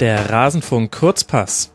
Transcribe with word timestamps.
Der 0.00 0.28
Rasenfunk 0.28 0.90
Kurzpass. 0.90 1.72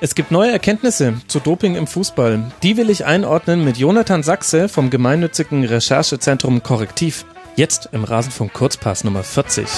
Es 0.00 0.16
gibt 0.16 0.32
neue 0.32 0.50
Erkenntnisse 0.50 1.14
zu 1.28 1.38
Doping 1.38 1.76
im 1.76 1.86
Fußball. 1.86 2.50
Die 2.64 2.76
will 2.76 2.90
ich 2.90 3.04
einordnen 3.04 3.64
mit 3.64 3.76
Jonathan 3.76 4.24
Sachse 4.24 4.68
vom 4.68 4.90
gemeinnützigen 4.90 5.64
Recherchezentrum 5.64 6.64
Korrektiv. 6.64 7.24
Jetzt 7.54 7.90
im 7.92 8.02
Rasenfunk 8.02 8.52
Kurzpass 8.52 9.04
Nummer 9.04 9.22
40. 9.22 9.68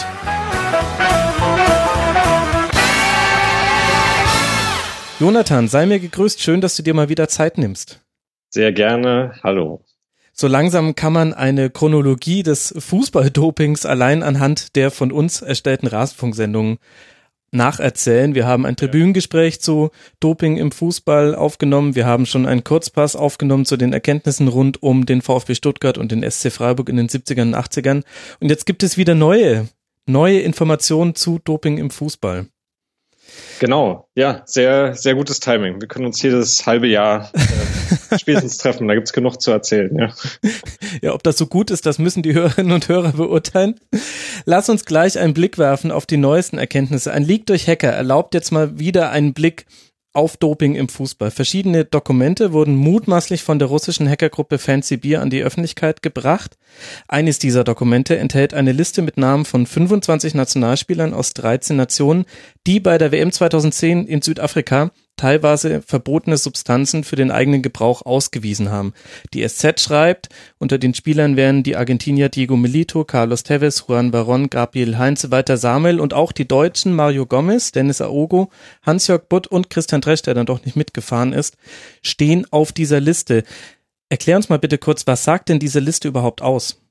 Jonathan, 5.21 5.69
sei 5.69 5.85
mir 5.85 6.01
gegrüßt. 6.01 6.41
Schön, 6.41 6.63
dass 6.63 6.77
du 6.77 6.83
dir 6.83 6.95
mal 6.95 7.11
wieder 7.11 7.29
Zeit 7.29 7.59
nimmst. 7.59 8.01
Sehr 8.49 8.73
gerne. 8.73 9.35
Hallo. 9.43 9.85
So 10.33 10.49
langsam 10.49 10.95
kann 10.95 11.13
man 11.13 11.35
eine 11.35 11.69
Chronologie 11.69 12.43
des 12.43 12.75
Fußballdopings 12.77 13.85
allein 13.85 14.23
anhand 14.23 14.75
der 14.77 14.91
von 14.91 15.13
uns 15.13 15.43
erstellten 15.43 15.87
Rasenfunksendungen 15.87 16.79
nacherzählen. 17.55 18.35
Wir 18.35 18.47
haben 18.47 18.67
ein 18.67 18.77
Tribünengespräch 18.77 19.61
zu 19.61 19.91
Doping 20.21 20.57
im 20.57 20.73
Fußball 20.73 21.35
aufgenommen. 21.35 21.95
Wir 21.95 22.07
haben 22.07 22.27
schon 22.27 22.47
einen 22.47 22.65
Kurzpass 22.65 23.17
aufgenommen 23.17 23.65
zu 23.65 23.77
den 23.77 23.93
Erkenntnissen 23.93 24.49
rund 24.49 24.83
um 24.83 25.07
den 25.07 25.23
VfB 25.23 25.55
Stuttgart 25.55 25.99
und 25.99 26.13
den 26.13 26.29
SC 26.29 26.51
Freiburg 26.51 26.89
in 26.89 26.97
den 26.97 27.09
70ern 27.09 27.43
und 27.43 27.57
80ern. 27.57 28.03
Und 28.41 28.51
jetzt 28.51 28.67
gibt 28.67 28.83
es 28.83 28.97
wieder 28.97 29.15
neue, 29.15 29.69
neue 30.07 30.41
Informationen 30.41 31.15
zu 31.15 31.39
Doping 31.45 31.79
im 31.79 31.91
Fußball. 31.91 32.47
Genau, 33.61 34.09
ja, 34.15 34.43
sehr, 34.47 34.95
sehr 34.95 35.15
gutes 35.15 35.41
Timing. 35.41 35.81
Wir 35.81 35.89
können 35.89 36.07
uns 36.07 36.21
jedes 36.21 36.67
halbe 36.67 36.87
Jahr 36.87 37.31
äh, 37.35 38.19
spätestens 38.19 38.59
treffen, 38.59 38.89
da 38.89 38.95
gibt's 38.95 39.13
genug 39.13 39.41
zu 39.41 39.51
erzählen, 39.51 39.97
ja. 39.97 40.13
Ja, 41.03 41.15
ob 41.15 41.23
das 41.23 41.39
so 41.39 41.47
gut 41.47 41.71
ist, 41.71 41.87
das 41.87 41.99
müssen 41.99 42.23
die 42.23 42.35
Hörerinnen 42.35 42.73
und 42.73 42.89
Hörer 42.89 43.13
beurteilen. 43.13 43.81
Lass 44.45 44.69
uns 44.69 44.85
gleich 44.85 45.19
einen 45.19 45.35
Blick 45.35 45.59
werfen 45.59 45.91
auf 45.91 46.07
die 46.07 46.17
neuesten 46.17 46.59
Erkenntnisse. 46.59 47.13
Ein 47.13 47.25
Leak 47.25 47.47
durch 47.47 47.69
Hacker 47.69 47.91
erlaubt 47.91 48.35
jetzt 48.35 48.53
mal 48.53 48.79
wieder 48.79 49.11
einen 49.11 49.35
Blick 49.35 49.67
auf 50.15 50.37
Doping 50.37 50.77
im 50.77 50.89
Fußball. 50.89 51.31
Verschiedene 51.31 51.85
Dokumente 51.85 52.53
wurden 52.53 52.77
mutmaßlich 52.77 53.43
von 53.43 53.59
der 53.59 53.69
russischen 53.69 54.09
Hackergruppe 54.09 54.59
Fancy 54.59 54.97
Beer 54.97 55.21
an 55.21 55.29
die 55.29 55.43
Öffentlichkeit 55.43 56.03
gebracht. 56.03 56.57
Eines 57.09 57.39
dieser 57.39 57.65
Dokumente 57.65 58.17
enthält 58.17 58.55
eine 58.55 58.73
Liste 58.73 59.03
mit 59.03 59.19
Namen 59.19 59.45
von 59.45 59.67
25 59.67 60.35
Nationalspielern 60.35 61.13
aus 61.13 61.35
13 61.35 61.77
Nationen, 61.77 62.25
die 62.67 62.81
bei 62.81 62.97
der 62.97 63.13
WM 63.13 63.33
2010 63.33 64.07
in 64.07 64.23
Südafrika 64.23 64.93
teilweise 65.17 65.83
verbotene 65.83 66.37
Substanzen 66.37 67.05
für 67.05 67.17
den 67.17 67.31
eigenen 67.31 67.63
Gebrauch 67.63 68.03
ausgewiesen 68.03 68.71
haben. 68.71 68.93
Die 69.33 69.47
SZ 69.47 69.81
schreibt, 69.81 70.29
unter 70.59 70.79
den 70.79 70.95
Spielern 70.95 71.37
wären 71.37 71.63
die 71.63 71.77
Argentinier 71.77 72.29
Diego 72.29 72.57
Milito, 72.57 73.05
Carlos 73.05 73.43
Tevez, 73.43 73.85
Juan 73.89 74.11
Baron, 74.11 74.51
Gabriel 74.51 74.99
Heinze, 74.99 75.31
Walter 75.31 75.57
Samuel 75.57 76.01
und 76.01 76.15
auch 76.15 76.33
die 76.33 76.49
Deutschen 76.49 76.95
Mario 76.95 77.27
Gomez, 77.27 77.73
Dennis 77.73 78.01
Aogo, 78.01 78.51
Hans-Jörg 78.83 79.29
Butt 79.29 79.47
und 79.47 79.71
Christian 79.71 80.01
Dresch, 80.01 80.23
der 80.23 80.35
dann 80.35 80.47
doch 80.47 80.65
nicht 80.65 80.77
mitgefahren 80.77 81.33
ist, 81.33 81.57
stehen 82.03 82.47
auf 82.51 82.73
dieser 82.73 83.01
Liste. 83.01 83.45
Erklär 84.09 84.37
uns 84.37 84.49
mal 84.49 84.59
bitte 84.59 84.79
kurz, 84.79 85.07
was 85.07 85.25
sagt 85.25 85.49
denn 85.49 85.59
diese 85.59 85.81
Liste 85.81 86.09
überhaupt 86.09 86.43
aus? 86.43 86.84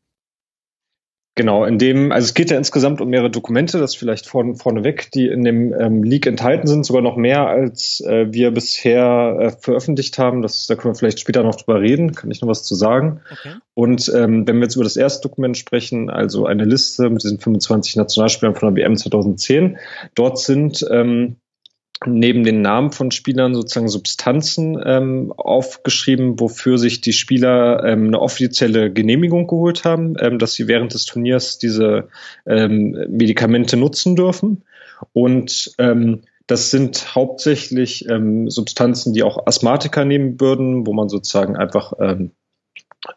Genau, 1.36 1.66
in 1.66 1.80
dem, 1.80 2.12
also 2.12 2.26
es 2.26 2.36
geht 2.36 2.52
ja 2.52 2.58
insgesamt 2.58 3.02
um 3.02 3.09
mehrere 3.09 3.31
Dokumente, 3.31 3.80
das 3.80 3.95
vielleicht 3.95 4.28
vorne, 4.28 4.53
vorneweg, 4.53 5.09
die 5.12 5.28
in 5.28 5.44
dem 5.44 5.73
ähm, 5.73 6.03
Leak 6.03 6.28
enthalten 6.28 6.67
sind, 6.67 6.86
sogar 6.86 7.02
noch 7.02 7.17
mehr, 7.17 7.48
als 7.48 8.02
äh, 8.02 8.31
wir 8.31 8.52
bisher 8.52 9.38
äh, 9.39 9.50
veröffentlicht 9.50 10.20
haben. 10.20 10.44
Das, 10.44 10.67
da 10.67 10.76
können 10.76 10.94
wir 10.94 10.98
vielleicht 10.98 11.20
später 11.20 11.42
noch 11.42 11.56
drüber 11.56 11.81
reden, 11.81 12.14
kann 12.14 12.30
ich 12.30 12.42
noch 12.42 12.50
was 12.50 12.64
zu 12.64 12.76
sagen. 12.76 13.22
Okay. 13.31 13.56
Und 13.73 14.11
ähm, 14.16 14.48
wenn 14.48 14.58
wir 14.58 14.66
jetzt 14.66 14.76
über 14.76 14.84
das 14.84 14.95
erste 14.95 15.28
Dokument 15.28 15.58
sprechen, 15.58 16.11
also 16.11 16.45
eine 16.45 16.66
Liste 16.66 17.09
mit 17.09 17.23
diesen 17.23 17.39
25 17.39 17.95
Nationalspielern 17.95 18.54
von 18.54 18.76
der 18.76 18.84
WM 18.84 18.95
2010, 18.95 19.78
dort 20.14 20.38
sind 20.38 20.86
ähm, 20.92 21.38
neben 22.05 22.43
den 22.43 22.61
Namen 22.61 22.91
von 22.91 23.11
Spielern 23.11 23.53
sozusagen 23.53 23.87
Substanzen 23.87 24.81
ähm, 24.86 25.33
aufgeschrieben, 25.36 26.39
wofür 26.39 26.77
sich 26.77 27.02
die 27.02 27.14
Spieler 27.14 27.83
ähm, 27.83 28.08
eine 28.08 28.19
offizielle 28.19 28.91
Genehmigung 28.91 29.47
geholt 29.47 29.86
haben, 29.86 30.15
ähm, 30.19 30.39
dass 30.39 30.53
sie 30.53 30.67
während 30.67 30.93
des 30.93 31.05
Turniers 31.05 31.58
diese 31.58 32.09
ähm, 32.45 32.97
Medikamente 33.09 33.77
nutzen 33.77 34.15
dürfen. 34.15 34.64
Und 35.14 35.73
ähm, 35.77 36.21
das 36.47 36.71
sind 36.71 37.15
hauptsächlich 37.15 38.09
ähm, 38.09 38.49
Substanzen, 38.49 39.14
die 39.14 39.23
auch 39.23 39.45
Asthmatiker 39.47 40.05
nehmen 40.05 40.39
würden, 40.39 40.85
wo 40.85 40.93
man 40.93 41.09
sozusagen 41.09 41.55
einfach 41.55 41.93
ähm, 41.99 42.31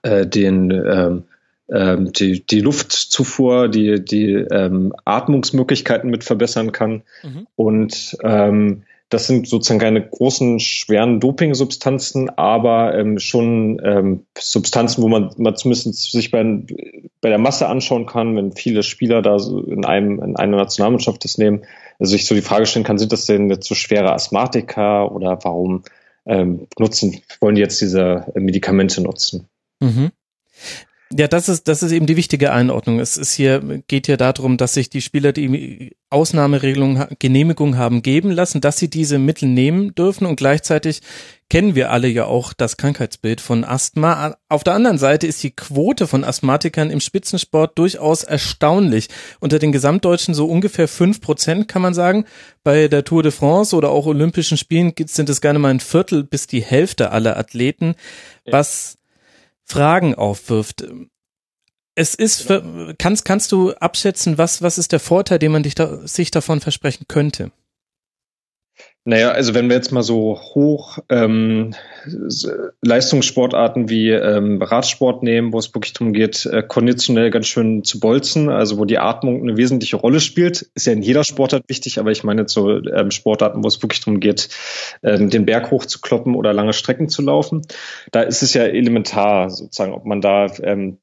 äh, 0.03 0.27
den 0.27 0.71
ähm, 0.71 1.25
ähm, 1.73 2.13
die, 2.13 2.45
die 2.45 2.61
Luftzufuhr, 2.61 3.69
die, 3.69 4.05
die 4.05 4.33
ähm, 4.33 4.95
Atmungsmöglichkeiten 5.05 6.11
mit 6.11 6.25
verbessern 6.25 6.73
kann. 6.73 7.03
Mhm. 7.23 7.47
Und 7.57 8.17
ähm, 8.23 8.85
das 9.09 9.29
sind 9.29 9.49
sozusagen 9.49 9.79
keine 9.79 10.05
großen, 10.05 10.59
schweren 10.59 11.21
Dopingsubstanzen, 11.21 12.29
aber 12.31 12.99
ähm, 12.99 13.21
schon 13.21 13.81
ähm, 13.85 14.27
Substanzen, 14.37 15.03
wo 15.03 15.09
man, 15.09 15.31
man 15.37 15.55
zumindest 15.55 16.11
sich 16.11 16.33
bei, 16.33 16.43
bei 17.21 17.29
der 17.29 17.39
Masse 17.39 17.69
anschauen 17.69 18.07
kann, 18.07 18.35
wenn 18.37 18.53
viele 18.53 18.83
Spieler 18.83 19.23
da 19.23 19.39
so 19.39 19.61
in 19.63 19.85
einem 19.85 20.21
in 20.21 20.37
einer 20.37 20.57
Nationalmannschaft 20.57 21.23
das 21.25 21.39
nehmen, 21.39 21.65
also 22.01 22.11
sich 22.11 22.27
so 22.27 22.35
die 22.35 22.43
Frage 22.43 22.67
stellen 22.67 22.85
kann, 22.85 22.99
sind 22.99 23.13
das 23.13 23.27
denn 23.27 23.49
jetzt 23.49 23.69
so 23.69 23.77
schwere 23.77 24.13
Asthmatiker 24.13 25.13
oder 25.13 25.39
warum 25.43 25.85
ähm, 26.27 26.67
nutzen, 26.77 27.23
wollen 27.41 27.55
die 27.55 27.63
jetzt 27.63 27.81
diese 27.81 28.27
Medikamente 28.35 29.01
nutzen? 29.03 29.47
Mhm. 29.79 30.11
Ja, 31.13 31.29
das 31.29 31.49
ist, 31.49 31.69
das 31.69 31.85
ist 31.85 31.93
eben 31.93 32.07
die 32.07 32.17
wichtige 32.17 32.53
Einordnung. 32.53 32.99
Es 32.99 33.17
ist 33.17 33.33
hier, 33.33 33.61
geht 33.87 34.07
hier 34.07 34.17
darum, 34.17 34.57
dass 34.57 34.75
sich 34.75 34.91
die 34.91 35.01
Spieler 35.01 35.33
die 35.33 35.95
Ausnahmeregelung, 36.11 37.07
Genehmigung 37.21 37.77
haben 37.77 38.03
geben 38.03 38.33
lassen, 38.33 38.61
dass 38.61 38.79
sie 38.79 38.91
diese 38.91 39.21
Mittel 39.21 39.49
nehmen 39.49 39.95
dürfen 39.95 40.27
und 40.27 40.35
gleichzeitig 40.35 41.03
kennen 41.49 41.77
wir 41.77 41.93
alle 41.93 42.09
ja 42.09 42.25
auch 42.25 42.53
das 42.53 42.77
Krankheitsbild 42.77 43.41
von 43.41 43.63
Asthma. 43.63 44.37
Auf 44.49 44.65
der 44.65 44.75
anderen 44.75 44.99
Seite 44.99 45.29
ist 45.29 45.45
die 45.45 45.53
Quote 45.53 46.09
von 46.09 46.25
Asthmatikern 46.25 46.91
im 46.91 46.99
Spitzensport 46.99 47.79
durchaus 47.79 48.25
erstaunlich. 48.25 49.09
Unter 49.39 49.61
den 49.61 49.71
Gesamtdeutschen 49.71 50.35
so 50.35 50.47
ungefähr 50.47 50.89
fünf 50.89 51.21
Prozent, 51.21 51.69
kann 51.69 51.83
man 51.83 51.95
sagen. 51.95 52.25
Bei 52.65 52.89
der 52.89 53.05
Tour 53.05 53.23
de 53.23 53.31
France 53.31 53.77
oder 53.77 53.91
auch 53.91 54.07
Olympischen 54.07 54.57
Spielen 54.57 54.93
sind 55.07 55.29
es 55.29 55.41
gerne 55.41 55.61
mal 55.61 55.69
ein 55.69 55.79
Viertel 55.79 56.25
bis 56.25 56.49
die 56.49 56.63
Hälfte 56.63 57.13
aller 57.13 57.37
Athleten. 57.37 57.95
Was 58.45 58.99
Fragen 59.67 60.15
aufwirft. 60.15 60.87
Es 61.95 62.15
ist, 62.15 62.49
kannst, 62.99 63.25
kannst 63.25 63.53
du 63.53 63.73
abschätzen, 63.75 64.39
was, 64.39 64.63
was 64.63 64.79
ist 64.79 64.93
der 64.93 65.01
Vorteil, 65.01 65.39
den 65.39 65.53
man 65.53 65.63
dich 65.63 65.75
da, 65.75 66.07
sich 66.07 66.31
davon 66.31 66.61
versprechen 66.61 67.07
könnte? 67.09 67.51
Naja, 69.09 69.31
also 69.31 69.55
wenn 69.55 69.69
wir 69.69 69.77
jetzt 69.77 69.93
mal 69.93 70.03
so 70.03 70.37
hoch 70.37 70.99
ähm, 71.11 71.75
Leistungssportarten 72.83 73.89
wie 73.89 74.11
ähm, 74.11 74.61
Radsport 74.61 75.23
nehmen, 75.23 75.53
wo 75.53 75.61
es 75.61 75.73
wirklich 75.73 75.93
darum 75.93 76.13
geht, 76.13 76.45
äh, 76.47 76.65
konditionell 76.67 77.31
ganz 77.31 77.47
schön 77.47 77.85
zu 77.85 78.01
bolzen, 78.01 78.49
also 78.49 78.79
wo 78.79 78.85
die 78.85 78.99
Atmung 78.99 79.43
eine 79.43 79.57
wesentliche 79.57 79.95
Rolle 79.95 80.19
spielt, 80.19 80.63
ist 80.75 80.89
ja 80.89 80.93
in 80.93 81.03
jeder 81.03 81.23
Sportart 81.23 81.69
wichtig, 81.69 82.01
aber 82.01 82.11
ich 82.11 82.25
meine 82.25 82.41
jetzt 82.43 82.53
so 82.53 82.69
ähm, 82.69 83.13
Sportarten, 83.13 83.63
wo 83.63 83.69
es 83.69 83.81
wirklich 83.81 84.01
darum 84.01 84.19
geht, 84.19 84.49
ähm, 85.05 85.31
den 85.31 85.47
Berg 85.47 85.71
hoch 85.71 85.87
zu 85.87 86.01
kloppen 86.01 86.35
oder 86.35 86.53
lange 86.53 86.73
Strecken 86.73 87.09
zu 87.09 87.23
laufen, 87.23 87.63
da 88.11 88.23
ist 88.23 88.43
es 88.43 88.55
ja 88.55 88.65
elementar 88.65 89.51
sozusagen, 89.51 89.95
ob 89.95 90.05
man 90.05 90.21
da 90.21 90.47
ähm, 90.65 90.99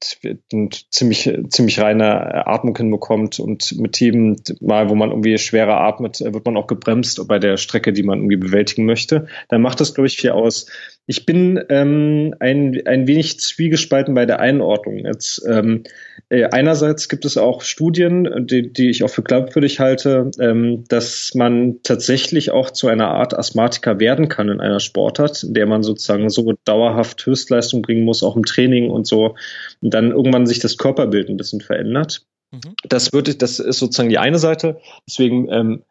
ziemlich, 0.90 1.32
ziemlich 1.48 1.80
reine 1.80 2.46
Atmung 2.46 2.76
hinbekommt 2.76 3.40
und 3.40 3.78
mit 3.78 3.92
Themen 3.92 4.42
mal, 4.60 4.90
wo 4.90 4.94
man 4.94 5.08
irgendwie 5.08 5.38
schwerer 5.38 5.80
atmet, 5.80 6.20
wird 6.20 6.44
man 6.44 6.58
auch 6.58 6.66
gebremst. 6.66 7.26
Bei 7.26 7.38
der 7.38 7.56
Strecke, 7.56 7.93
die 7.94 8.02
man 8.02 8.18
irgendwie 8.18 8.36
bewältigen 8.36 8.84
möchte, 8.84 9.26
dann 9.48 9.62
macht 9.62 9.80
das, 9.80 9.94
glaube 9.94 10.06
ich, 10.06 10.16
viel 10.16 10.30
aus. 10.30 10.66
Ich 11.06 11.26
bin 11.26 11.62
ähm, 11.68 12.34
ein, 12.40 12.80
ein 12.86 13.06
wenig 13.06 13.38
zwiegespalten 13.38 14.14
bei 14.14 14.24
der 14.24 14.40
Einordnung. 14.40 15.04
Jetzt, 15.04 15.44
ähm, 15.46 15.82
äh, 16.30 16.44
einerseits 16.44 17.08
gibt 17.08 17.26
es 17.26 17.36
auch 17.36 17.60
Studien, 17.62 18.46
die, 18.46 18.72
die 18.72 18.88
ich 18.88 19.04
auch 19.04 19.10
für 19.10 19.22
glaubwürdig 19.22 19.80
halte, 19.80 20.30
ähm, 20.40 20.84
dass 20.88 21.32
man 21.34 21.80
tatsächlich 21.82 22.52
auch 22.52 22.70
zu 22.70 22.88
einer 22.88 23.08
Art 23.08 23.38
Asthmatiker 23.38 24.00
werden 24.00 24.28
kann 24.28 24.48
in 24.48 24.60
einer 24.60 24.80
Sportart, 24.80 25.42
in 25.42 25.52
der 25.52 25.66
man 25.66 25.82
sozusagen 25.82 26.30
so 26.30 26.54
dauerhaft 26.64 27.24
Höchstleistung 27.26 27.82
bringen 27.82 28.04
muss, 28.04 28.22
auch 28.22 28.36
im 28.36 28.44
Training 28.44 28.90
und 28.90 29.06
so, 29.06 29.36
und 29.82 29.92
dann 29.92 30.10
irgendwann 30.10 30.46
sich 30.46 30.58
das 30.58 30.78
Körperbild 30.78 31.28
ein 31.28 31.36
bisschen 31.36 31.60
verändert. 31.60 32.22
Mhm. 32.50 32.74
Das 32.88 33.12
würde, 33.12 33.34
das 33.34 33.58
ist 33.58 33.78
sozusagen 33.78 34.08
die 34.08 34.18
eine 34.18 34.38
Seite. 34.38 34.78
Deswegen 35.06 35.48
ähm, 35.50 35.82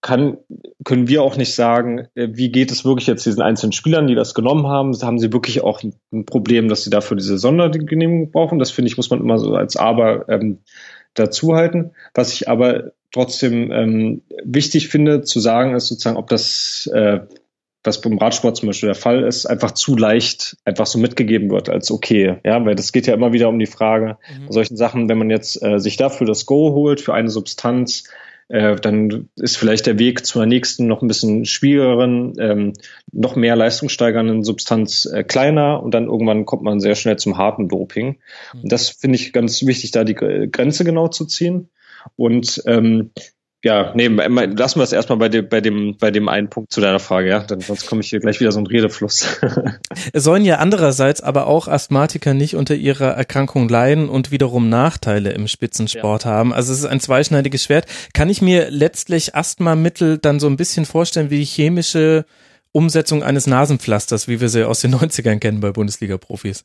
kann, 0.00 0.38
können 0.84 1.08
wir 1.08 1.22
auch 1.22 1.36
nicht 1.36 1.54
sagen, 1.54 2.08
äh, 2.14 2.28
wie 2.30 2.50
geht 2.50 2.70
es 2.70 2.84
wirklich 2.84 3.06
jetzt 3.06 3.26
diesen 3.26 3.42
einzelnen 3.42 3.72
Spielern, 3.72 4.06
die 4.06 4.14
das 4.14 4.34
genommen 4.34 4.66
haben. 4.66 4.96
Haben 5.02 5.18
sie 5.18 5.32
wirklich 5.32 5.62
auch 5.62 5.82
ein 5.82 6.24
Problem, 6.24 6.68
dass 6.68 6.84
sie 6.84 6.90
dafür 6.90 7.16
diese 7.16 7.38
Sondergenehmigung 7.38 8.30
brauchen? 8.30 8.58
Das 8.58 8.70
finde 8.70 8.90
ich, 8.90 8.96
muss 8.96 9.10
man 9.10 9.20
immer 9.20 9.38
so 9.38 9.54
als 9.54 9.76
Aber 9.76 10.28
ähm, 10.28 10.58
dazu 11.14 11.54
halten. 11.54 11.92
Was 12.14 12.32
ich 12.32 12.48
aber 12.48 12.92
trotzdem 13.12 13.72
ähm, 13.72 14.22
wichtig 14.44 14.88
finde 14.88 15.22
zu 15.22 15.40
sagen, 15.40 15.74
ist 15.74 15.88
sozusagen, 15.88 16.16
ob 16.16 16.28
das, 16.28 16.88
äh, 16.92 17.20
was 17.82 18.00
beim 18.00 18.18
Radsport 18.18 18.56
zum 18.56 18.68
Beispiel 18.68 18.88
der 18.88 18.94
Fall 18.94 19.24
ist, 19.24 19.46
einfach 19.46 19.72
zu 19.72 19.96
leicht 19.96 20.56
einfach 20.64 20.86
so 20.86 20.98
mitgegeben 20.98 21.50
wird 21.50 21.68
als 21.68 21.90
okay. 21.90 22.38
Ja, 22.44 22.64
weil 22.64 22.74
das 22.74 22.92
geht 22.92 23.06
ja 23.06 23.14
immer 23.14 23.32
wieder 23.32 23.48
um 23.48 23.58
die 23.58 23.66
Frage, 23.66 24.18
mhm. 24.38 24.52
solchen 24.52 24.76
Sachen, 24.76 25.08
wenn 25.08 25.18
man 25.18 25.30
jetzt 25.30 25.60
äh, 25.62 25.78
sich 25.80 25.96
dafür 25.96 26.26
das 26.26 26.46
Go 26.46 26.72
holt 26.72 27.00
für 27.00 27.14
eine 27.14 27.30
Substanz, 27.30 28.04
äh, 28.48 28.76
dann 28.76 29.28
ist 29.36 29.56
vielleicht 29.56 29.86
der 29.86 29.98
Weg 29.98 30.24
zur 30.24 30.46
nächsten 30.46 30.86
noch 30.86 31.02
ein 31.02 31.08
bisschen 31.08 31.44
schwierigeren, 31.44 32.34
ähm, 32.38 32.72
noch 33.12 33.36
mehr 33.36 33.56
leistungssteigernden 33.56 34.42
Substanz 34.42 35.06
äh, 35.06 35.22
kleiner 35.22 35.82
und 35.82 35.92
dann 35.92 36.06
irgendwann 36.06 36.46
kommt 36.46 36.62
man 36.62 36.80
sehr 36.80 36.94
schnell 36.94 37.16
zum 37.16 37.36
harten 37.36 37.68
Doping. 37.68 38.18
Und 38.54 38.64
mhm. 38.64 38.68
das 38.68 38.88
finde 38.88 39.16
ich 39.16 39.32
ganz 39.32 39.64
wichtig, 39.64 39.90
da 39.90 40.04
die 40.04 40.14
Grenze 40.14 40.84
genau 40.84 41.08
zu 41.08 41.26
ziehen. 41.26 41.68
Und 42.16 42.62
ähm, 42.66 43.10
ja, 43.64 43.92
nee, 43.96 44.06
lassen 44.06 44.78
wir 44.78 44.84
es 44.84 44.92
erstmal 44.92 45.18
bei 45.18 45.28
dem, 45.28 45.48
bei 45.48 45.60
dem, 45.60 45.96
bei 45.98 46.12
dem 46.12 46.28
einen 46.28 46.48
Punkt 46.48 46.72
zu 46.72 46.80
deiner 46.80 47.00
Frage, 47.00 47.28
ja. 47.28 47.40
Dann, 47.40 47.60
sonst 47.60 47.88
komme 47.88 48.02
ich 48.02 48.08
hier 48.08 48.20
gleich 48.20 48.38
wieder 48.38 48.52
so 48.52 48.60
ein 48.60 48.66
Redefluss. 48.68 49.40
es 50.12 50.22
sollen 50.22 50.44
ja 50.44 50.58
andererseits 50.58 51.20
aber 51.20 51.48
auch 51.48 51.66
Asthmatiker 51.66 52.34
nicht 52.34 52.54
unter 52.54 52.76
ihrer 52.76 53.10
Erkrankung 53.14 53.68
leiden 53.68 54.08
und 54.08 54.30
wiederum 54.30 54.68
Nachteile 54.68 55.32
im 55.32 55.48
Spitzensport 55.48 56.24
ja. 56.24 56.30
haben. 56.30 56.54
Also 56.54 56.72
es 56.72 56.78
ist 56.78 56.84
ein 56.84 57.00
zweischneidiges 57.00 57.64
Schwert. 57.64 57.86
Kann 58.14 58.30
ich 58.30 58.40
mir 58.42 58.70
letztlich 58.70 59.34
Asthmamittel 59.34 60.18
dann 60.18 60.38
so 60.38 60.46
ein 60.46 60.56
bisschen 60.56 60.84
vorstellen 60.84 61.30
wie 61.30 61.38
die 61.38 61.44
chemische 61.44 62.26
Umsetzung 62.70 63.24
eines 63.24 63.48
Nasenpflasters, 63.48 64.28
wie 64.28 64.40
wir 64.40 64.48
sie 64.50 64.68
aus 64.68 64.80
den 64.80 64.94
90ern 64.96 65.40
kennen 65.40 65.58
bei 65.58 65.72
Bundesliga-Profis? 65.72 66.64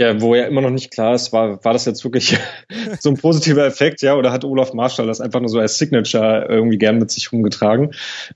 Ja, 0.00 0.18
wo 0.18 0.34
ja 0.34 0.46
immer 0.46 0.62
noch 0.62 0.70
nicht 0.70 0.90
klar 0.90 1.14
ist, 1.14 1.30
war, 1.30 1.62
war 1.62 1.74
das 1.74 1.84
jetzt 1.84 2.04
wirklich 2.04 2.38
so 3.00 3.10
ein 3.10 3.18
positiver 3.18 3.66
Effekt, 3.66 4.00
ja, 4.00 4.14
oder 4.14 4.32
hat 4.32 4.46
Olaf 4.46 4.72
Marschall 4.72 5.06
das 5.06 5.20
einfach 5.20 5.40
nur 5.40 5.50
so 5.50 5.58
als 5.58 5.76
Signature 5.76 6.46
irgendwie 6.48 6.78
gern 6.78 6.96
mit 6.96 7.10
sich 7.10 7.30
rumgetragen? 7.30 7.90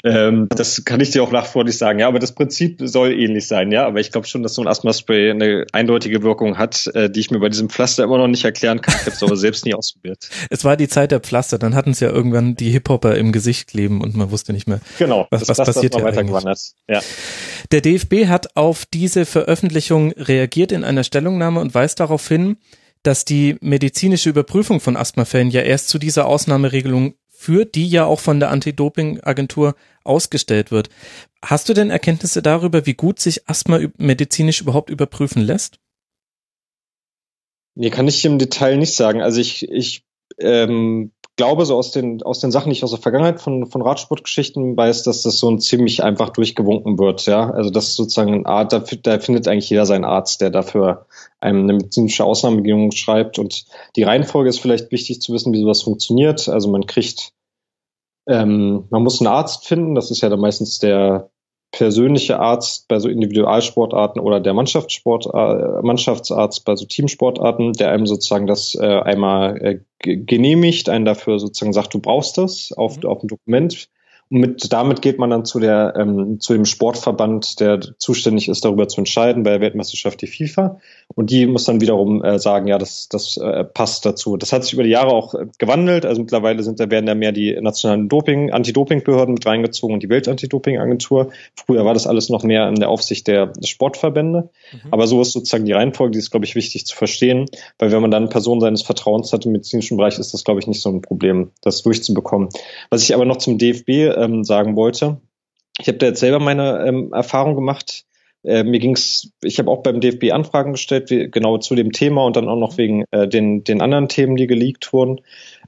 Ähm, 0.05 0.47
das 0.51 0.85
kann 0.85 1.01
ich 1.01 1.13
dir 1.13 1.23
auch 1.23 1.33
nach 1.33 1.47
vor 1.47 1.65
nicht 1.65 1.79
sagen, 1.79 2.01
ja, 2.01 2.07
aber 2.07 2.19
das 2.19 2.33
Prinzip 2.33 2.83
soll 2.83 3.13
ähnlich 3.13 3.49
sein, 3.49 3.73
ja, 3.73 3.87
aber 3.87 3.99
ich 3.99 4.13
glaube 4.13 4.27
schon, 4.27 4.43
dass 4.43 4.53
so 4.53 4.61
ein 4.61 4.69
Asthma-Spray 4.69 5.31
eine 5.31 5.65
eindeutige 5.73 6.23
Wirkung 6.23 6.59
hat, 6.59 6.87
äh, 6.89 7.09
die 7.09 7.21
ich 7.21 7.31
mir 7.31 7.39
bei 7.39 7.49
diesem 7.49 7.71
Pflaster 7.71 8.05
immer 8.05 8.19
noch 8.19 8.29
nicht 8.29 8.45
erklären 8.45 8.83
kann. 8.83 8.97
Ich 8.97 9.07
habe 9.07 9.13
es 9.13 9.23
aber 9.23 9.37
selbst 9.37 9.65
nie 9.65 9.73
ausprobiert. 9.75 10.29
Es 10.51 10.67
war 10.67 10.77
die 10.77 10.89
Zeit 10.89 11.13
der 11.13 11.21
Pflaster, 11.21 11.59
dann 11.59 11.75
hatten 11.75 11.93
es 11.93 12.01
ja 12.01 12.11
irgendwann 12.11 12.57
die 12.57 12.73
Hip-Hopper 12.73 13.17
im 13.17 13.33
Gesicht 13.33 13.69
kleben 13.69 14.03
und 14.03 14.15
man 14.17 14.31
wusste 14.31 14.53
nicht 14.53 14.69
mehr, 14.69 14.81
genau, 14.99 15.29
was, 15.31 15.49
was 15.49 15.57
passiert 15.57 15.95
hier 15.95 16.05
eigentlich. 16.05 16.75
Ja. 16.91 17.01
Der 17.73 17.81
DFB 17.81 18.27
hat 18.27 18.55
auf 18.55 18.85
diese 18.85 19.25
Veröffentlichung 19.25 20.13
reagiert 20.13 20.71
in 20.71 20.85
einer 20.85 21.05
Stellungnahme 21.05 21.54
und 21.61 21.75
weist 21.75 22.01
darauf 22.01 22.27
hin, 22.27 22.57
dass 23.03 23.25
die 23.25 23.57
medizinische 23.61 24.31
Überprüfung 24.31 24.81
von 24.81 24.97
Asthmafällen 24.97 25.51
ja 25.51 25.61
erst 25.61 25.89
zu 25.89 25.99
dieser 25.99 26.27
Ausnahmeregelung 26.27 27.15
führt, 27.29 27.75
die 27.75 27.87
ja 27.87 28.07
auch 28.07 28.21
von 28.21 28.41
der 28.41 28.51
Anti-Doping-Agentur 28.51 29.75
ausgestellt 30.03 30.71
wird. 30.71 30.89
Hast 31.45 31.69
du 31.69 31.75
denn 31.75 31.91
Erkenntnisse 31.91 32.41
darüber, 32.41 32.87
wie 32.87 32.95
gut 32.95 33.21
sich 33.21 33.49
Asthma 33.49 33.81
medizinisch 33.99 34.63
überhaupt 34.63 34.89
überprüfen 34.89 35.43
lässt? 35.43 35.79
Nee, 37.75 37.91
kann 37.91 38.09
ich 38.09 38.25
im 38.25 38.39
Detail 38.39 38.79
nicht 38.79 38.95
sagen. 38.95 39.21
Also 39.21 39.41
ich, 39.41 39.69
ich 39.69 40.05
ähm, 40.39 41.13
glaube, 41.37 41.67
so 41.67 41.77
aus 41.77 41.91
den, 41.91 42.23
aus 42.23 42.39
den 42.39 42.53
Sachen, 42.53 42.71
die 42.71 42.77
ich 42.77 42.85
aus 42.85 42.91
der 42.91 43.01
Vergangenheit 43.01 43.41
von, 43.41 43.67
von 43.67 43.83
Radsportgeschichten 43.83 44.77
weiß, 44.77 45.03
dass 45.03 45.23
das 45.23 45.39
so 45.39 45.51
ein 45.51 45.59
ziemlich 45.59 46.03
einfach 46.05 46.31
durchgewunken 46.31 46.99
wird, 46.99 47.27
ja. 47.27 47.51
Also 47.51 47.71
das 47.71 47.89
ist 47.89 47.97
sozusagen 47.97 48.35
ein 48.35 48.47
Art, 48.47 48.73
da, 48.73 48.79
da 49.03 49.19
findet 49.19 49.49
eigentlich 49.49 49.71
jeder 49.71 49.87
seinen 49.87 50.05
Arzt, 50.05 50.41
der 50.41 50.51
dafür 50.51 51.07
einem 51.41 51.65
eine 51.65 51.75
medizinische 51.75 52.25
Ausnahmegenehmigung 52.25 52.93
schreibt. 52.93 53.39
Und 53.39 53.65
die 53.97 54.05
Reihenfolge 54.05 54.49
ist 54.49 54.61
vielleicht 54.61 54.93
wichtig 54.93 55.21
zu 55.21 55.33
wissen, 55.33 55.53
wie 55.53 55.61
sowas 55.61 55.83
funktioniert. 55.83 56.49
Also 56.49 56.71
man 56.71 56.87
kriegt, 56.87 57.33
ähm, 58.29 58.85
man 58.91 59.03
muss 59.03 59.21
einen 59.21 59.29
Arzt 59.29 59.67
finden, 59.67 59.95
das 59.95 60.11
ist 60.11 60.21
ja 60.21 60.29
dann 60.29 60.41
meistens 60.41 60.79
der, 60.79 61.31
persönliche 61.77 62.39
Arzt 62.39 62.87
bei 62.87 63.01
so 63.01 63.09
Individualsportarten 63.09 64.21
oder 64.21 64.39
der 64.39 64.55
Mannschaftssport, 64.55 65.27
äh, 65.27 65.83
Mannschaftsarzt 65.83 66.65
bei 66.65 66.77
so 66.77 66.85
Teamsportarten, 66.87 67.73
der 67.73 67.91
einem 67.91 68.07
sozusagen 68.07 68.47
das 68.47 68.77
äh, 68.77 68.87
einmal 68.87 69.61
äh, 69.61 69.81
genehmigt, 69.99 70.89
einen 70.89 71.05
dafür 71.05 71.41
sozusagen 71.41 71.73
sagt, 71.73 71.93
du 71.93 71.99
brauchst 71.99 72.39
das 72.39 72.73
auf, 72.73 72.99
mhm. 72.99 73.09
auf 73.09 73.21
dem 73.21 73.29
Dokument 73.29 73.89
und 74.31 74.41
mit, 74.41 74.73
damit 74.73 75.03
geht 75.03 75.19
man 75.19 75.31
dann 75.31 75.45
zu 75.45 75.61
der, 75.61 75.95
ähm, 75.97 76.41
zu 76.41 76.55
dem 76.55 76.65
Sportverband, 76.65 77.61
der 77.61 77.81
zuständig 77.99 78.49
ist, 78.49 78.65
darüber 78.65 78.89
zu 78.89 79.01
entscheiden, 79.01 79.43
bei 79.43 79.51
der 79.51 79.61
Weltmeisterschaft 79.61 80.23
die 80.23 80.27
FIFA. 80.27 80.81
Und 81.15 81.31
die 81.31 81.47
muss 81.47 81.65
dann 81.65 81.81
wiederum 81.81 82.25
äh, 82.25 82.39
sagen, 82.39 82.67
ja, 82.67 82.79
das, 82.79 83.09
das 83.09 83.37
äh, 83.37 83.65
passt 83.65 84.07
dazu. 84.07 84.37
Das 84.37 84.53
hat 84.53 84.65
sich 84.65 84.73
über 84.73 84.83
die 84.83 84.91
Jahre 84.91 85.13
auch 85.13 85.35
äh, 85.35 85.47
gewandelt. 85.59 86.07
Also 86.07 86.23
mittlerweile 86.23 86.63
sind 86.63 86.81
da 86.81 86.91
werden 86.91 87.07
da 87.07 87.15
mehr 87.15 87.33
die 87.33 87.57
nationalen 87.61 88.09
Doping, 88.09 88.51
Anti-Doping-Behörden 88.51 89.35
mit 89.35 89.47
reingezogen 89.47 89.95
und 89.95 90.03
die 90.03 90.09
Welt-Anti-Doping-Agentur. 90.09 91.31
Früher 91.55 91.85
war 91.85 91.95
das 91.95 92.07
alles 92.07 92.31
noch 92.31 92.43
mehr 92.43 92.69
in 92.69 92.77
der 92.77 92.89
Aufsicht 92.89 93.27
der 93.27 93.53
Sportverbände. 93.63 94.51
Mhm. 94.73 94.79
Aber 94.91 95.07
so 95.07 95.21
ist 95.21 95.33
sozusagen 95.33 95.67
die 95.67 95.73
Reihenfolge, 95.73 96.13
die 96.13 96.19
ist, 96.19 96.31
glaube 96.31 96.47
ich, 96.47 96.55
wichtig 96.55 96.87
zu 96.87 96.97
verstehen, 96.97 97.47
weil 97.79 97.93
wenn 97.93 98.01
man 98.01 98.11
dann 98.11 98.31
Person 98.31 98.61
seines 98.61 98.83
Vertrauens 98.83 99.33
hat 99.33 99.45
im 99.45 99.53
medizinischen 99.53 99.99
Bereich, 99.99 100.19
ist 100.19 100.33
das, 100.33 100.45
glaube 100.45 100.61
ich, 100.61 100.67
nicht 100.67 100.81
so 100.81 100.89
ein 100.89 101.03
Problem, 101.03 101.51
das 101.63 101.83
durchzubekommen. 101.83 102.49
Was 102.91 103.03
ich 103.03 103.15
aber 103.15 103.27
noch 103.27 103.37
zum 103.37 103.59
DFB 103.59 104.14
ähm, 104.17 104.45
sagen 104.45 104.77
wollte. 104.77 105.21
Ich 105.79 105.89
habe 105.89 105.99
da 105.99 106.07
jetzt 106.07 106.21
selber 106.21 106.39
meine 106.39 106.85
ähm, 106.87 107.13
Erfahrung 107.13 107.55
gemacht. 107.55 108.05
Äh, 108.45 108.63
mir 108.63 108.79
ging's, 108.79 109.31
ich 109.43 109.59
habe 109.59 109.71
auch 109.71 109.83
beim 109.83 110.01
DFB 110.01 110.33
Anfragen 110.33 110.73
gestellt, 110.73 111.11
wie, 111.11 111.31
genau 111.31 111.59
zu 111.59 111.75
dem 111.75 111.93
Thema 111.93 112.25
und 112.25 112.37
dann 112.37 112.49
auch 112.49 112.59
noch 112.59 112.77
wegen 112.77 113.05
äh, 113.11 113.27
den, 113.27 113.65
den 113.65 113.81
anderen 113.81 114.09
Themen, 114.09 114.37
die 114.37 114.47
geleakt 114.47 114.93
wurden. 114.93 115.21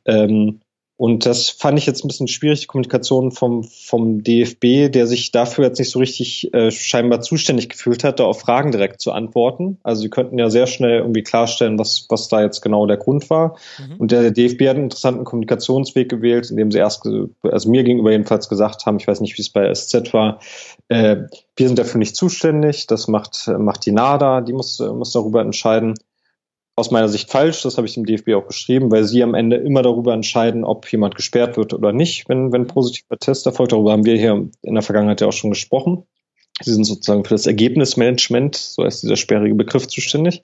Ähm, 0.05 0.61
und 0.99 1.27
das 1.27 1.51
fand 1.51 1.79
ich 1.79 1.85
jetzt 1.85 2.05
ein 2.05 2.09
bisschen 2.09 2.27
schwierig, 2.27 2.61
die 2.61 2.67
Kommunikation 2.67 3.31
vom, 3.31 3.65
vom 3.65 4.23
DFB, 4.23 4.91
der 4.91 5.07
sich 5.07 5.31
dafür 5.31 5.67
jetzt 5.67 5.79
nicht 5.79 5.91
so 5.91 5.99
richtig 5.99 6.55
äh, 6.55 6.71
scheinbar 6.71 7.21
zuständig 7.21 7.69
gefühlt 7.69 8.03
hat, 8.03 8.19
da 8.19 8.25
auf 8.25 8.41
Fragen 8.41 8.73
direkt 8.73 9.03
zu 9.03 9.13
antworten. 9.13 9.77
Also 9.83 10.01
sie 10.01 10.09
könnten 10.09 10.39
ja 10.39 10.49
sehr 10.49 10.67
schnell 10.67 11.01
irgendwie 11.01 11.23
klarstellen, 11.23 11.79
was, 11.79 12.07
was 12.09 12.29
da 12.29 12.41
jetzt 12.41 12.63
genau 12.63 12.87
der 12.87 12.97
Grund 12.97 13.29
war. 13.29 13.59
Mhm. 13.79 13.97
Und 13.99 14.11
der, 14.11 14.23
der 14.23 14.31
DFB 14.31 14.63
hat 14.63 14.77
einen 14.77 14.85
interessanten 14.85 15.25
Kommunikationsweg 15.25 16.09
gewählt, 16.09 16.51
indem 16.51 16.73
sie 16.73 16.79
erst, 16.79 17.07
also 17.43 17.71
mir 17.71 17.85
gegenüber 17.85 18.13
jedenfalls 18.13 18.49
gesagt 18.49 18.87
haben, 18.87 18.97
ich 18.97 19.07
weiß 19.07 19.21
nicht, 19.21 19.37
wie 19.37 19.43
es 19.43 19.51
bei 19.51 19.71
SZ 19.75 20.15
war, 20.15 20.41
äh, 20.89 21.17
wir 21.57 21.67
sind 21.67 21.79
dafür 21.79 21.99
nicht 21.99 22.17
zuständig, 22.17 22.87
das 22.87 23.07
macht, 23.07 23.49
macht 23.59 23.85
die 23.85 23.93
NADA, 23.93 24.41
die 24.41 24.55
muss, 24.55 24.79
muss 24.79 25.13
darüber 25.13 25.43
entscheiden 25.43 25.95
aus 26.77 26.91
meiner 26.91 27.09
Sicht 27.09 27.31
falsch, 27.31 27.63
das 27.63 27.79
habe 27.79 27.87
ich 27.87 27.95
dem 27.95 28.05
DFB 28.05 28.35
auch 28.35 28.47
geschrieben, 28.47 28.91
weil 28.91 29.05
sie 29.05 29.23
am 29.23 29.35
Ende 29.35 29.57
immer 29.57 29.83
darüber 29.83 30.13
entscheiden, 30.13 30.63
ob 30.63 30.91
jemand 30.93 31.17
gesperrt 31.17 31.57
wird 31.57 31.73
oder 31.73 31.93
nicht, 31.93 32.29
wenn, 32.29 32.53
wenn 32.53 32.67
positiver 32.67 33.19
Test 33.19 33.47
erfolgt. 33.47 33.73
Darüber 33.73 33.93
haben 33.93 34.05
wir 34.05 34.17
hier 34.17 34.49
in 34.63 34.75
der 34.75 34.83
Vergangenheit 34.83 35.23
ja 35.23 35.27
auch 35.27 35.33
schon 35.33 35.51
gesprochen. 35.51 36.05
Sie 36.63 36.73
sind 36.73 36.85
sozusagen 36.85 37.25
für 37.25 37.35
das 37.35 37.47
Ergebnismanagement, 37.47 38.57
so 38.57 38.83
ist 38.85 39.03
dieser 39.03 39.17
sperrige 39.17 39.55
Begriff 39.55 39.89
zuständig. 39.89 40.41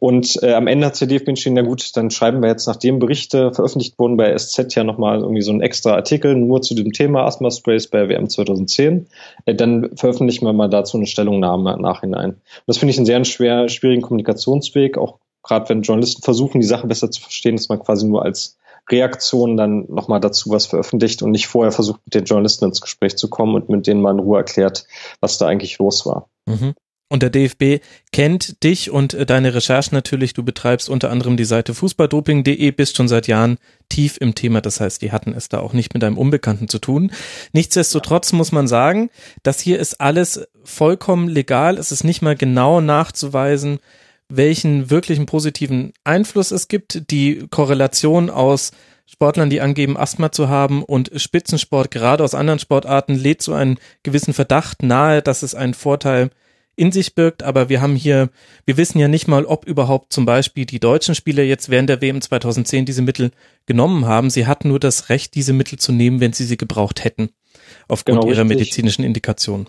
Und 0.00 0.42
äh, 0.42 0.52
am 0.52 0.66
Ende 0.66 0.86
hat 0.86 1.00
der 1.00 1.06
DFB 1.06 1.28
entschieden, 1.28 1.54
na 1.54 1.62
gut, 1.62 1.96
dann 1.96 2.10
schreiben 2.10 2.42
wir 2.42 2.48
jetzt, 2.48 2.66
nachdem 2.66 2.98
Berichte 2.98 3.52
veröffentlicht 3.52 3.96
wurden 3.98 4.16
bei 4.16 4.36
SZ 4.36 4.74
ja 4.74 4.82
nochmal 4.82 5.20
irgendwie 5.20 5.42
so 5.42 5.52
einen 5.52 5.60
extra 5.60 5.94
Artikel 5.94 6.34
nur 6.34 6.60
zu 6.62 6.74
dem 6.74 6.92
Thema 6.92 7.24
Asthma 7.24 7.52
Sprays 7.52 7.86
bei 7.86 8.08
WM 8.08 8.28
2010. 8.28 9.06
Äh, 9.44 9.54
dann 9.54 9.96
veröffentlichen 9.96 10.44
wir 10.44 10.52
mal 10.52 10.68
dazu 10.68 10.96
eine 10.96 11.06
Stellungnahme 11.06 11.80
nachhinein. 11.80 12.30
Und 12.30 12.40
das 12.66 12.78
finde 12.78 12.90
ich 12.90 12.98
einen 12.98 13.06
sehr 13.06 13.24
schwer, 13.24 13.68
schwierigen 13.68 14.02
Kommunikationsweg, 14.02 14.98
auch 14.98 15.20
gerade 15.44 15.68
wenn 15.68 15.82
Journalisten 15.82 16.22
versuchen, 16.22 16.60
die 16.60 16.66
Sache 16.66 16.86
besser 16.86 17.10
zu 17.10 17.20
verstehen, 17.20 17.56
dass 17.56 17.68
man 17.68 17.78
quasi 17.78 18.06
nur 18.06 18.24
als 18.24 18.58
Reaktion 18.90 19.56
dann 19.56 19.86
nochmal 19.88 20.20
dazu 20.20 20.50
was 20.50 20.66
veröffentlicht 20.66 21.22
und 21.22 21.30
nicht 21.30 21.46
vorher 21.46 21.72
versucht, 21.72 22.00
mit 22.04 22.14
den 22.14 22.24
Journalisten 22.24 22.66
ins 22.66 22.80
Gespräch 22.80 23.16
zu 23.16 23.30
kommen 23.30 23.54
und 23.54 23.68
mit 23.68 23.86
denen 23.86 24.02
mal 24.02 24.12
in 24.12 24.18
Ruhe 24.18 24.38
erklärt, 24.38 24.86
was 25.20 25.38
da 25.38 25.46
eigentlich 25.46 25.78
los 25.78 26.04
war. 26.04 26.28
Mhm. 26.46 26.74
Und 27.10 27.22
der 27.22 27.30
DFB 27.30 27.84
kennt 28.12 28.64
dich 28.64 28.90
und 28.90 29.14
äh, 29.14 29.26
deine 29.26 29.54
Recherchen 29.54 29.94
natürlich. 29.94 30.32
Du 30.32 30.42
betreibst 30.42 30.88
unter 30.88 31.10
anderem 31.10 31.36
die 31.36 31.44
Seite 31.44 31.74
fußballdoping.de, 31.74 32.70
bist 32.72 32.96
schon 32.96 33.08
seit 33.08 33.28
Jahren 33.28 33.58
tief 33.88 34.16
im 34.20 34.34
Thema. 34.34 34.60
Das 34.60 34.80
heißt, 34.80 35.00
die 35.02 35.12
hatten 35.12 35.32
es 35.32 35.48
da 35.48 35.60
auch 35.60 35.74
nicht 35.74 35.94
mit 35.94 36.02
einem 36.02 36.18
Unbekannten 36.18 36.68
zu 36.68 36.78
tun. 36.78 37.12
Nichtsdestotrotz 37.52 38.32
muss 38.32 38.52
man 38.52 38.66
sagen, 38.66 39.10
das 39.42 39.60
hier 39.60 39.78
ist 39.78 40.00
alles 40.00 40.48
vollkommen 40.64 41.28
legal. 41.28 41.78
Es 41.78 41.92
ist 41.92 42.04
nicht 42.04 42.22
mal 42.22 42.36
genau 42.36 42.80
nachzuweisen, 42.80 43.80
welchen 44.28 44.90
wirklichen 44.90 45.26
positiven 45.26 45.92
Einfluss 46.04 46.50
es 46.50 46.68
gibt. 46.68 47.10
Die 47.10 47.46
Korrelation 47.50 48.30
aus 48.30 48.72
Sportlern, 49.06 49.50
die 49.50 49.60
angeben, 49.60 49.96
Asthma 49.96 50.32
zu 50.32 50.48
haben 50.48 50.82
und 50.82 51.10
Spitzensport, 51.14 51.90
gerade 51.90 52.24
aus 52.24 52.34
anderen 52.34 52.58
Sportarten, 52.58 53.14
lädt 53.14 53.42
so 53.42 53.52
einen 53.52 53.78
gewissen 54.02 54.32
Verdacht 54.32 54.82
nahe, 54.82 55.20
dass 55.20 55.42
es 55.42 55.54
einen 55.54 55.74
Vorteil 55.74 56.30
in 56.76 56.90
sich 56.90 57.14
birgt. 57.14 57.42
Aber 57.42 57.68
wir 57.68 57.80
haben 57.80 57.96
hier, 57.96 58.30
wir 58.64 58.76
wissen 58.76 58.98
ja 58.98 59.08
nicht 59.08 59.28
mal, 59.28 59.44
ob 59.44 59.66
überhaupt 59.66 60.12
zum 60.12 60.24
Beispiel 60.24 60.64
die 60.64 60.80
deutschen 60.80 61.14
Spieler 61.14 61.42
jetzt 61.42 61.68
während 61.68 61.90
der 61.90 62.00
WM 62.00 62.20
2010 62.20 62.86
diese 62.86 63.02
Mittel 63.02 63.30
genommen 63.66 64.06
haben. 64.06 64.30
Sie 64.30 64.46
hatten 64.46 64.68
nur 64.68 64.80
das 64.80 65.10
Recht, 65.10 65.34
diese 65.34 65.52
Mittel 65.52 65.78
zu 65.78 65.92
nehmen, 65.92 66.20
wenn 66.20 66.32
sie 66.32 66.44
sie 66.44 66.56
gebraucht 66.56 67.04
hätten, 67.04 67.28
aufgrund 67.88 68.22
genau, 68.22 68.32
ihrer 68.32 68.44
medizinischen 68.44 69.04
Indikation. 69.04 69.68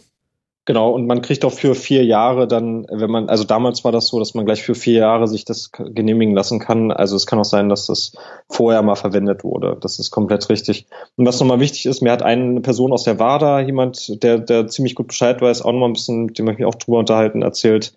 Genau, 0.68 0.90
und 0.92 1.06
man 1.06 1.22
kriegt 1.22 1.46
auch 1.46 1.54
für 1.54 1.76
vier 1.76 2.04
Jahre 2.04 2.48
dann, 2.48 2.88
wenn 2.90 3.12
man, 3.12 3.30
also 3.30 3.44
damals 3.44 3.84
war 3.84 3.92
das 3.92 4.08
so, 4.08 4.18
dass 4.18 4.34
man 4.34 4.46
gleich 4.46 4.64
für 4.64 4.74
vier 4.74 5.00
Jahre 5.00 5.28
sich 5.28 5.46
das 5.46 5.72
genehmigen 5.72 6.34
lassen 6.34 6.60
kann. 6.60 6.92
Also 6.92 7.16
es 7.16 7.28
kann 7.28 7.38
auch 7.38 7.46
sein, 7.46 7.70
dass 7.70 7.86
das 7.86 8.14
vorher 8.50 8.82
mal 8.82 8.96
verwendet 8.96 9.44
wurde. 9.44 9.78
Das 9.80 10.00
ist 10.00 10.10
komplett 10.10 10.50
richtig. 10.50 10.88
Und 11.18 11.28
was 11.28 11.40
nochmal 11.40 11.60
wichtig 11.60 11.86
ist, 11.86 12.02
mir 12.02 12.12
hat 12.12 12.24
eine 12.24 12.62
Person 12.62 12.94
aus 12.94 13.04
der 13.04 13.20
WADA, 13.20 13.60
jemand, 13.60 14.24
der, 14.24 14.40
der 14.40 14.68
ziemlich 14.68 14.96
gut 14.96 15.08
Bescheid 15.08 15.40
weiß, 15.40 15.62
auch 15.62 15.72
nochmal 15.72 15.90
ein 15.90 15.94
bisschen, 15.94 16.26
mit 16.26 16.40
dem 16.40 16.50
ich 16.50 16.58
mich 16.58 16.66
auch 16.66 16.76
drüber 16.76 16.98
unterhalten, 16.98 17.44
erzählt, 17.44 17.94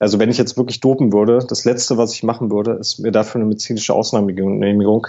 Also 0.00 0.18
wenn 0.18 0.30
ich 0.30 0.38
jetzt 0.38 0.56
wirklich 0.56 0.80
dopen 0.80 1.12
würde, 1.12 1.40
das 1.48 1.64
Letzte, 1.64 1.96
was 1.98 2.14
ich 2.14 2.22
machen 2.22 2.50
würde, 2.50 2.72
ist 2.72 3.00
mir 3.00 3.10
dafür 3.10 3.40
eine 3.40 3.48
medizinische 3.48 3.94
Ausnahmegenehmigung 3.94 5.08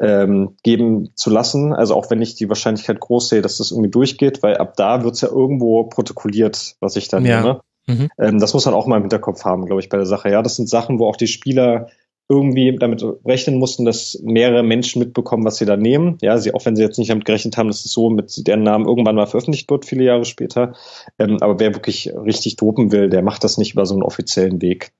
ähm, 0.00 0.56
geben 0.62 1.10
zu 1.14 1.30
lassen. 1.30 1.72
Also 1.72 1.94
auch 1.94 2.10
wenn 2.10 2.22
ich 2.22 2.34
die 2.34 2.48
Wahrscheinlichkeit 2.48 3.00
groß 3.00 3.28
sehe, 3.28 3.42
dass 3.42 3.58
das 3.58 3.70
irgendwie 3.70 3.90
durchgeht, 3.90 4.42
weil 4.42 4.56
ab 4.56 4.74
da 4.76 5.02
wird's 5.02 5.20
ja 5.20 5.28
irgendwo 5.28 5.84
protokolliert, 5.84 6.76
was 6.80 6.96
ich 6.96 7.08
dann 7.08 7.24
ja. 7.24 7.40
nehme. 7.40 7.60
Mhm. 7.86 8.08
Ähm, 8.18 8.38
das 8.38 8.52
muss 8.52 8.66
man 8.66 8.74
auch 8.74 8.86
mal 8.86 8.96
im 8.96 9.02
Hinterkopf 9.02 9.44
haben, 9.44 9.66
glaube 9.66 9.80
ich, 9.80 9.88
bei 9.88 9.96
der 9.96 10.06
Sache. 10.06 10.30
Ja, 10.30 10.42
das 10.42 10.56
sind 10.56 10.68
Sachen, 10.68 10.98
wo 10.98 11.06
auch 11.06 11.16
die 11.16 11.28
Spieler 11.28 11.88
irgendwie 12.28 12.76
damit 12.76 13.04
rechnen 13.24 13.58
mussten, 13.58 13.84
dass 13.84 14.20
mehrere 14.24 14.64
Menschen 14.64 14.98
mitbekommen, 14.98 15.44
was 15.44 15.58
sie 15.58 15.64
da 15.64 15.76
nehmen. 15.76 16.18
Ja, 16.20 16.38
sie, 16.38 16.52
auch 16.52 16.64
wenn 16.66 16.74
sie 16.74 16.82
jetzt 16.82 16.98
nicht 16.98 17.10
damit 17.10 17.24
gerechnet 17.24 17.56
haben, 17.56 17.68
dass 17.68 17.84
es 17.84 17.92
so 17.92 18.10
mit 18.10 18.46
deren 18.48 18.64
Namen 18.64 18.86
irgendwann 18.86 19.14
mal 19.14 19.28
veröffentlicht 19.28 19.70
wird, 19.70 19.84
viele 19.84 20.04
Jahre 20.04 20.24
später. 20.24 20.74
Ähm, 21.20 21.38
aber 21.40 21.60
wer 21.60 21.74
wirklich 21.74 22.12
richtig 22.12 22.56
dopen 22.56 22.90
will, 22.90 23.08
der 23.08 23.22
macht 23.22 23.44
das 23.44 23.58
nicht 23.58 23.74
über 23.74 23.86
so 23.86 23.94
einen 23.94 24.02
offiziellen 24.02 24.60
Weg. 24.60 24.92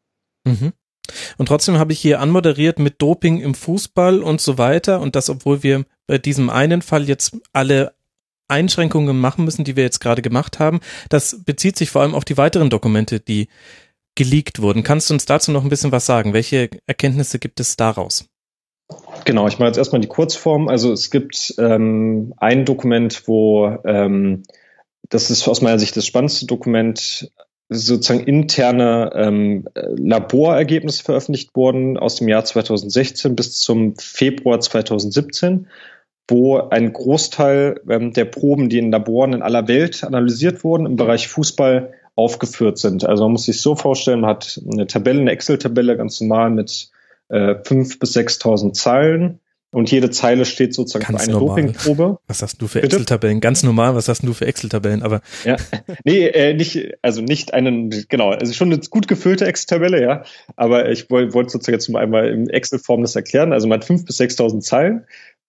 Mhm. 0.44 0.72
Und 1.38 1.46
trotzdem 1.46 1.78
habe 1.78 1.92
ich 1.92 2.00
hier 2.00 2.20
anmoderiert 2.20 2.78
mit 2.78 3.00
Doping 3.02 3.40
im 3.40 3.54
Fußball 3.54 4.22
und 4.22 4.40
so 4.40 4.58
weiter. 4.58 5.00
Und 5.00 5.16
das, 5.16 5.30
obwohl 5.30 5.62
wir 5.62 5.84
bei 6.06 6.18
diesem 6.18 6.50
einen 6.50 6.82
Fall 6.82 7.08
jetzt 7.08 7.36
alle 7.52 7.94
Einschränkungen 8.48 9.18
machen 9.18 9.44
müssen, 9.44 9.64
die 9.64 9.76
wir 9.76 9.82
jetzt 9.82 10.00
gerade 10.00 10.22
gemacht 10.22 10.58
haben. 10.58 10.80
Das 11.08 11.42
bezieht 11.44 11.76
sich 11.76 11.90
vor 11.90 12.02
allem 12.02 12.14
auf 12.14 12.24
die 12.24 12.36
weiteren 12.36 12.70
Dokumente, 12.70 13.20
die 13.20 13.48
geleakt 14.14 14.62
wurden. 14.62 14.82
Kannst 14.82 15.10
du 15.10 15.14
uns 15.14 15.26
dazu 15.26 15.50
noch 15.52 15.62
ein 15.62 15.68
bisschen 15.68 15.92
was 15.92 16.06
sagen? 16.06 16.32
Welche 16.32 16.70
Erkenntnisse 16.86 17.38
gibt 17.38 17.60
es 17.60 17.76
daraus? 17.76 18.28
Genau, 19.24 19.48
ich 19.48 19.58
mache 19.58 19.68
jetzt 19.68 19.78
erstmal 19.78 20.00
die 20.00 20.08
Kurzform. 20.08 20.68
Also 20.68 20.92
es 20.92 21.10
gibt 21.10 21.54
ähm, 21.58 22.32
ein 22.36 22.64
Dokument, 22.64 23.24
wo 23.26 23.76
ähm, 23.84 24.44
das 25.08 25.30
ist 25.30 25.46
aus 25.48 25.60
meiner 25.60 25.78
Sicht 25.78 25.96
das 25.96 26.06
spannendste 26.06 26.46
Dokument, 26.46 27.30
sozusagen 27.68 28.24
interne 28.24 29.10
ähm, 29.14 29.68
Laborergebnisse 29.74 31.02
veröffentlicht 31.02 31.50
wurden 31.54 31.98
aus 31.98 32.16
dem 32.16 32.28
Jahr 32.28 32.44
2016 32.44 33.34
bis 33.34 33.58
zum 33.60 33.96
Februar 33.96 34.60
2017, 34.60 35.66
wo 36.28 36.58
ein 36.58 36.92
Großteil 36.92 37.80
ähm, 37.88 38.12
der 38.12 38.26
Proben, 38.26 38.68
die 38.68 38.78
in 38.78 38.92
Laboren 38.92 39.32
in 39.32 39.42
aller 39.42 39.66
Welt 39.68 40.04
analysiert 40.04 40.62
wurden, 40.62 40.86
im 40.86 40.96
Bereich 40.96 41.28
Fußball 41.28 41.92
aufgeführt 42.14 42.78
sind. 42.78 43.04
Also 43.04 43.24
man 43.24 43.32
muss 43.32 43.44
sich 43.44 43.60
so 43.60 43.74
vorstellen, 43.74 44.20
man 44.20 44.30
hat 44.30 44.60
eine 44.70 44.86
Tabelle, 44.86 45.20
eine 45.20 45.32
Excel-Tabelle 45.32 45.96
ganz 45.96 46.20
normal 46.20 46.50
mit 46.50 46.90
äh, 47.28 47.54
5.000 47.54 47.98
bis 47.98 48.16
6.000 48.16 48.72
Zeilen 48.72 49.40
und 49.76 49.90
jede 49.90 50.08
Zeile 50.08 50.46
steht 50.46 50.72
sozusagen 50.72 51.04
Ganz 51.04 51.24
für 51.24 51.30
eine 51.30 51.38
normal. 51.38 51.60
Dopingprobe. 51.60 52.18
Was 52.28 52.40
hast 52.40 52.62
du 52.62 52.66
für 52.66 52.82
Excel-Tabellen? 52.82 53.40
Ganz 53.40 53.62
normal, 53.62 53.94
was 53.94 54.08
hast 54.08 54.22
du 54.22 54.32
für 54.32 54.46
Excel-Tabellen? 54.46 55.02
Aber 55.02 55.20
ja, 55.44 55.56
nee, 56.02 56.28
äh, 56.28 56.54
nicht, 56.54 56.94
also 57.02 57.20
nicht 57.20 57.52
einen, 57.52 57.90
genau, 58.08 58.30
also 58.30 58.54
schon 58.54 58.72
eine 58.72 58.80
gut 58.88 59.06
gefüllte 59.06 59.44
Excel-Tabelle, 59.44 60.00
ja. 60.00 60.24
Aber 60.56 60.90
ich 60.90 61.10
wollte 61.10 61.34
wollt 61.34 61.50
sozusagen 61.50 61.74
jetzt 61.74 61.90
mal 61.90 62.02
einmal 62.02 62.30
in 62.30 62.48
Excel-Form 62.48 63.02
das 63.02 63.16
erklären. 63.16 63.52
Also 63.52 63.68
man 63.68 63.80
hat 63.80 63.84
fünf 63.84 64.06
bis 64.06 64.16
sechstausend 64.16 64.64
Zeilen 64.64 65.04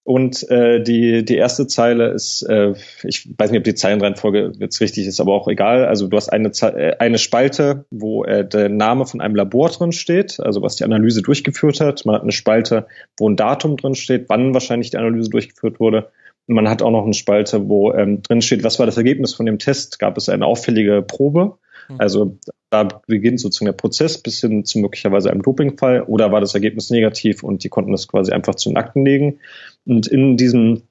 und 0.07 0.49
äh, 0.49 0.81
die, 0.81 1.25
die 1.25 1.35
erste 1.35 1.67
Zeile 1.67 2.11
ist, 2.11 2.41
äh, 2.43 2.75
ich 3.03 3.27
weiß 3.37 3.51
nicht, 3.51 3.57
ob 3.57 3.65
die 3.65 3.75
Zeilenreihenfolge 3.75 4.53
jetzt 4.57 4.79
richtig 4.79 5.05
ist, 5.05 5.19
aber 5.19 5.33
auch 5.33 5.49
egal. 5.49 5.85
Also 5.85 6.07
du 6.07 6.15
hast 6.15 6.29
eine, 6.29 6.47
äh, 6.47 6.95
eine 6.99 7.17
Spalte, 7.17 7.83
wo 7.91 8.23
äh, 8.23 8.47
der 8.47 8.69
Name 8.69 9.05
von 9.05 9.19
einem 9.19 9.35
Labor 9.35 9.67
drin 9.67 9.91
steht, 9.91 10.39
also 10.39 10.61
was 10.61 10.77
die 10.77 10.85
Analyse 10.85 11.23
durchgeführt 11.23 11.81
hat. 11.81 12.05
Man 12.05 12.15
hat 12.15 12.21
eine 12.21 12.31
Spalte, 12.31 12.87
wo 13.17 13.27
ein 13.27 13.35
Datum 13.35 13.75
drin 13.75 13.95
steht, 13.95 14.29
wann 14.29 14.53
wahrscheinlich 14.53 14.91
die 14.91 14.97
Analyse 14.97 15.29
durchgeführt 15.29 15.81
wurde. 15.81 16.09
Und 16.47 16.55
man 16.55 16.69
hat 16.69 16.81
auch 16.81 16.91
noch 16.91 17.03
eine 17.03 17.13
Spalte, 17.13 17.67
wo 17.67 17.91
ähm, 17.91 18.21
drin 18.21 18.41
steht, 18.41 18.63
was 18.63 18.79
war 18.79 18.85
das 18.85 18.95
Ergebnis 18.95 19.33
von 19.33 19.45
dem 19.45 19.59
Test? 19.59 19.99
Gab 19.99 20.15
es 20.15 20.29
eine 20.29 20.45
auffällige 20.45 21.01
Probe? 21.01 21.57
Mhm. 21.87 21.95
Also 21.99 22.37
da 22.69 22.83
beginnt 23.07 23.39
sozusagen 23.39 23.67
der 23.67 23.73
Prozess 23.73 24.17
bis 24.17 24.41
hin 24.41 24.65
zu 24.65 24.79
möglicherweise 24.79 25.31
einem 25.31 25.41
Dopingfall 25.41 26.03
oder 26.03 26.31
war 26.31 26.41
das 26.41 26.53
Ergebnis 26.53 26.89
negativ 26.89 27.43
und 27.43 27.63
die 27.63 27.69
konnten 27.69 27.91
das 27.91 28.07
quasi 28.07 28.31
einfach 28.31 28.55
zu 28.55 28.69
den 28.69 28.77
Akten 28.77 29.05
legen. 29.05 29.39
Und 29.85 30.07
in 30.07 30.37
diesem 30.37 30.83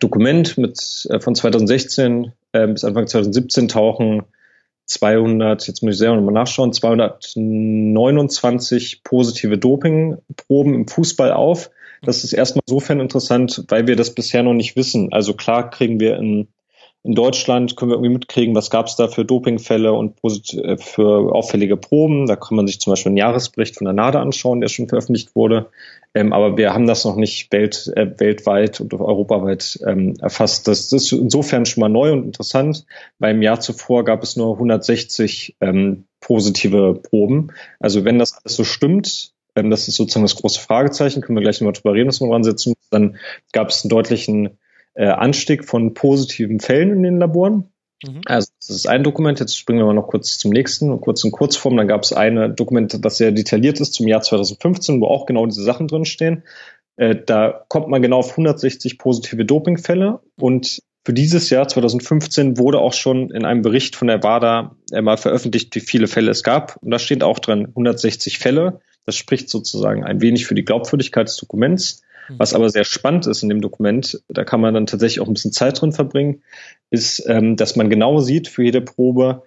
Dokument 0.00 0.58
mit, 0.58 1.08
äh, 1.10 1.20
von 1.20 1.34
2016 1.34 2.32
äh, 2.52 2.66
bis 2.66 2.84
Anfang 2.84 3.06
2017 3.06 3.68
tauchen 3.68 4.22
200, 4.86 5.66
jetzt 5.66 5.82
muss 5.82 5.94
ich 5.94 5.98
selber 5.98 6.16
nochmal 6.16 6.34
nachschauen, 6.34 6.72
229 6.72 9.02
positive 9.04 9.58
Dopingproben 9.58 10.74
im 10.74 10.88
Fußball 10.88 11.32
auf. 11.32 11.70
Das 12.00 12.24
ist 12.24 12.32
erstmal 12.32 12.62
insofern 12.66 13.00
interessant, 13.00 13.64
weil 13.68 13.86
wir 13.86 13.96
das 13.96 14.14
bisher 14.14 14.42
noch 14.42 14.54
nicht 14.54 14.76
wissen. 14.76 15.12
Also 15.12 15.34
klar 15.34 15.68
kriegen 15.68 16.00
wir 16.00 16.16
in 16.16 16.48
in 17.04 17.14
Deutschland 17.14 17.76
können 17.76 17.90
wir 17.90 17.96
irgendwie 17.96 18.12
mitkriegen, 18.12 18.54
was 18.54 18.70
gab 18.70 18.86
es 18.86 18.96
da 18.96 19.08
für 19.08 19.24
Dopingfälle 19.24 19.92
und 19.92 20.16
äh, 20.24 20.76
für 20.76 21.34
auffällige 21.34 21.76
Proben. 21.76 22.26
Da 22.26 22.36
kann 22.36 22.56
man 22.56 22.66
sich 22.66 22.80
zum 22.80 22.92
Beispiel 22.92 23.10
einen 23.10 23.16
Jahresbericht 23.16 23.76
von 23.76 23.84
der 23.84 23.94
NADA 23.94 24.20
anschauen, 24.20 24.60
der 24.60 24.68
schon 24.68 24.88
veröffentlicht 24.88 25.34
wurde. 25.36 25.70
Ähm, 26.14 26.32
aber 26.32 26.56
wir 26.56 26.74
haben 26.74 26.86
das 26.86 27.04
noch 27.04 27.16
nicht 27.16 27.52
welt, 27.52 27.92
äh, 27.94 28.08
weltweit 28.18 28.80
und 28.80 28.92
europaweit 28.94 29.78
ähm, 29.86 30.14
erfasst. 30.20 30.66
Das, 30.66 30.92
ist 30.92 31.12
insofern 31.12 31.66
schon 31.66 31.82
mal 31.82 31.88
neu 31.88 32.12
und 32.12 32.24
interessant, 32.24 32.84
weil 33.18 33.34
im 33.34 33.42
Jahr 33.42 33.60
zuvor 33.60 34.04
gab 34.04 34.22
es 34.22 34.36
nur 34.36 34.54
160 34.54 35.56
ähm, 35.60 36.04
positive 36.20 36.94
Proben. 36.94 37.52
Also 37.78 38.04
wenn 38.04 38.18
das 38.18 38.36
alles 38.36 38.56
so 38.56 38.64
stimmt, 38.64 39.32
ähm, 39.54 39.70
das 39.70 39.86
ist 39.86 39.96
sozusagen 39.96 40.24
das 40.24 40.36
große 40.36 40.60
Fragezeichen, 40.60 41.20
können 41.20 41.36
wir 41.36 41.42
gleich 41.42 41.60
nochmal 41.60 41.74
drüber 41.74 41.94
reden, 41.94 42.08
dass 42.08 42.20
wir 42.20 42.28
dran 42.28 42.44
setzen, 42.44 42.74
dann 42.90 43.16
gab 43.52 43.68
es 43.68 43.84
einen 43.84 43.90
deutlichen 43.90 44.58
äh, 44.98 45.06
Anstieg 45.06 45.64
von 45.64 45.94
positiven 45.94 46.58
Fällen 46.58 46.90
in 46.90 47.02
den 47.04 47.18
Laboren. 47.18 47.70
Mhm. 48.04 48.20
Also 48.24 48.50
das 48.58 48.70
ist 48.70 48.88
ein 48.88 49.04
Dokument, 49.04 49.38
jetzt 49.38 49.56
springen 49.56 49.78
wir 49.78 49.86
mal 49.86 49.94
noch 49.94 50.08
kurz 50.08 50.38
zum 50.38 50.50
nächsten, 50.50 51.00
kurz 51.00 51.22
in 51.22 51.30
Kurzform. 51.30 51.76
Dann 51.76 51.86
gab 51.86 52.02
es 52.02 52.12
ein 52.12 52.56
Dokument, 52.56 53.04
das 53.04 53.16
sehr 53.16 53.30
detailliert 53.30 53.80
ist 53.80 53.94
zum 53.94 54.08
Jahr 54.08 54.22
2015, 54.22 55.00
wo 55.00 55.06
auch 55.06 55.26
genau 55.26 55.46
diese 55.46 55.62
Sachen 55.62 55.86
drinstehen. 55.86 56.42
Äh, 56.96 57.14
da 57.24 57.64
kommt 57.68 57.88
man 57.88 58.02
genau 58.02 58.18
auf 58.18 58.32
160 58.32 58.98
positive 58.98 59.44
Dopingfälle 59.44 60.20
und 60.36 60.82
für 61.04 61.14
dieses 61.14 61.48
Jahr 61.48 61.68
2015 61.68 62.58
wurde 62.58 62.80
auch 62.80 62.92
schon 62.92 63.30
in 63.30 63.44
einem 63.44 63.62
Bericht 63.62 63.94
von 63.94 64.08
der 64.08 64.24
WADA 64.24 64.76
äh, 64.90 65.00
mal 65.00 65.16
veröffentlicht, 65.16 65.72
wie 65.76 65.80
viele 65.80 66.08
Fälle 66.08 66.32
es 66.32 66.42
gab. 66.42 66.76
Und 66.82 66.90
da 66.90 66.98
steht 66.98 67.22
auch 67.22 67.38
drin 67.38 67.66
160 67.68 68.38
Fälle. 68.38 68.80
Das 69.06 69.14
spricht 69.14 69.48
sozusagen 69.48 70.04
ein 70.04 70.20
wenig 70.20 70.46
für 70.46 70.56
die 70.56 70.64
Glaubwürdigkeit 70.64 71.28
des 71.28 71.36
Dokuments. 71.36 72.02
Mhm. 72.28 72.34
Was 72.38 72.54
aber 72.54 72.70
sehr 72.70 72.84
spannend 72.84 73.26
ist 73.26 73.42
in 73.42 73.48
dem 73.48 73.60
Dokument, 73.60 74.22
da 74.28 74.44
kann 74.44 74.60
man 74.60 74.74
dann 74.74 74.86
tatsächlich 74.86 75.20
auch 75.20 75.26
ein 75.26 75.34
bisschen 75.34 75.52
Zeit 75.52 75.80
drin 75.80 75.92
verbringen, 75.92 76.42
ist, 76.90 77.24
ähm, 77.26 77.56
dass 77.56 77.76
man 77.76 77.90
genau 77.90 78.20
sieht 78.20 78.48
für 78.48 78.64
jede 78.64 78.80
Probe, 78.80 79.42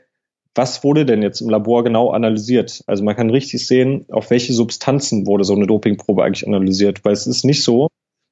was 0.54 0.84
wurde 0.84 1.06
denn 1.06 1.22
jetzt 1.22 1.42
im 1.42 1.50
Labor 1.50 1.84
genau 1.84 2.12
analysiert? 2.12 2.84
Also 2.86 3.04
man 3.04 3.16
kann 3.16 3.30
richtig 3.30 3.66
sehen, 3.66 4.06
auf 4.10 4.30
welche 4.32 4.54
Substanzen 4.54 5.26
wurde 5.26 5.46
so 5.46 5.56
eine 5.56 5.66
Dopingprobe 5.66 6.24
eigentlich 6.24 6.46
analysiert, 6.46 7.06
weil 7.06 7.14
es 7.14 7.26
ist 7.26 7.46
nicht 7.46 7.64
so, 7.64 7.88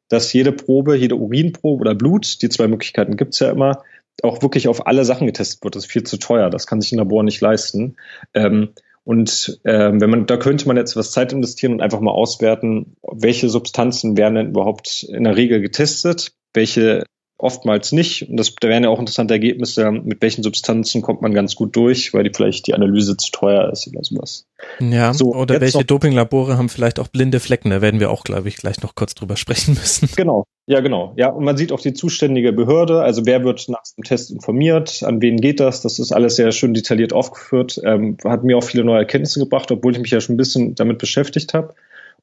dass 0.10 0.34
jede 0.34 0.52
Probe, 0.52 0.98
jede 0.98 1.16
Urinprobe 1.16 1.82
oder 1.82 1.96
Blut, 1.96 2.42
die 2.42 2.50
zwei 2.50 2.68
Möglichkeiten 2.68 3.16
gibt's 3.16 3.40
ja 3.40 3.52
immer, 3.52 3.84
auch 4.22 4.42
wirklich 4.42 4.68
auf 4.68 4.86
alle 4.86 5.06
Sachen 5.06 5.28
getestet 5.28 5.64
wird. 5.64 5.76
Das 5.76 5.86
ist 5.86 5.92
viel 5.92 6.04
zu 6.04 6.18
teuer, 6.18 6.50
das 6.50 6.68
kann 6.68 6.82
sich 6.82 6.92
ein 6.92 6.98
Labor 6.98 7.24
nicht 7.24 7.40
leisten. 7.40 7.96
Ähm, 8.34 8.70
und 9.10 9.60
ähm, 9.66 10.00
wenn 10.02 10.12
man, 10.12 10.28
da 10.28 10.38
könnte 10.38 10.68
man 10.68 10.78
jetzt 10.78 10.96
was 10.96 11.10
Zeit 11.10 11.34
investieren 11.34 11.74
und 11.74 11.82
einfach 11.82 12.00
mal 12.00 12.12
auswerten, 12.12 12.96
welche 13.02 13.50
Substanzen 13.50 14.16
werden 14.18 14.36
denn 14.36 14.50
überhaupt 14.50 15.02
in 15.02 15.24
der 15.24 15.36
Regel 15.36 15.62
getestet, 15.62 16.34
welche 16.54 17.06
oftmals 17.40 17.94
nicht. 17.94 18.30
Und 18.30 18.38
das, 18.38 18.54
da 18.60 18.68
wären 18.68 18.84
ja 18.84 18.90
auch 18.90 19.00
interessante 19.00 19.34
Ergebnisse, 19.34 19.90
mit 19.92 20.22
welchen 20.22 20.44
Substanzen 20.44 21.02
kommt 21.02 21.22
man 21.22 21.34
ganz 21.34 21.56
gut 21.56 21.76
durch, 21.76 22.14
weil 22.14 22.24
die 22.24 22.32
vielleicht 22.36 22.68
die 22.68 22.74
Analyse 22.74 23.16
zu 23.18 23.32
teuer 23.32 23.72
ist 23.72 23.88
oder 23.88 24.04
sowas. 24.04 24.46
Ja, 24.80 25.14
so, 25.14 25.34
oder 25.34 25.62
welche 25.62 25.86
Dopinglabore 25.86 26.58
haben 26.58 26.68
vielleicht 26.68 27.00
auch 27.00 27.08
blinde 27.08 27.40
Flecken, 27.40 27.70
da 27.70 27.82
werden 27.82 28.02
wir 28.02 28.12
auch, 28.12 28.26
glaube 28.26 28.50
ich, 28.50 28.58
gleich 28.58 28.82
noch 28.82 28.94
kurz 28.94 29.16
drüber 29.16 29.38
sprechen 29.38 29.76
müssen. 29.76 30.10
Genau, 30.18 30.44
ja, 30.68 30.82
genau. 30.82 31.14
Ja, 31.16 31.30
und 31.30 31.46
man 31.46 31.56
sieht 31.56 31.72
auch 31.72 31.80
die 31.80 31.94
zuständige 31.94 32.52
Behörde, 32.52 33.02
also 33.02 33.26
wer 33.26 33.46
wird 33.46 33.70
nach 33.70 33.84
dem 33.98 34.04
Test 34.04 34.32
informiert, 34.32 35.02
an 35.04 35.22
wen 35.22 35.38
geht 35.38 35.62
das, 35.62 35.82
das 35.82 35.98
ist 35.98 36.12
alles 36.12 36.36
sehr 36.36 36.52
schön 36.52 36.74
detailliert 36.74 37.14
aufgeführt, 37.14 37.80
ähm, 37.86 38.18
hat 38.26 38.44
mir 38.44 38.58
auch 38.58 38.64
viele 38.64 38.84
neue 38.84 39.00
Erkenntnisse 39.00 39.40
gebracht, 39.40 39.72
obwohl 39.72 39.94
ich 39.94 40.00
mich 40.00 40.12
ja 40.12 40.20
schon 40.20 40.36
ein 40.36 40.38
bisschen 40.38 40.76
damit 40.76 40.98
beschäftigt 40.98 41.54
habe. 41.54 41.74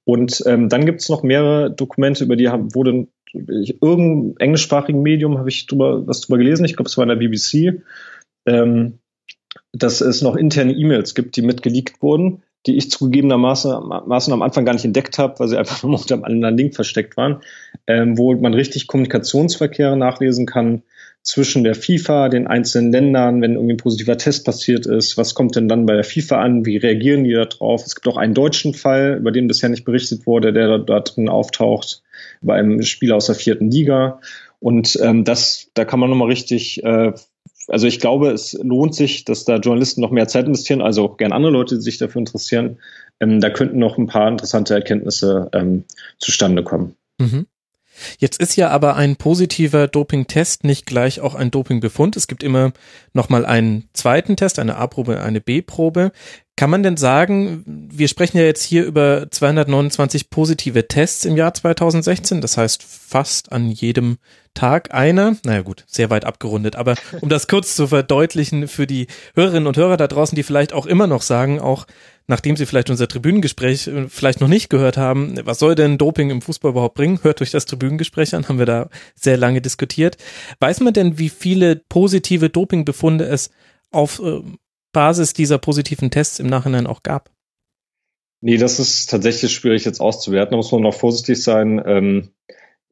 Und 0.06 0.42
ähm, 0.46 0.68
dann 0.68 0.86
gibt 0.86 1.00
es 1.00 1.08
noch 1.08 1.24
mehrere 1.24 1.70
Dokumente, 1.70 2.24
über 2.24 2.36
die 2.36 2.48
haben, 2.48 2.74
wurde 2.74 3.08
ich, 3.32 3.82
irgendein 3.82 4.36
englischsprachigen 4.38 5.02
Medium 5.02 5.36
habe 5.36 5.48
ich 5.48 5.66
drüber, 5.66 6.06
was 6.06 6.20
drüber 6.20 6.38
gelesen, 6.38 6.64
ich 6.64 6.76
glaube, 6.76 6.88
es 6.88 6.96
war 6.96 7.02
in 7.02 7.08
der 7.08 7.16
BBC, 7.16 7.82
ähm, 8.46 9.00
dass 9.72 10.00
es 10.00 10.22
noch 10.22 10.36
interne 10.36 10.72
E-Mails 10.72 11.16
gibt, 11.16 11.36
die 11.36 11.42
mitgeleakt 11.42 12.00
wurden, 12.02 12.44
die 12.66 12.76
ich 12.76 12.88
zugegebenermaßen 12.88 13.72
am 13.72 14.42
Anfang 14.42 14.64
gar 14.64 14.74
nicht 14.74 14.84
entdeckt 14.84 15.18
habe, 15.18 15.40
weil 15.40 15.48
sie 15.48 15.58
einfach 15.58 15.82
nur 15.82 15.98
unter 15.98 16.14
einem 16.14 16.24
anderen 16.24 16.56
Link 16.56 16.76
versteckt 16.76 17.16
waren, 17.16 17.40
ähm, 17.88 18.16
wo 18.16 18.32
man 18.34 18.54
richtig 18.54 18.86
Kommunikationsverkehre 18.86 19.96
nachlesen 19.96 20.46
kann 20.46 20.84
zwischen 21.26 21.64
der 21.64 21.74
FIFA, 21.74 22.28
den 22.28 22.46
einzelnen 22.46 22.92
Ländern, 22.92 23.42
wenn 23.42 23.54
irgendwie 23.54 23.74
ein 23.74 23.78
positiver 23.78 24.16
Test 24.16 24.44
passiert 24.44 24.86
ist, 24.86 25.18
was 25.18 25.34
kommt 25.34 25.56
denn 25.56 25.66
dann 25.66 25.84
bei 25.84 25.94
der 25.94 26.04
FIFA 26.04 26.40
an, 26.40 26.64
wie 26.64 26.76
reagieren 26.76 27.24
die 27.24 27.32
da 27.32 27.46
drauf? 27.46 27.84
Es 27.84 27.96
gibt 27.96 28.06
auch 28.06 28.16
einen 28.16 28.32
deutschen 28.32 28.74
Fall, 28.74 29.16
über 29.18 29.32
den 29.32 29.48
bisher 29.48 29.68
nicht 29.68 29.84
berichtet 29.84 30.24
wurde, 30.24 30.52
der 30.52 30.68
da, 30.68 30.78
da 30.78 31.00
drin 31.00 31.28
auftaucht, 31.28 32.02
bei 32.42 32.54
einem 32.54 32.80
Spieler 32.82 33.16
aus 33.16 33.26
der 33.26 33.34
vierten 33.34 33.72
Liga. 33.72 34.20
Und 34.60 34.98
ähm, 35.02 35.24
das, 35.24 35.68
da 35.74 35.84
kann 35.84 35.98
man 35.98 36.10
nochmal 36.10 36.28
richtig 36.28 36.82
äh, 36.84 37.12
also 37.68 37.88
ich 37.88 37.98
glaube, 37.98 38.30
es 38.30 38.52
lohnt 38.62 38.94
sich, 38.94 39.24
dass 39.24 39.44
da 39.44 39.56
Journalisten 39.56 40.00
noch 40.00 40.12
mehr 40.12 40.28
Zeit 40.28 40.46
investieren, 40.46 40.80
also 40.80 41.04
auch 41.04 41.16
gern 41.16 41.32
andere 41.32 41.52
Leute, 41.52 41.74
die 41.74 41.80
sich 41.80 41.98
dafür 41.98 42.20
interessieren. 42.20 42.78
Ähm, 43.18 43.40
da 43.40 43.50
könnten 43.50 43.78
noch 43.78 43.98
ein 43.98 44.06
paar 44.06 44.28
interessante 44.28 44.74
Erkenntnisse 44.74 45.48
ähm, 45.52 45.84
zustande 46.18 46.62
kommen. 46.62 46.94
Mhm. 47.18 47.46
Jetzt 48.18 48.40
ist 48.40 48.56
ja 48.56 48.70
aber 48.70 48.96
ein 48.96 49.16
positiver 49.16 49.88
Dopingtest 49.88 50.64
nicht 50.64 50.86
gleich 50.86 51.20
auch 51.20 51.34
ein 51.34 51.50
Dopingbefund. 51.50 52.16
Es 52.16 52.26
gibt 52.26 52.42
immer 52.42 52.72
nochmal 53.12 53.44
einen 53.46 53.88
zweiten 53.92 54.36
Test, 54.36 54.58
eine 54.58 54.76
A-Probe, 54.76 55.20
eine 55.20 55.40
B-Probe. 55.40 56.12
Kann 56.58 56.70
man 56.70 56.82
denn 56.82 56.96
sagen, 56.96 57.64
wir 57.66 58.08
sprechen 58.08 58.38
ja 58.38 58.44
jetzt 58.44 58.62
hier 58.62 58.84
über 58.84 59.26
229 59.30 60.30
positive 60.30 60.88
Tests 60.88 61.26
im 61.26 61.36
Jahr 61.36 61.52
2016, 61.52 62.40
das 62.40 62.56
heißt 62.56 62.82
fast 62.82 63.52
an 63.52 63.68
jedem 63.68 64.16
Tag 64.54 64.94
einer. 64.94 65.36
Naja 65.44 65.60
gut, 65.60 65.84
sehr 65.86 66.08
weit 66.08 66.24
abgerundet, 66.24 66.74
aber 66.74 66.94
um 67.20 67.28
das 67.28 67.46
kurz 67.46 67.76
zu 67.76 67.88
verdeutlichen 67.88 68.68
für 68.68 68.86
die 68.86 69.06
Hörerinnen 69.34 69.66
und 69.66 69.76
Hörer 69.76 69.98
da 69.98 70.08
draußen, 70.08 70.34
die 70.34 70.42
vielleicht 70.42 70.72
auch 70.72 70.86
immer 70.86 71.06
noch 71.06 71.20
sagen, 71.20 71.60
auch 71.60 71.86
nachdem 72.26 72.56
sie 72.56 72.66
vielleicht 72.66 72.90
unser 72.90 73.08
Tribünengespräch 73.08 73.86
äh, 73.86 74.08
vielleicht 74.08 74.40
noch 74.40 74.48
nicht 74.48 74.70
gehört 74.70 74.96
haben, 74.96 75.34
was 75.44 75.58
soll 75.58 75.74
denn 75.74 75.98
Doping 75.98 76.30
im 76.30 76.42
Fußball 76.42 76.70
überhaupt 76.70 76.94
bringen? 76.94 77.20
Hört 77.22 77.40
durch 77.40 77.50
das 77.50 77.66
Tribünengespräch 77.66 78.34
an, 78.34 78.48
haben 78.48 78.58
wir 78.58 78.66
da 78.66 78.88
sehr 79.14 79.36
lange 79.36 79.60
diskutiert. 79.60 80.16
Weiß 80.60 80.80
man 80.80 80.94
denn, 80.94 81.18
wie 81.18 81.28
viele 81.28 81.76
positive 81.76 82.50
Dopingbefunde 82.50 83.24
es 83.24 83.50
auf 83.90 84.20
äh, 84.20 84.40
Basis 84.92 85.32
dieser 85.32 85.58
positiven 85.58 86.10
Tests 86.10 86.38
im 86.38 86.46
Nachhinein 86.46 86.86
auch 86.86 87.02
gab? 87.02 87.30
Nee, 88.40 88.58
das 88.58 88.78
ist 88.78 89.10
tatsächlich 89.10 89.52
schwierig 89.52 89.84
jetzt 89.84 90.00
auszuwerten. 90.00 90.52
Da 90.52 90.56
muss 90.56 90.72
man 90.72 90.82
noch 90.82 90.94
vorsichtig 90.94 91.42
sein. 91.42 91.82
Ähm, 91.84 92.30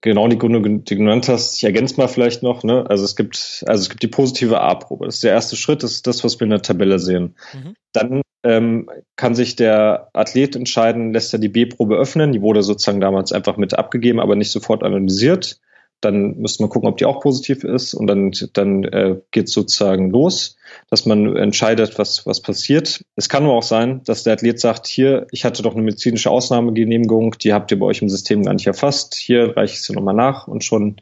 genau 0.00 0.28
die 0.28 0.38
Gründe, 0.38 0.60
die 0.60 0.84
du 0.84 0.96
genannt 0.96 1.28
hast, 1.28 1.56
ich 1.56 1.64
ergänze 1.64 1.96
mal 1.96 2.08
vielleicht 2.08 2.42
noch, 2.42 2.62
ne? 2.62 2.84
Also 2.88 3.04
es 3.04 3.16
gibt, 3.16 3.64
also 3.66 3.82
es 3.82 3.88
gibt 3.88 4.02
die 4.02 4.08
positive 4.08 4.60
A-Probe. 4.60 5.06
Das 5.06 5.16
ist 5.16 5.24
der 5.24 5.32
erste 5.32 5.56
Schritt, 5.56 5.82
das 5.82 5.92
ist 5.92 6.06
das, 6.06 6.24
was 6.24 6.38
wir 6.38 6.44
in 6.44 6.50
der 6.50 6.62
Tabelle 6.62 6.98
sehen. 6.98 7.36
Mhm. 7.54 7.74
Dann 7.92 8.22
ähm, 8.44 8.88
kann 9.16 9.34
sich 9.34 9.56
der 9.56 10.10
Athlet 10.12 10.54
entscheiden, 10.54 11.12
lässt 11.12 11.32
er 11.32 11.38
die 11.38 11.48
B-Probe 11.48 11.96
öffnen. 11.96 12.32
Die 12.32 12.42
wurde 12.42 12.62
sozusagen 12.62 13.00
damals 13.00 13.32
einfach 13.32 13.56
mit 13.56 13.74
abgegeben, 13.74 14.20
aber 14.20 14.36
nicht 14.36 14.50
sofort 14.52 14.82
analysiert. 14.82 15.60
Dann 16.00 16.36
müsste 16.36 16.62
man 16.62 16.70
gucken, 16.70 16.88
ob 16.88 16.98
die 16.98 17.06
auch 17.06 17.20
positiv 17.20 17.64
ist 17.64 17.94
und 17.94 18.06
dann, 18.06 18.32
dann 18.52 18.84
äh, 18.84 19.16
geht 19.30 19.48
sozusagen 19.48 20.10
los 20.10 20.56
dass 20.90 21.06
man 21.06 21.36
entscheidet, 21.36 21.98
was, 21.98 22.26
was 22.26 22.40
passiert. 22.40 23.04
Es 23.16 23.28
kann 23.28 23.44
aber 23.44 23.54
auch 23.54 23.62
sein, 23.62 24.02
dass 24.04 24.22
der 24.22 24.34
Athlet 24.34 24.60
sagt, 24.60 24.86
hier, 24.86 25.26
ich 25.30 25.44
hatte 25.44 25.62
doch 25.62 25.74
eine 25.74 25.82
medizinische 25.82 26.30
Ausnahmegenehmigung, 26.30 27.36
die 27.38 27.52
habt 27.52 27.70
ihr 27.70 27.78
bei 27.78 27.86
euch 27.86 28.02
im 28.02 28.08
System 28.08 28.44
gar 28.44 28.54
nicht 28.54 28.66
erfasst, 28.66 29.14
hier 29.14 29.56
reiche 29.56 29.74
ich 29.74 29.82
sie 29.82 29.92
nochmal 29.92 30.14
nach 30.14 30.48
und 30.48 30.64
schon 30.64 30.96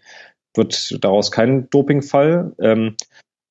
wird 0.55 1.03
daraus 1.03 1.31
kein 1.31 1.71
Dopingfall. 1.71 2.53
Ähm, 2.61 2.97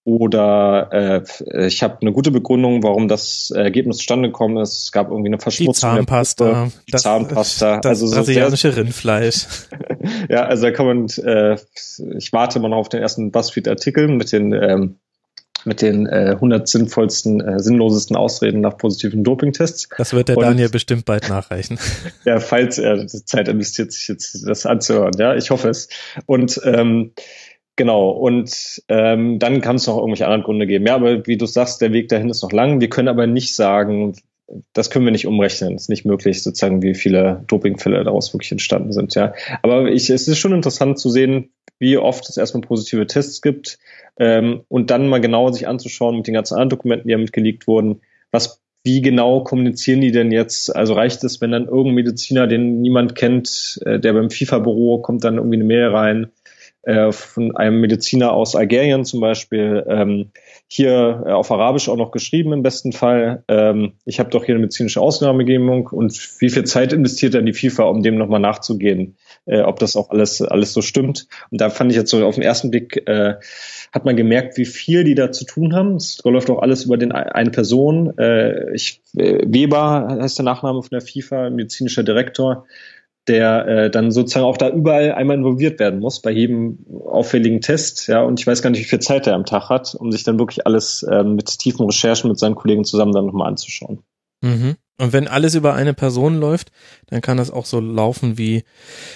oder 0.04 0.90
äh, 0.92 1.68
ich 1.68 1.84
habe 1.84 2.00
eine 2.02 2.12
gute 2.12 2.32
Begründung, 2.32 2.82
warum 2.82 3.08
das 3.08 3.52
Ergebnis 3.52 3.98
zustande 3.98 4.30
gekommen 4.30 4.58
ist. 4.58 4.86
Es 4.86 4.92
gab 4.92 5.12
irgendwie 5.12 5.30
eine 5.30 5.40
Verschmutzung. 5.40 5.92
Die 5.92 5.98
Zahnpasta. 5.98 6.72
Die 6.88 6.92
das, 6.92 7.04
Zahnpasta. 7.04 7.78
Das 7.82 7.90
also 7.90 8.08
so 8.08 8.16
brasilianische 8.16 8.76
Rindfleisch. 8.76 9.46
ja, 10.30 10.46
also 10.46 10.64
da 10.64 10.72
kann 10.72 10.86
man, 10.88 11.08
äh, 11.24 11.58
ich 12.18 12.34
warte 12.34 12.60
mal 12.60 12.70
noch 12.70 12.78
auf 12.78 12.90
den 12.90 13.02
ersten 13.02 13.32
Buzzfeed-Artikel 13.32 14.08
mit 14.08 14.32
den 14.32 14.54
ähm, 14.54 14.96
mit 15.66 15.82
den 15.82 16.08
äh, 16.08 16.32
100 16.32 16.68
sinnvollsten, 16.68 17.42
äh, 17.42 17.60
sinnlosesten 17.60 18.16
Ausreden 18.16 18.62
nach 18.62 18.78
positiven 18.78 19.24
Dopingtests. 19.24 19.90
Das 19.98 20.14
wird 20.14 20.30
der 20.30 20.38
und, 20.38 20.44
Daniel 20.44 20.70
bestimmt 20.70 21.06
bald 21.06 21.30
nachreichen. 21.30 21.78
Ja, 22.26 22.40
falls 22.40 22.78
er 22.78 23.08
Zeit 23.08 23.48
investiert, 23.48 23.92
sich 23.92 24.08
jetzt 24.08 24.48
das 24.48 24.66
anzuhören. 24.66 25.14
Ja, 25.18 25.36
ich 25.36 25.50
hoffe 25.50 25.70
es. 25.70 25.88
Und 26.26 26.60
ähm, 26.64 27.14
Genau, 27.78 28.10
und 28.10 28.84
ähm, 28.90 29.40
dann 29.40 29.62
kann 29.62 29.78
es 29.78 29.88
noch 29.88 29.98
irgendwelche 29.98 30.26
anderen 30.26 30.44
Gründe 30.44 30.68
geben. 30.68 30.86
Ja, 30.86 30.96
aber 30.96 31.26
wie 31.26 31.38
du 31.38 31.46
sagst, 31.46 31.82
der 31.82 31.94
Weg 31.94 32.10
dahin 32.10 32.30
ist 32.30 32.44
noch 32.44 32.52
lang. 32.52 32.82
Wir 32.82 32.90
können 32.90 33.08
aber 33.08 33.28
nicht 33.28 33.56
sagen, 33.56 34.16
das 34.74 34.90
können 34.90 35.06
wir 35.06 35.12
nicht 35.12 35.28
umrechnen. 35.28 35.76
Es 35.76 35.84
ist 35.84 35.90
nicht 35.90 36.06
möglich, 36.06 36.44
sozusagen, 36.44 36.82
wie 36.82 36.94
viele 36.94 37.44
Dopingfälle 37.48 38.04
daraus 38.04 38.34
wirklich 38.34 38.52
entstanden 38.52 38.92
sind. 38.92 39.16
Ja, 39.16 39.34
aber 39.62 39.90
ich, 39.90 40.10
es 40.10 40.28
ist 40.28 40.40
schon 40.40 40.54
interessant 40.54 41.00
zu 41.00 41.10
sehen, 41.10 41.52
wie 41.80 41.98
oft 41.98 42.28
es 42.30 42.38
erstmal 42.38 42.62
positive 42.62 43.08
Tests 43.08 43.42
gibt 43.42 43.80
ähm, 44.20 44.62
und 44.68 44.92
dann 44.92 45.08
mal 45.08 45.22
genauer 45.22 45.54
sich 45.54 45.68
anzuschauen 45.68 46.18
mit 46.18 46.28
den 46.28 46.34
ganzen 46.34 46.56
anderen 46.56 46.70
Dokumenten, 46.70 47.08
die 47.08 47.14
ja 47.14 47.18
mitgelegt 47.18 47.68
wurden, 47.68 48.02
was 48.32 48.62
wie 48.84 49.02
genau 49.02 49.44
kommunizieren 49.44 50.02
die 50.02 50.12
denn 50.12 50.32
jetzt? 50.32 50.76
Also 50.76 50.96
reicht 50.96 51.24
es, 51.24 51.40
wenn 51.40 51.52
dann 51.52 51.66
irgendein 51.66 51.96
Mediziner, 51.96 52.48
den 52.48 52.82
niemand 52.82 53.16
kennt, 53.16 53.80
äh, 53.86 54.00
der 54.00 54.14
beim 54.14 54.32
FIFA-Büro 54.32 55.00
kommt 55.00 55.24
dann 55.24 55.38
irgendwie 55.38 55.58
eine 55.58 55.66
Mail 55.66 55.88
rein 55.88 56.32
äh, 56.84 57.12
von 57.12 57.56
einem 57.56 57.80
Mediziner 57.80 58.34
aus 58.34 58.56
Algerien 58.56 59.06
zum 59.06 59.22
Beispiel, 59.22 59.86
ähm, 59.88 60.32
hier 60.68 61.24
äh, 61.26 61.32
auf 61.32 61.52
Arabisch 61.52 61.90
auch 61.90 61.98
noch 61.98 62.12
geschrieben 62.12 62.54
im 62.54 62.64
besten 62.64 62.92
Fall. 62.92 63.44
Ähm, 63.48 63.94
ich 64.06 64.20
habe 64.20 64.30
doch 64.30 64.46
hier 64.46 64.56
eine 64.56 64.62
medizinische 64.62 65.02
Ausnahmegebung 65.02 65.88
und 65.88 66.14
wie 66.40 66.50
viel 66.50 66.64
Zeit 66.64 66.94
investiert 66.94 67.34
dann 67.34 67.46
die 67.46 67.54
FIFA, 67.54 67.84
um 67.84 68.02
dem 68.02 68.18
nochmal 68.18 68.40
nachzugehen, 68.40 69.18
äh, 69.46 69.62
ob 69.62 69.80
das 69.80 69.96
auch 69.96 70.10
alles 70.10 70.42
alles 70.42 70.74
so 70.74 70.82
stimmt. 70.82 71.28
Und 71.52 71.62
da 71.62 71.70
fand 71.70 71.92
ich 71.92 71.98
jetzt 71.98 72.10
so 72.10 72.26
auf 72.26 72.36
den 72.36 72.44
ersten 72.44 72.72
Blick 72.72 73.08
äh, 73.08 73.36
hat 73.92 74.06
man 74.06 74.16
gemerkt, 74.16 74.58
wie 74.58 74.66
viel 74.66 75.04
die 75.04 75.16
da 75.16 75.32
zu 75.32 75.46
tun 75.46 75.76
haben. 75.76 75.96
Es 75.96 76.22
läuft 76.24 76.50
auch 76.50 76.62
alles 76.62 76.86
über 76.86 76.98
den 76.98 77.12
eine 77.12 77.52
Person. 77.52 78.18
Äh, 78.18 78.74
ich, 78.74 79.02
äh, 79.18 79.40
Weber 79.46 80.18
heißt 80.22 80.38
der 80.38 80.46
Nachname 80.46 80.82
von 80.82 80.90
der 80.92 81.02
FIFA, 81.02 81.50
medizinischer 81.50 82.04
Direktor 82.04 82.66
der 83.28 83.68
äh, 83.68 83.92
dann 83.92 84.12
sozusagen 84.12 84.46
auch 84.46 84.58
da 84.58 84.70
überall 84.70 85.14
einmal 85.14 85.38
involviert 85.38 85.80
werden 85.80 86.00
muss 86.00 86.22
bei 86.22 86.32
jedem 86.32 86.80
auffälligen 87.06 87.62
Test, 87.62 88.08
ja, 88.08 88.22
und 88.22 88.40
ich 88.40 88.48
weiß 88.48 88.62
gar 88.62 88.72
nicht, 88.72 88.82
wie 88.82 88.90
viel 88.90 89.00
Zeit 89.00 89.28
er 89.28 89.36
am 89.36 89.46
Tag 89.46 89.70
hat, 89.70 89.96
um 89.96 90.12
sich 90.12 90.24
dann 90.24 90.40
wirklich 90.40 90.66
alles 90.66 91.04
äh, 91.04 91.24
mit 91.24 91.60
tiefen 91.60 91.86
Recherchen 91.86 92.30
mit 92.30 92.40
seinen 92.40 92.56
Kollegen 92.56 92.84
zusammen 92.84 93.14
dann 93.14 93.28
nochmal 93.28 93.48
anzuschauen. 93.48 94.00
Mhm. 94.42 94.76
Und 95.00 95.14
wenn 95.14 95.28
alles 95.28 95.56
über 95.56 95.74
eine 95.74 95.96
Person 95.96 96.40
läuft, 96.40 96.72
dann 97.08 97.22
kann 97.22 97.38
das 97.38 97.50
auch 97.50 97.66
so 97.66 97.80
laufen 97.80 98.38
wie 98.38 98.64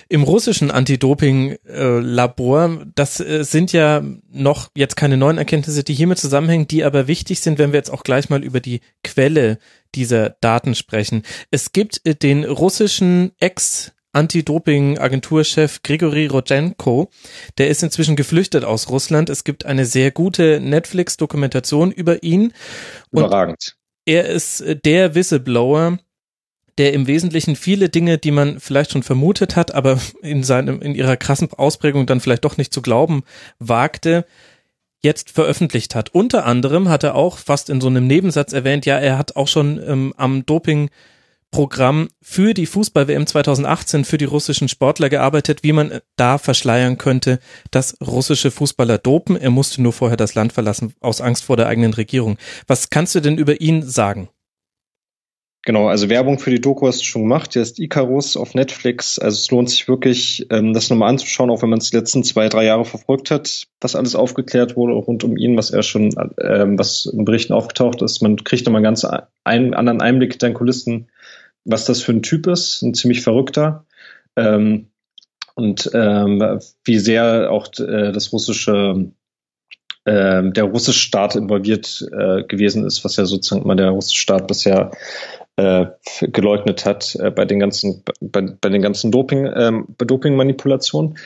im 0.09 0.23
russischen 0.23 0.71
Anti-Doping-Labor. 0.71 2.85
Das 2.95 3.19
äh, 3.19 3.43
sind 3.43 3.71
ja 3.71 4.01
noch 4.31 4.69
jetzt 4.75 4.95
keine 4.95 5.17
neuen 5.17 5.37
Erkenntnisse, 5.37 5.83
die 5.83 5.93
hiermit 5.93 6.17
zusammenhängen, 6.17 6.67
die 6.67 6.83
aber 6.83 7.07
wichtig 7.07 7.39
sind, 7.39 7.59
wenn 7.59 7.71
wir 7.71 7.77
jetzt 7.77 7.91
auch 7.91 8.03
gleich 8.03 8.29
mal 8.29 8.43
über 8.43 8.61
die 8.61 8.81
Quelle 9.03 9.59
dieser 9.93 10.31
Daten 10.41 10.73
sprechen. 10.73 11.21
Es 11.51 11.71
gibt 11.71 12.01
äh, 12.03 12.15
den 12.15 12.45
russischen 12.45 13.33
Ex- 13.39 13.91
Anti-Doping-Agenturchef 14.15 15.83
Grigori 15.83 16.27
Rodchenko, 16.27 17.09
der 17.57 17.69
ist 17.69 17.83
inzwischen 17.83 18.15
geflüchtet 18.15 18.63
aus 18.63 18.89
Russland. 18.89 19.29
Es 19.29 19.43
gibt 19.43 19.65
eine 19.65 19.85
sehr 19.85 20.11
gute 20.11 20.59
Netflix-Dokumentation 20.61 21.91
über 21.91 22.23
ihn. 22.23 22.53
Überragend. 23.11 23.75
Er 24.05 24.25
ist 24.25 24.61
äh, 24.61 24.75
der 24.75 25.15
Whistleblower, 25.15 25.97
der 26.77 26.93
im 26.93 27.07
Wesentlichen 27.07 27.55
viele 27.55 27.89
Dinge, 27.89 28.17
die 28.17 28.31
man 28.31 28.59
vielleicht 28.59 28.91
schon 28.91 29.03
vermutet 29.03 29.55
hat, 29.55 29.73
aber 29.73 29.99
in 30.21 30.43
seinem, 30.43 30.81
in 30.81 30.95
ihrer 30.95 31.17
krassen 31.17 31.51
Ausprägung 31.51 32.05
dann 32.05 32.21
vielleicht 32.21 32.45
doch 32.45 32.57
nicht 32.57 32.73
zu 32.73 32.81
glauben 32.81 33.23
wagte, 33.59 34.25
jetzt 35.01 35.29
veröffentlicht 35.29 35.93
hat. 35.93 36.09
Unter 36.15 36.45
anderem 36.45 36.89
hat 36.89 37.03
er 37.03 37.15
auch 37.15 37.37
fast 37.37 37.69
in 37.69 37.79
so 37.79 37.87
einem 37.87 38.07
Nebensatz 38.07 38.53
erwähnt, 38.53 38.85
ja, 38.85 38.97
er 38.97 39.17
hat 39.17 39.35
auch 39.35 39.47
schon 39.47 39.79
ähm, 39.85 40.13
am 40.17 40.45
Doping 40.45 40.89
Programm 41.55 42.09
für 42.21 42.53
die 42.53 42.65
Fußball-WM 42.65 43.27
2018 43.27 44.03
für 44.03 44.17
die 44.17 44.25
russischen 44.25 44.67
Sportler 44.67 45.07
gearbeitet, 45.07 45.63
wie 45.63 45.71
man 45.71 46.01
da 46.17 46.37
verschleiern 46.37 46.97
könnte, 46.97 47.39
dass 47.71 47.95
russische 48.05 48.51
Fußballer 48.51 48.97
dopen. 48.97 49.37
Er 49.37 49.51
musste 49.51 49.81
nur 49.81 49.93
vorher 49.93 50.17
das 50.17 50.35
Land 50.35 50.51
verlassen 50.51 50.95
aus 50.99 51.21
Angst 51.21 51.45
vor 51.45 51.55
der 51.55 51.67
eigenen 51.67 51.93
Regierung. 51.93 52.35
Was 52.67 52.89
kannst 52.89 53.15
du 53.15 53.21
denn 53.21 53.37
über 53.37 53.61
ihn 53.61 53.83
sagen? 53.83 54.27
Genau, 55.65 55.87
also 55.87 56.09
Werbung 56.09 56.39
für 56.39 56.51
die 56.51 56.59
Doku 56.59 56.87
hast 56.87 56.99
du 56.99 57.05
schon 57.05 57.21
gemacht. 57.21 57.55
Der 57.55 57.61
ist 57.61 57.79
Icarus 57.79 58.35
auf 58.35 58.53
Netflix. 58.53 59.17
Also 59.17 59.35
es 59.35 59.49
lohnt 59.49 59.69
sich 59.69 59.87
wirklich, 59.87 60.45
ähm, 60.51 60.73
das 60.73 60.89
nochmal 60.89 61.09
anzuschauen, 61.09 61.49
auch 61.49 61.61
wenn 61.61 61.69
man 61.69 61.79
es 61.79 61.89
die 61.89 61.95
letzten 61.95 62.25
zwei, 62.25 62.49
drei 62.49 62.65
Jahre 62.65 62.83
verfolgt 62.83 63.31
hat, 63.31 63.65
was 63.79 63.95
alles 63.95 64.13
aufgeklärt 64.13 64.75
wurde 64.75 64.93
rund 64.93 65.23
um 65.23 65.37
ihn, 65.37 65.55
was 65.55 65.71
er 65.71 65.83
schon, 65.83 66.13
ähm, 66.37 66.77
was 66.77 67.05
in 67.05 67.23
Berichten 67.23 67.53
aufgetaucht 67.53 68.01
ist. 68.01 68.21
Man 68.21 68.43
kriegt 68.43 68.65
nochmal 68.65 68.79
einen 68.79 68.93
ganz 68.93 69.05
anderen 69.45 70.01
Einblick 70.01 70.33
in 70.33 70.39
deinen 70.39 70.53
Kulissen 70.53 71.07
was 71.65 71.85
das 71.85 72.01
für 72.01 72.13
ein 72.13 72.21
Typ 72.21 72.47
ist, 72.47 72.81
ein 72.81 72.93
ziemlich 72.93 73.21
verrückter. 73.21 73.85
Ähm, 74.35 74.87
und 75.55 75.89
ähm, 75.93 76.59
wie 76.83 76.99
sehr 76.99 77.51
auch 77.51 77.67
äh, 77.79 78.11
das 78.11 78.31
russische, 78.33 79.11
äh, 80.03 80.51
der 80.51 80.63
russische 80.65 80.99
Staat 80.99 81.35
involviert 81.35 82.05
äh, 82.11 82.43
gewesen 82.43 82.85
ist, 82.85 83.03
was 83.03 83.15
ja 83.15 83.25
sozusagen 83.25 83.63
immer 83.63 83.75
der 83.75 83.89
russische 83.89 84.21
Staat 84.21 84.47
bisher 84.47 84.91
äh, 85.55 85.85
geleugnet 86.21 86.85
hat 86.85 87.15
äh, 87.15 87.31
bei 87.31 87.45
den 87.45 87.59
ganzen 87.59 88.03
bei, 88.19 88.41
bei 88.41 88.69
den 88.69 88.81
ganzen 88.81 89.11
Doping 89.11 89.49
ähm, 89.55 89.87
Doping-Manipulationen. 89.97 91.17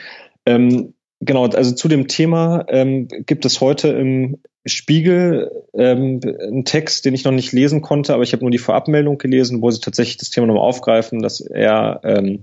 Ähm, 0.46 0.94
genau, 1.18 1.46
also 1.46 1.72
zu 1.74 1.88
dem 1.88 2.06
Thema 2.06 2.64
ähm, 2.68 3.08
gibt 3.08 3.44
es 3.44 3.60
heute 3.60 3.88
im 3.88 4.38
Spiegel 4.66 5.50
ähm, 5.72 6.20
einen 6.24 6.64
Text, 6.64 7.04
den 7.04 7.14
ich 7.14 7.24
noch 7.24 7.32
nicht 7.32 7.52
lesen 7.52 7.80
konnte, 7.80 8.12
aber 8.12 8.22
ich 8.22 8.32
habe 8.32 8.42
nur 8.42 8.50
die 8.50 8.58
Vorabmeldung 8.58 9.16
gelesen, 9.16 9.62
wo 9.62 9.70
sie 9.70 9.80
tatsächlich 9.80 10.18
das 10.18 10.30
Thema 10.30 10.46
nochmal 10.46 10.64
aufgreifen, 10.64 11.22
dass 11.22 11.40
er 11.40 12.00
ähm, 12.04 12.42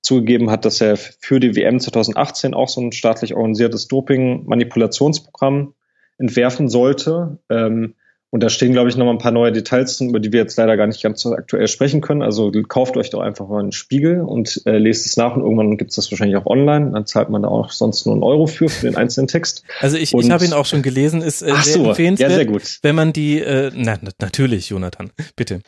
zugegeben 0.00 0.50
hat, 0.50 0.64
dass 0.64 0.80
er 0.80 0.96
für 0.96 1.40
die 1.40 1.56
WM 1.56 1.78
2018 1.80 2.54
auch 2.54 2.68
so 2.68 2.80
ein 2.80 2.92
staatlich 2.92 3.34
organisiertes 3.34 3.88
Doping-Manipulationsprogramm 3.88 5.74
entwerfen 6.16 6.68
sollte. 6.68 7.38
Ähm, 7.50 7.94
und 8.30 8.42
da 8.42 8.50
stehen, 8.50 8.72
glaube 8.72 8.90
ich, 8.90 8.96
noch 8.96 9.06
mal 9.06 9.12
ein 9.12 9.18
paar 9.18 9.32
neue 9.32 9.52
Details 9.52 9.96
drin, 9.96 10.10
über 10.10 10.20
die 10.20 10.32
wir 10.32 10.40
jetzt 10.40 10.58
leider 10.58 10.76
gar 10.76 10.86
nicht 10.86 11.02
ganz 11.02 11.22
so 11.22 11.32
aktuell 11.32 11.66
sprechen 11.66 12.02
können. 12.02 12.20
Also 12.20 12.52
kauft 12.68 12.98
euch 12.98 13.08
doch 13.08 13.20
einfach 13.20 13.48
mal 13.48 13.60
einen 13.60 13.72
Spiegel 13.72 14.20
und 14.20 14.60
äh, 14.66 14.76
lest 14.76 15.06
es 15.06 15.16
nach 15.16 15.34
und 15.34 15.42
irgendwann 15.42 15.78
gibt 15.78 15.90
es 15.90 15.96
das 15.96 16.10
wahrscheinlich 16.10 16.36
auch 16.36 16.44
online. 16.44 16.90
Dann 16.90 17.06
zahlt 17.06 17.30
man 17.30 17.42
da 17.42 17.48
auch 17.48 17.70
sonst 17.70 18.04
nur 18.04 18.14
einen 18.14 18.22
Euro 18.22 18.46
für, 18.46 18.68
für 18.68 18.86
den 18.86 18.96
einzelnen 18.96 19.28
Text. 19.28 19.62
Also 19.80 19.96
ich, 19.96 20.12
ich 20.12 20.30
habe 20.30 20.44
ihn 20.44 20.52
auch 20.52 20.66
schon 20.66 20.82
gelesen, 20.82 21.22
ist 21.22 21.40
äh, 21.40 21.54
sehr 21.62 21.74
so, 21.74 21.84
empfehlenswert, 21.86 22.30
ja, 22.30 22.36
sehr 22.36 22.46
gut. 22.46 22.78
wenn 22.82 22.94
man 22.94 23.14
die, 23.14 23.40
äh, 23.40 23.70
na, 23.74 23.98
natürlich, 24.20 24.68
Jonathan, 24.68 25.10
bitte. 25.34 25.60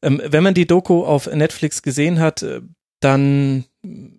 Ähm, 0.00 0.22
wenn 0.24 0.42
man 0.42 0.54
die 0.54 0.66
Doku 0.66 1.04
auf 1.04 1.30
Netflix 1.34 1.82
gesehen 1.82 2.18
hat, 2.18 2.42
äh, 2.42 2.60
dann 3.00 3.64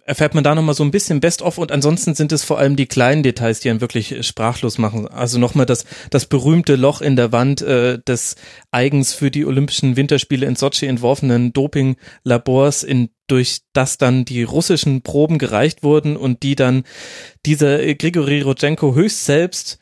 erfährt 0.06 0.36
man 0.36 0.44
da 0.44 0.54
nochmal 0.54 0.76
so 0.76 0.84
ein 0.84 0.92
bisschen 0.92 1.20
Best-of 1.20 1.58
und 1.58 1.72
ansonsten 1.72 2.14
sind 2.14 2.32
es 2.32 2.44
vor 2.44 2.60
allem 2.60 2.76
die 2.76 2.86
kleinen 2.86 3.24
Details, 3.24 3.60
die 3.60 3.70
einen 3.70 3.82
wirklich 3.82 4.26
sprachlos 4.26 4.78
machen. 4.78 5.08
Also 5.08 5.40
nochmal 5.40 5.66
das, 5.66 5.86
das 6.10 6.26
berühmte 6.26 6.76
Loch 6.76 7.02
in 7.02 7.16
der 7.16 7.32
Wand 7.32 7.62
äh, 7.62 8.00
des 8.00 8.36
eigens 8.72 9.14
für 9.14 9.32
die 9.32 9.46
Olympischen 9.46 9.96
Winterspiele 9.96 10.46
in 10.46 10.56
Sochi 10.56 10.86
entworfenen 10.86 11.54
Doping-Labors, 11.54 12.84
in 12.84 13.10
durch 13.28 13.62
das 13.74 13.98
dann 13.98 14.24
die 14.24 14.44
russischen 14.44 15.02
Proben 15.02 15.40
gereicht 15.40 15.82
wurden 15.82 16.16
und 16.16 16.44
die 16.44 16.56
dann 16.56 16.84
dieser 17.46 17.80
Grigori 17.96 18.42
Rodchenko 18.42 18.94
höchst 18.94 19.26
selbst 19.26 19.80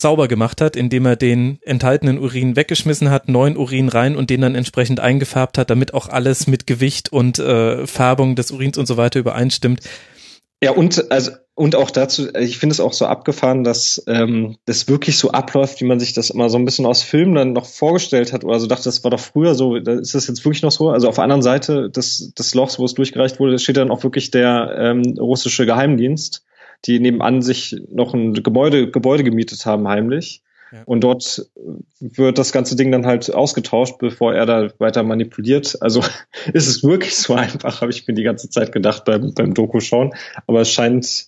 sauber 0.00 0.28
gemacht 0.28 0.60
hat, 0.60 0.76
indem 0.76 1.06
er 1.06 1.16
den 1.16 1.58
enthaltenen 1.62 2.18
Urin 2.18 2.56
weggeschmissen 2.56 3.10
hat, 3.10 3.28
neuen 3.28 3.56
Urin 3.56 3.88
rein 3.88 4.16
und 4.16 4.30
den 4.30 4.40
dann 4.40 4.54
entsprechend 4.54 5.00
eingefärbt 5.00 5.58
hat, 5.58 5.70
damit 5.70 5.94
auch 5.94 6.08
alles 6.08 6.46
mit 6.46 6.66
Gewicht 6.66 7.12
und 7.12 7.38
äh, 7.38 7.86
Färbung 7.86 8.36
des 8.36 8.50
Urins 8.50 8.78
und 8.78 8.86
so 8.86 8.96
weiter 8.96 9.20
übereinstimmt. 9.20 9.80
Ja, 10.62 10.72
und 10.72 11.10
also 11.10 11.32
und 11.54 11.76
auch 11.76 11.90
dazu, 11.90 12.28
ich 12.34 12.56
finde 12.56 12.72
es 12.72 12.80
auch 12.80 12.94
so 12.94 13.04
abgefahren, 13.04 13.64
dass 13.64 14.02
ähm, 14.06 14.56
das 14.64 14.88
wirklich 14.88 15.18
so 15.18 15.30
abläuft, 15.30 15.80
wie 15.82 15.84
man 15.84 16.00
sich 16.00 16.14
das 16.14 16.30
immer 16.30 16.48
so 16.48 16.56
ein 16.56 16.64
bisschen 16.64 16.86
aus 16.86 17.02
Filmen 17.02 17.34
dann 17.34 17.52
noch 17.52 17.66
vorgestellt 17.66 18.32
hat 18.32 18.44
oder 18.44 18.58
so 18.58 18.66
dachte, 18.66 18.84
das 18.84 19.04
war 19.04 19.10
doch 19.10 19.20
früher 19.20 19.54
so, 19.54 19.76
ist 19.76 20.14
das 20.14 20.26
jetzt 20.26 20.42
wirklich 20.44 20.62
noch 20.62 20.70
so? 20.70 20.88
Also 20.88 21.08
auf 21.08 21.16
der 21.16 21.24
anderen 21.24 21.42
Seite 21.42 21.90
des, 21.90 22.32
des 22.32 22.54
Lochs, 22.54 22.78
wo 22.78 22.86
es 22.86 22.94
durchgereicht 22.94 23.40
wurde, 23.40 23.58
steht 23.58 23.76
dann 23.76 23.90
auch 23.90 24.02
wirklich 24.04 24.30
der 24.30 24.74
ähm, 24.78 25.02
russische 25.18 25.66
Geheimdienst 25.66 26.44
die 26.86 27.00
nebenan 27.00 27.42
sich 27.42 27.76
noch 27.90 28.14
ein 28.14 28.34
Gebäude, 28.34 28.90
Gebäude 28.90 29.24
gemietet 29.24 29.66
haben 29.66 29.88
heimlich. 29.88 30.42
Ja. 30.72 30.82
Und 30.86 31.00
dort 31.02 31.46
wird 31.98 32.38
das 32.38 32.52
ganze 32.52 32.76
Ding 32.76 32.92
dann 32.92 33.06
halt 33.06 33.34
ausgetauscht, 33.34 33.98
bevor 33.98 34.34
er 34.34 34.46
da 34.46 34.70
weiter 34.78 35.02
manipuliert. 35.02 35.76
Also 35.80 36.00
ist 36.52 36.68
es 36.68 36.84
wirklich 36.84 37.16
so 37.16 37.34
einfach, 37.34 37.80
habe 37.80 37.90
ich 37.90 38.06
mir 38.06 38.14
die 38.14 38.22
ganze 38.22 38.48
Zeit 38.50 38.72
gedacht 38.72 39.04
beim, 39.04 39.34
beim 39.34 39.54
Doku 39.54 39.80
schauen. 39.80 40.14
Aber 40.46 40.60
es 40.60 40.70
scheint, 40.70 41.26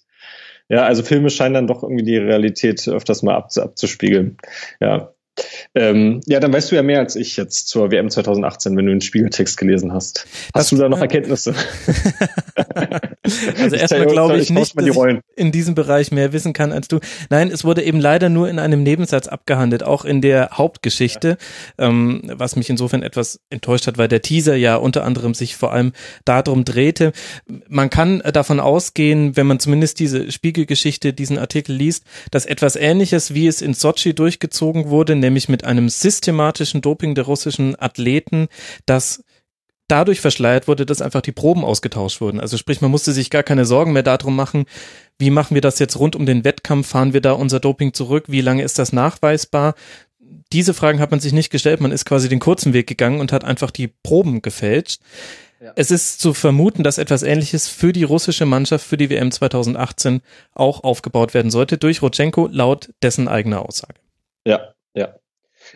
ja, 0.68 0.84
also 0.84 1.02
Filme 1.02 1.30
scheinen 1.30 1.54
dann 1.54 1.66
doch 1.66 1.82
irgendwie 1.82 2.04
die 2.04 2.18
Realität 2.18 2.86
öfters 2.88 3.22
mal 3.22 3.34
abzuspiegeln. 3.34 4.36
Ja. 4.80 5.12
Ähm, 5.74 6.20
ja, 6.26 6.40
dann 6.40 6.52
weißt 6.52 6.70
du 6.70 6.76
ja 6.76 6.82
mehr 6.82 6.98
als 6.98 7.16
ich 7.16 7.38
jetzt 7.38 7.68
zur 7.68 7.90
WM 7.90 8.10
2018, 8.10 8.76
wenn 8.76 8.84
du 8.84 8.92
den 8.92 9.00
Spiegeltext 9.00 9.56
gelesen 9.56 9.92
hast. 9.92 10.26
Hast 10.54 10.54
das, 10.54 10.68
du 10.70 10.76
da 10.76 10.90
noch 10.90 11.00
Erkenntnisse? 11.00 11.54
also 13.58 13.76
erstmal 13.76 14.06
glaube 14.06 14.38
ich 14.38 14.50
nicht, 14.50 14.76
dass 14.76 14.86
ich 14.86 14.96
in 15.36 15.52
diesem 15.52 15.74
Bereich 15.74 16.10
mehr 16.10 16.32
wissen 16.32 16.52
kann 16.52 16.72
als 16.72 16.88
du. 16.88 16.98
Nein, 17.30 17.50
es 17.50 17.64
wurde 17.64 17.82
eben 17.82 18.00
leider 18.00 18.28
nur 18.28 18.48
in 18.48 18.58
einem 18.58 18.82
Nebensatz 18.82 19.28
abgehandelt, 19.28 19.84
auch 19.84 20.04
in 20.04 20.20
der 20.20 20.50
Hauptgeschichte, 20.52 21.38
ja. 21.78 21.86
ähm, 21.88 22.22
was 22.24 22.56
mich 22.56 22.68
insofern 22.68 23.02
etwas 23.02 23.40
enttäuscht 23.50 23.86
hat, 23.86 23.98
weil 23.98 24.08
der 24.08 24.22
Teaser 24.22 24.56
ja 24.56 24.76
unter 24.76 25.04
anderem 25.04 25.34
sich 25.34 25.56
vor 25.56 25.72
allem 25.72 25.92
darum 26.24 26.64
drehte. 26.64 27.12
Man 27.68 27.90
kann 27.90 28.20
davon 28.32 28.58
ausgehen, 28.58 29.36
wenn 29.36 29.46
man 29.46 29.60
zumindest 29.60 30.00
diese 30.00 30.32
Spiegelgeschichte, 30.32 31.12
diesen 31.12 31.38
Artikel 31.38 31.76
liest, 31.76 32.04
dass 32.30 32.46
etwas 32.46 32.76
Ähnliches, 32.76 33.34
wie 33.34 33.46
es 33.46 33.62
in 33.62 33.74
Sochi 33.74 34.14
durchgezogen 34.14 34.88
wurde, 34.88 35.14
nämlich 35.14 35.48
mit 35.48 35.64
einem 35.64 35.88
systematischen 35.88 36.80
Doping 36.80 37.14
der 37.14 37.24
russischen 37.24 37.80
Athleten, 37.80 38.48
das 38.86 39.22
dadurch 39.92 40.22
verschleiert 40.22 40.68
wurde, 40.68 40.86
dass 40.86 41.02
einfach 41.02 41.20
die 41.20 41.32
Proben 41.32 41.64
ausgetauscht 41.64 42.22
wurden. 42.22 42.40
Also 42.40 42.56
sprich, 42.56 42.80
man 42.80 42.90
musste 42.90 43.12
sich 43.12 43.28
gar 43.28 43.42
keine 43.42 43.66
Sorgen 43.66 43.92
mehr 43.92 44.02
darum 44.02 44.34
machen, 44.34 44.64
wie 45.18 45.28
machen 45.28 45.54
wir 45.54 45.60
das 45.60 45.78
jetzt 45.78 45.98
rund 45.98 46.16
um 46.16 46.24
den 46.24 46.44
Wettkampf, 46.44 46.88
fahren 46.88 47.12
wir 47.12 47.20
da 47.20 47.32
unser 47.32 47.60
Doping 47.60 47.92
zurück, 47.92 48.24
wie 48.28 48.40
lange 48.40 48.62
ist 48.62 48.78
das 48.78 48.94
nachweisbar? 48.94 49.74
Diese 50.50 50.72
Fragen 50.72 50.98
hat 50.98 51.10
man 51.10 51.20
sich 51.20 51.34
nicht 51.34 51.50
gestellt, 51.50 51.82
man 51.82 51.92
ist 51.92 52.06
quasi 52.06 52.30
den 52.30 52.40
kurzen 52.40 52.72
Weg 52.72 52.86
gegangen 52.86 53.20
und 53.20 53.32
hat 53.32 53.44
einfach 53.44 53.70
die 53.70 53.88
Proben 53.88 54.40
gefälscht. 54.40 55.02
Ja. 55.62 55.72
Es 55.76 55.90
ist 55.90 56.20
zu 56.20 56.32
vermuten, 56.32 56.82
dass 56.82 56.98
etwas 56.98 57.22
Ähnliches 57.22 57.68
für 57.68 57.92
die 57.92 58.02
russische 58.02 58.46
Mannschaft 58.46 58.86
für 58.86 58.96
die 58.96 59.10
WM 59.10 59.30
2018 59.30 60.22
auch 60.54 60.82
aufgebaut 60.82 61.34
werden 61.34 61.50
sollte, 61.50 61.76
durch 61.76 62.00
Rotchenko 62.00 62.48
laut 62.50 62.90
dessen 63.02 63.28
eigener 63.28 63.60
Aussage. 63.60 64.00
Ja, 64.44 64.72
ja. 64.94 65.14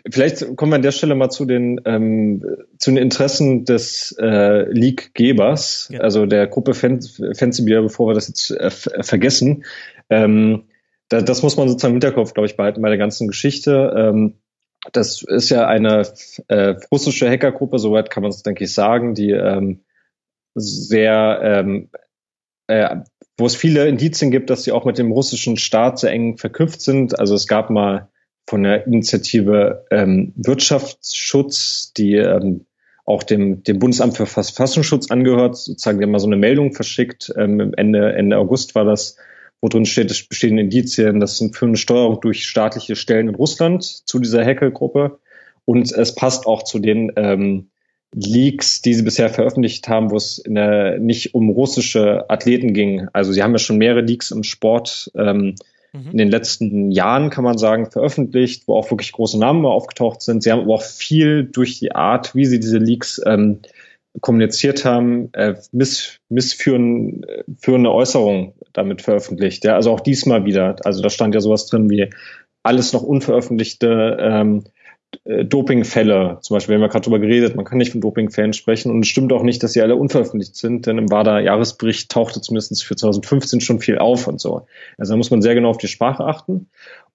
Vielleicht 0.09 0.55
kommen 0.55 0.71
wir 0.71 0.77
an 0.77 0.81
der 0.81 0.91
Stelle 0.91 1.15
mal 1.15 1.29
zu 1.29 1.45
den, 1.45 1.81
ähm, 1.85 2.43
zu 2.77 2.91
den 2.91 2.97
Interessen 2.97 3.65
des 3.65 4.15
äh, 4.19 4.69
League-Gebers, 4.71 5.89
ja. 5.91 6.01
also 6.01 6.25
der 6.25 6.47
Gruppe 6.47 6.73
Fancybeer, 6.73 7.81
bevor 7.81 8.09
wir 8.09 8.13
das 8.13 8.27
jetzt 8.27 8.51
äh, 8.51 8.69
vergessen. 8.69 9.65
Ähm, 10.09 10.63
da, 11.09 11.21
das 11.21 11.41
muss 11.43 11.57
man 11.57 11.67
sozusagen 11.67 11.93
im 11.93 12.01
Hinterkopf, 12.01 12.33
glaube 12.33 12.47
ich, 12.47 12.57
behalten 12.57 12.81
bei 12.81 12.89
der 12.89 12.97
ganzen 12.97 13.27
Geschichte. 13.27 13.93
Ähm, 13.95 14.35
das 14.91 15.23
ist 15.23 15.49
ja 15.49 15.67
eine 15.67 16.03
äh, 16.47 16.75
russische 16.91 17.29
Hackergruppe, 17.29 17.79
soweit 17.79 18.09
kann 18.09 18.23
man 18.23 18.31
es, 18.31 18.43
denke 18.43 18.63
ich, 18.63 18.73
sagen, 18.73 19.13
die 19.13 19.31
ähm, 19.31 19.83
sehr, 20.53 21.39
ähm, 21.43 21.89
äh, 22.67 22.97
wo 23.37 23.45
es 23.45 23.55
viele 23.55 23.87
Indizien 23.87 24.31
gibt, 24.31 24.49
dass 24.49 24.63
sie 24.63 24.71
auch 24.71 24.85
mit 24.85 24.97
dem 24.97 25.11
russischen 25.11 25.57
Staat 25.57 25.99
sehr 25.99 26.11
eng 26.11 26.37
verknüpft 26.37 26.81
sind. 26.81 27.19
Also 27.19 27.35
es 27.35 27.47
gab 27.47 27.69
mal 27.69 28.09
von 28.47 28.63
der 28.63 28.87
Initiative 28.87 29.85
ähm, 29.91 30.33
Wirtschaftsschutz, 30.37 31.91
die 31.95 32.15
ähm, 32.15 32.65
auch 33.05 33.23
dem, 33.23 33.63
dem 33.63 33.79
Bundesamt 33.79 34.17
für 34.17 34.25
Verfassungsschutz 34.25 35.11
angehört, 35.11 35.57
sozusagen, 35.57 35.99
die 35.99 36.03
haben 36.03 36.11
mal 36.11 36.19
so 36.19 36.27
eine 36.27 36.37
Meldung 36.37 36.73
verschickt, 36.73 37.31
ähm, 37.37 37.73
Ende, 37.75 38.13
Ende 38.13 38.37
August 38.37 38.73
war 38.73 38.85
das, 38.85 39.17
wo 39.61 39.67
drin 39.67 39.85
steht, 39.85 40.11
es 40.11 40.27
bestehen 40.27 40.57
Indizien, 40.57 41.19
das 41.19 41.37
sind 41.37 41.55
für 41.55 41.65
eine 41.65 41.77
Steuerung 41.77 42.21
durch 42.21 42.45
staatliche 42.45 42.95
Stellen 42.95 43.29
in 43.29 43.35
Russland 43.35 43.83
zu 43.83 44.19
dieser 44.19 44.45
Hackergruppe. 44.45 45.19
Und 45.65 45.91
es 45.91 46.15
passt 46.15 46.45
auch 46.45 46.63
zu 46.63 46.79
den 46.79 47.11
ähm, 47.17 47.69
Leaks, 48.13 48.81
die 48.81 48.93
sie 48.93 49.03
bisher 49.03 49.29
veröffentlicht 49.29 49.89
haben, 49.89 50.11
wo 50.11 50.15
es 50.15 50.37
in 50.37 50.55
der, 50.55 50.99
nicht 50.99 51.33
um 51.33 51.49
russische 51.49 52.29
Athleten 52.29 52.73
ging. 52.73 53.07
Also 53.11 53.33
sie 53.33 53.43
haben 53.43 53.51
ja 53.51 53.57
schon 53.57 53.77
mehrere 53.77 54.01
Leaks 54.01 54.31
im 54.31 54.43
Sport 54.43 55.11
ähm, 55.15 55.55
Mhm. 55.97 56.11
in 56.11 56.17
den 56.17 56.29
letzten 56.29 56.91
Jahren, 56.91 57.29
kann 57.29 57.43
man 57.43 57.57
sagen, 57.57 57.91
veröffentlicht, 57.91 58.67
wo 58.67 58.75
auch 58.75 58.89
wirklich 58.91 59.11
große 59.11 59.39
Namen 59.39 59.65
aufgetaucht 59.65 60.21
sind. 60.21 60.43
Sie 60.43 60.51
haben 60.51 60.61
aber 60.61 60.75
auch 60.75 60.83
viel 60.83 61.43
durch 61.45 61.79
die 61.79 61.93
Art, 61.93 62.35
wie 62.35 62.45
sie 62.45 62.59
diese 62.59 62.77
Leaks 62.77 63.21
ähm, 63.25 63.59
kommuniziert 64.21 64.85
haben, 64.85 65.29
äh, 65.33 65.55
miss, 65.71 66.19
missführende 66.29 67.91
Äußerungen 67.91 68.53
damit 68.73 69.01
veröffentlicht. 69.01 69.63
Ja, 69.63 69.75
also 69.75 69.91
auch 69.91 69.99
diesmal 69.99 70.45
wieder. 70.45 70.75
Also 70.83 71.01
da 71.01 71.09
stand 71.09 71.35
ja 71.35 71.41
sowas 71.41 71.67
drin 71.67 71.89
wie 71.89 72.09
alles 72.63 72.93
noch 72.93 73.03
unveröffentlichte 73.03 74.17
ähm, 74.19 74.63
äh, 74.65 74.76
Dopingfälle, 75.23 76.39
zum 76.41 76.55
Beispiel, 76.55 76.73
wir 76.73 76.75
haben 76.77 76.81
ja 76.83 76.87
gerade 76.87 77.03
darüber 77.03 77.19
geredet, 77.19 77.55
man 77.55 77.65
kann 77.65 77.77
nicht 77.77 77.91
von 77.91 78.01
Dopingfällen 78.01 78.53
sprechen 78.53 78.91
und 78.91 79.03
es 79.03 79.07
stimmt 79.07 79.31
auch 79.33 79.43
nicht, 79.43 79.63
dass 79.63 79.73
sie 79.73 79.81
alle 79.81 79.95
unveröffentlicht 79.95 80.55
sind, 80.55 80.85
denn 80.85 80.97
im 80.97 81.09
WADA-Jahresbericht 81.09 82.11
tauchte 82.11 82.41
zumindest 82.41 82.83
für 82.83 82.95
2015 82.95 83.61
schon 83.61 83.79
viel 83.79 83.97
auf 83.97 84.27
und 84.27 84.39
so. 84.39 84.67
Also 84.97 85.13
da 85.13 85.17
muss 85.17 85.31
man 85.31 85.41
sehr 85.41 85.55
genau 85.55 85.69
auf 85.69 85.77
die 85.77 85.87
Sprache 85.87 86.25
achten. 86.25 86.69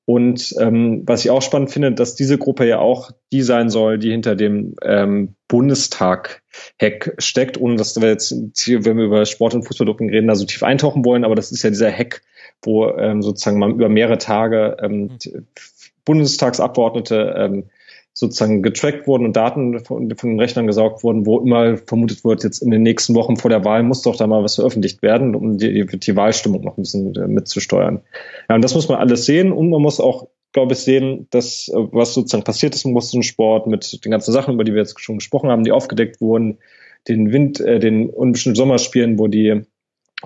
Und 0.04 0.54
ähm, 0.58 1.02
was 1.06 1.24
ich 1.24 1.30
auch 1.30 1.42
spannend 1.42 1.70
finde, 1.70 1.92
dass 1.92 2.16
diese 2.16 2.36
Gruppe 2.36 2.66
ja 2.66 2.80
auch 2.80 3.12
die 3.30 3.42
sein 3.42 3.70
soll, 3.70 3.98
die 3.98 4.10
hinter 4.10 4.34
dem 4.34 4.74
ähm, 4.82 5.36
Bundestag-Hack 5.48 7.14
steckt, 7.18 7.60
ohne 7.60 7.76
dass 7.76 8.00
wir 8.00 8.08
jetzt, 8.08 8.32
wenn 8.32 8.96
wir 8.96 9.04
über 9.04 9.24
Sport- 9.26 9.54
und 9.54 9.62
Fußballdoping 9.62 10.10
reden, 10.10 10.26
da 10.26 10.34
so 10.34 10.44
tief 10.44 10.64
eintauchen 10.64 11.04
wollen, 11.04 11.24
aber 11.24 11.36
das 11.36 11.52
ist 11.52 11.62
ja 11.62 11.70
dieser 11.70 11.92
Hack, 11.92 12.22
wo 12.62 12.88
ähm, 12.88 13.22
sozusagen 13.22 13.58
man 13.58 13.72
über 13.72 13.88
mehrere 13.88 14.18
Tage 14.18 14.76
ähm, 14.82 15.18
mhm. 15.24 15.46
Bundestagsabgeordnete 16.04 17.34
ähm, 17.38 17.64
sozusagen 18.14 18.62
getrackt 18.62 19.06
wurden 19.06 19.24
und 19.24 19.36
Daten 19.36 19.78
von, 19.84 20.14
von, 20.14 20.30
den 20.30 20.40
Rechnern 20.40 20.66
gesaugt 20.66 21.02
wurden, 21.02 21.24
wo 21.24 21.40
immer 21.40 21.78
vermutet 21.78 22.24
wird, 22.24 22.44
jetzt 22.44 22.60
in 22.60 22.70
den 22.70 22.82
nächsten 22.82 23.14
Wochen 23.14 23.36
vor 23.36 23.48
der 23.48 23.64
Wahl 23.64 23.82
muss 23.82 24.02
doch 24.02 24.16
da 24.16 24.26
mal 24.26 24.42
was 24.42 24.56
veröffentlicht 24.56 25.02
werden, 25.02 25.34
um 25.34 25.56
die, 25.56 25.86
die 25.86 26.16
Wahlstimmung 26.16 26.62
noch 26.62 26.76
ein 26.76 26.82
bisschen 26.82 27.14
äh, 27.14 27.26
mitzusteuern. 27.26 28.02
Ja, 28.48 28.56
und 28.56 28.62
das 28.62 28.74
muss 28.74 28.88
man 28.88 28.98
alles 28.98 29.24
sehen 29.24 29.52
und 29.52 29.70
man 29.70 29.80
muss 29.80 29.98
auch, 29.98 30.28
glaube 30.52 30.74
ich, 30.74 30.80
sehen, 30.80 31.26
dass 31.30 31.68
äh, 31.68 31.76
was 31.92 32.12
sozusagen 32.12 32.44
passiert 32.44 32.74
ist 32.74 32.84
im 32.84 32.92
russischen 32.92 33.22
Sport 33.22 33.66
mit 33.66 34.04
den 34.04 34.12
ganzen 34.12 34.32
Sachen, 34.32 34.54
über 34.54 34.64
die 34.64 34.72
wir 34.72 34.82
jetzt 34.82 35.00
schon 35.00 35.18
gesprochen 35.18 35.50
haben, 35.50 35.64
die 35.64 35.72
aufgedeckt 35.72 36.20
wurden, 36.20 36.58
den 37.08 37.32
Wind, 37.32 37.60
äh, 37.60 37.78
den 37.78 38.10
unbestimmten 38.10 38.56
Sommerspielen, 38.56 39.18
wo 39.18 39.26
die 39.26 39.62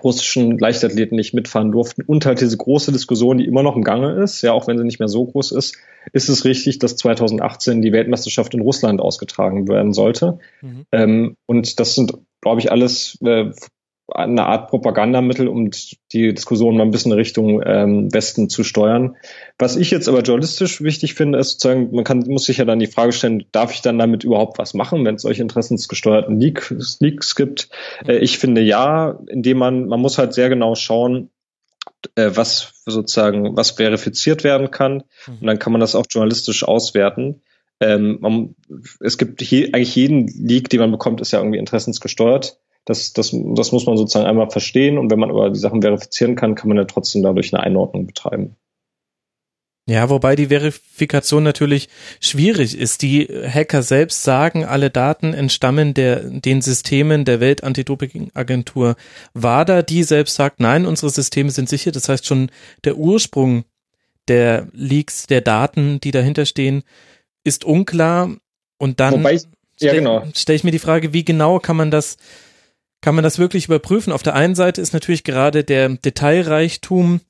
russischen 0.03 0.59
Leichtathleten 0.59 1.17
nicht 1.17 1.35
mitfahren 1.35 1.73
durften 1.73 2.03
und 2.03 2.27
halt 2.27 2.41
diese 2.41 2.57
große 2.57 2.93
Diskussion, 2.93 3.39
die 3.39 3.47
immer 3.47 3.63
noch 3.63 3.77
im 3.77 3.85
Gange 3.85 4.13
ist, 4.23 4.43
ja, 4.43 4.53
auch 4.53 4.67
wenn 4.67 4.79
sie 4.79 4.85
nicht 4.85 4.99
mehr 4.99 5.09
so 5.09 5.25
groß 5.27 5.53
ist, 5.53 5.77
ist 6.13 6.29
es 6.29 6.45
richtig, 6.45 6.79
dass 6.79 6.97
2018 6.97 7.83
die 7.83 7.93
Weltmeisterschaft 7.93 8.55
in 8.55 8.61
Russland 8.61 9.01
ausgetragen 9.01 9.69
werden 9.69 9.93
sollte. 9.93 10.39
Mhm. 10.63 10.87
Ähm, 10.93 11.37
und 11.47 11.81
das 11.81 11.95
sind, 11.95 12.15
glaube 12.41 12.61
ich, 12.61 12.71
alles 12.71 13.19
äh, 13.25 13.51
eine 14.09 14.47
Art 14.47 14.69
Propagandamittel, 14.69 15.49
um 15.49 15.71
die 16.13 16.33
Diskussion 16.33 16.77
mal 16.77 16.85
ein 16.85 16.93
bisschen 16.93 17.13
Richtung 17.13 17.61
ähm, 17.65 18.13
Westen 18.13 18.49
zu 18.49 18.63
steuern. 18.63 19.17
Was 19.59 19.77
ich 19.77 19.91
jetzt 19.91 20.09
aber 20.09 20.23
journalistisch 20.23 20.81
wichtig 20.81 21.15
finde, 21.15 21.39
ist 21.39 21.53
sozusagen, 21.53 21.95
man 21.95 22.05
kann, 22.05 22.21
muss 22.29 22.45
sich 22.45 22.59
ja 22.59 22.65
dann 22.65 22.79
die 22.79 22.87
Frage 22.87 23.13
stellen, 23.13 23.45
darf 23.51 23.73
ich 23.73 23.83
dann 23.83 23.99
damit 23.99 24.23
überhaupt 24.23 24.59
was 24.59 24.75
machen, 24.75 25.05
wenn 25.05 25.17
es 25.17 25.23
solche 25.23 25.43
interessensgesteuerten 25.43 26.39
Leaks, 26.39 26.99
Leaks 27.01 27.35
gibt? 27.35 27.69
Äh, 28.07 28.19
ich 28.19 28.39
finde 28.39 28.61
ja, 28.61 29.19
indem 29.27 29.59
man, 29.59 29.87
man 29.87 30.01
muss 30.01 30.19
halt 30.19 30.35
sehr 30.35 30.49
genau 30.49 30.77
schauen, 30.77 31.31
äh, 32.15 32.31
was 32.35 32.83
sozusagen, 32.87 33.57
was 33.57 33.73
verifiziert 33.73 34.45
werden 34.45 34.71
kann. 34.71 35.03
Mhm. 35.27 35.39
Und 35.41 35.47
dann 35.47 35.59
kann 35.59 35.73
man 35.73 35.81
das 35.81 35.97
auch 35.97 36.07
journalistisch 36.09 36.63
auswerten. 36.63 37.43
Ähm, 37.81 38.19
man, 38.21 38.55
es 39.01 39.19
gibt 39.19 39.43
je, 39.43 39.73
eigentlich 39.73 39.97
jeden 39.97 40.29
Leak, 40.29 40.71
den 40.71 40.81
man 40.81 40.93
bekommt, 40.93 41.21
ist 41.21 41.33
ja 41.33 41.41
irgendwie 41.41 41.59
interessensgesteuert. 41.59 42.59
Das, 42.87 43.13
das, 43.13 43.33
das 43.33 43.73
muss 43.73 43.85
man 43.85 43.97
sozusagen 43.97 44.27
einmal 44.27 44.49
verstehen 44.49 44.97
und 44.97 45.11
wenn 45.11 45.19
man 45.19 45.31
aber 45.31 45.51
die 45.51 45.59
Sachen 45.59 45.83
verifizieren 45.83 46.37
kann, 46.37 46.55
kann 46.55 46.69
man 46.69 46.79
ja 46.79 46.85
trotzdem 46.85 47.23
dadurch 47.23 47.53
eine 47.53 47.63
Einordnung 47.63 48.07
betreiben. 48.07 48.57
Ja, 49.89 50.09
wobei 50.09 50.35
die 50.35 50.49
Verifikation 50.49 51.45
natürlich 51.45 51.89
schwierig 52.21 52.77
ist. 52.77 53.03
Die 53.03 53.27
Hacker 53.27 53.83
selbst 53.83 54.25
sagen, 54.25 54.65
alle 54.65 54.91
Daten 54.91 55.33
entstammen 55.33 55.95
der, 55.95 56.23
den 56.25 56.61
Systemen 56.61 57.25
der 57.25 57.39
Welt-Anti-Doping-Agentur 57.39 58.97
WADA. 59.35 59.83
Die 59.83 60.03
selbst 60.03 60.35
sagt, 60.35 60.59
nein, 60.59 60.87
unsere 60.87 61.11
Systeme 61.11 61.51
sind 61.51 61.69
sicher. 61.69 61.93
Das 61.93 62.09
heißt 62.09 62.27
schon, 62.27 62.51
der 62.85 62.97
Ursprung 62.97 63.65
der 64.27 64.67
Leaks, 64.73 65.29
der 65.29 65.41
Daten, 65.41 66.01
die 66.01 66.11
dahinter 66.11 66.47
stehen, 66.47 66.83
ist 67.45 67.65
unklar. 67.65 68.31
Und 68.79 68.99
dann 68.99 69.15
Wobei, 69.15 69.41
ja, 69.79 69.93
genau. 69.93 70.25
stelle 70.35 70.57
ich 70.57 70.65
mir 70.65 70.73
die 70.73 70.81
Frage, 70.81 71.13
wie 71.13 71.25
genau 71.25 71.61
kann 71.61 71.77
man 71.77 71.93
das, 71.93 72.17
kann 73.07 73.15
man 73.15 73.23
das 73.23 73.39
wirklich 73.39 73.67
überprüfen? 73.67 74.13
Auf 74.13 74.25
der 74.25 74.35
einen 74.35 74.57
Seite 74.57 74.81
ist 74.81 74.93
natürlich 74.93 75.23
gerade 75.23 75.63
der 75.63 75.91
Detailreichtum 75.91 77.21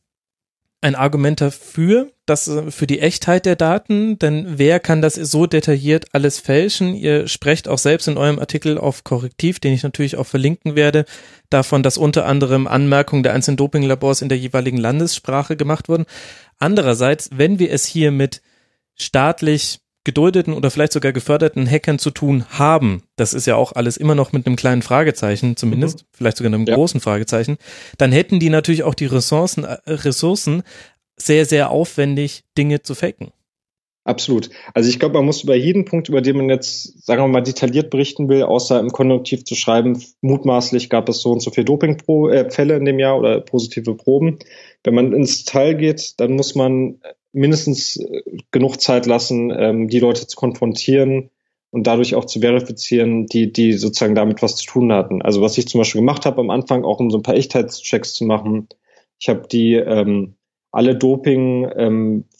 ein 0.80 0.94
Argument 0.94 1.42
dafür, 1.42 2.10
dass 2.24 2.48
äh, 2.48 2.70
für 2.70 2.86
die 2.86 3.00
Echtheit 3.00 3.44
der 3.44 3.56
Daten, 3.56 4.18
denn 4.18 4.58
wer 4.58 4.80
kann 4.80 5.02
das 5.02 5.16
so 5.16 5.44
detailliert 5.44 6.06
alles 6.14 6.40
fälschen? 6.40 6.94
Ihr 6.94 7.28
sprecht 7.28 7.68
auch 7.68 7.76
selbst 7.76 8.08
in 8.08 8.16
eurem 8.16 8.38
Artikel 8.38 8.78
auf 8.78 9.04
Korrektiv, 9.04 9.60
den 9.60 9.74
ich 9.74 9.82
natürlich 9.82 10.16
auch 10.16 10.26
verlinken 10.26 10.76
werde, 10.76 11.04
davon, 11.50 11.82
dass 11.82 11.98
unter 11.98 12.24
anderem 12.24 12.66
Anmerkungen 12.66 13.22
der 13.22 13.34
einzelnen 13.34 13.58
Dopinglabors 13.58 14.22
in 14.22 14.30
der 14.30 14.38
jeweiligen 14.38 14.78
Landessprache 14.78 15.58
gemacht 15.58 15.90
wurden. 15.90 16.06
Andererseits, 16.56 17.28
wenn 17.34 17.58
wir 17.58 17.70
es 17.70 17.84
hier 17.84 18.12
mit 18.12 18.40
staatlich 18.94 19.80
geduldeten 20.06 20.54
oder 20.54 20.70
vielleicht 20.70 20.92
sogar 20.92 21.12
geförderten 21.12 21.68
Hackern 21.68 21.98
zu 21.98 22.10
tun 22.10 22.46
haben, 22.48 23.02
das 23.16 23.34
ist 23.34 23.46
ja 23.46 23.56
auch 23.56 23.72
alles 23.72 23.98
immer 23.98 24.14
noch 24.14 24.32
mit 24.32 24.46
einem 24.46 24.56
kleinen 24.56 24.80
Fragezeichen 24.80 25.56
zumindest, 25.56 25.98
mhm. 25.98 26.06
vielleicht 26.12 26.36
sogar 26.38 26.54
einem 26.54 26.64
ja. 26.64 26.76
großen 26.76 27.00
Fragezeichen, 27.00 27.58
dann 27.98 28.12
hätten 28.12 28.40
die 28.40 28.48
natürlich 28.48 28.84
auch 28.84 28.94
die 28.94 29.06
Ressourcen, 29.06 29.64
äh, 29.64 29.76
Ressourcen 29.86 30.62
sehr, 31.16 31.44
sehr 31.44 31.70
aufwendig 31.70 32.44
Dinge 32.56 32.82
zu 32.82 32.94
faken. 32.94 33.32
Absolut. 34.04 34.50
Also 34.72 34.88
ich 34.88 35.00
glaube, 35.00 35.14
man 35.14 35.24
muss 35.24 35.42
über 35.42 35.56
jeden 35.56 35.84
Punkt, 35.84 36.08
über 36.08 36.20
den 36.20 36.36
man 36.36 36.48
jetzt, 36.48 37.04
sagen 37.04 37.24
wir 37.24 37.28
mal, 37.28 37.40
detailliert 37.40 37.90
berichten 37.90 38.28
will, 38.28 38.44
außer 38.44 38.78
im 38.78 38.92
Konjunktiv 38.92 39.44
zu 39.44 39.56
schreiben, 39.56 40.00
mutmaßlich 40.20 40.88
gab 40.88 41.08
es 41.08 41.20
so 41.20 41.32
und 41.32 41.40
so 41.40 41.50
viele 41.50 41.64
Dopingfälle 41.64 42.74
äh, 42.74 42.76
in 42.76 42.84
dem 42.84 43.00
Jahr 43.00 43.18
oder 43.18 43.40
positive 43.40 43.96
Proben. 43.96 44.38
Wenn 44.84 44.94
man 44.94 45.12
ins 45.12 45.44
Detail 45.44 45.74
geht, 45.74 46.20
dann 46.20 46.34
muss 46.34 46.54
man 46.54 47.00
mindestens 47.32 47.96
äh, 47.96 48.22
genug 48.50 48.80
Zeit 48.80 49.06
lassen, 49.06 49.50
ähm, 49.50 49.88
die 49.88 50.00
Leute 50.00 50.26
zu 50.26 50.36
konfrontieren 50.36 51.30
und 51.70 51.86
dadurch 51.86 52.14
auch 52.14 52.24
zu 52.24 52.40
verifizieren, 52.40 53.26
die, 53.26 53.52
die 53.52 53.72
sozusagen 53.74 54.14
damit 54.14 54.42
was 54.42 54.56
zu 54.56 54.66
tun 54.66 54.92
hatten. 54.92 55.22
Also 55.22 55.42
was 55.42 55.58
ich 55.58 55.68
zum 55.68 55.80
Beispiel 55.80 56.00
gemacht 56.00 56.24
habe 56.26 56.40
am 56.40 56.50
Anfang, 56.50 56.84
auch 56.84 57.00
um 57.00 57.10
so 57.10 57.18
ein 57.18 57.22
paar 57.22 57.36
Echtheitschecks 57.36 58.14
zu 58.14 58.24
machen, 58.24 58.68
ich 59.18 59.28
habe 59.28 59.46
die 59.50 59.74
ähm, 59.74 60.34
alle 60.70 60.96
Doping 60.96 61.68
ähm, 61.76 62.24
äh, 62.32 62.35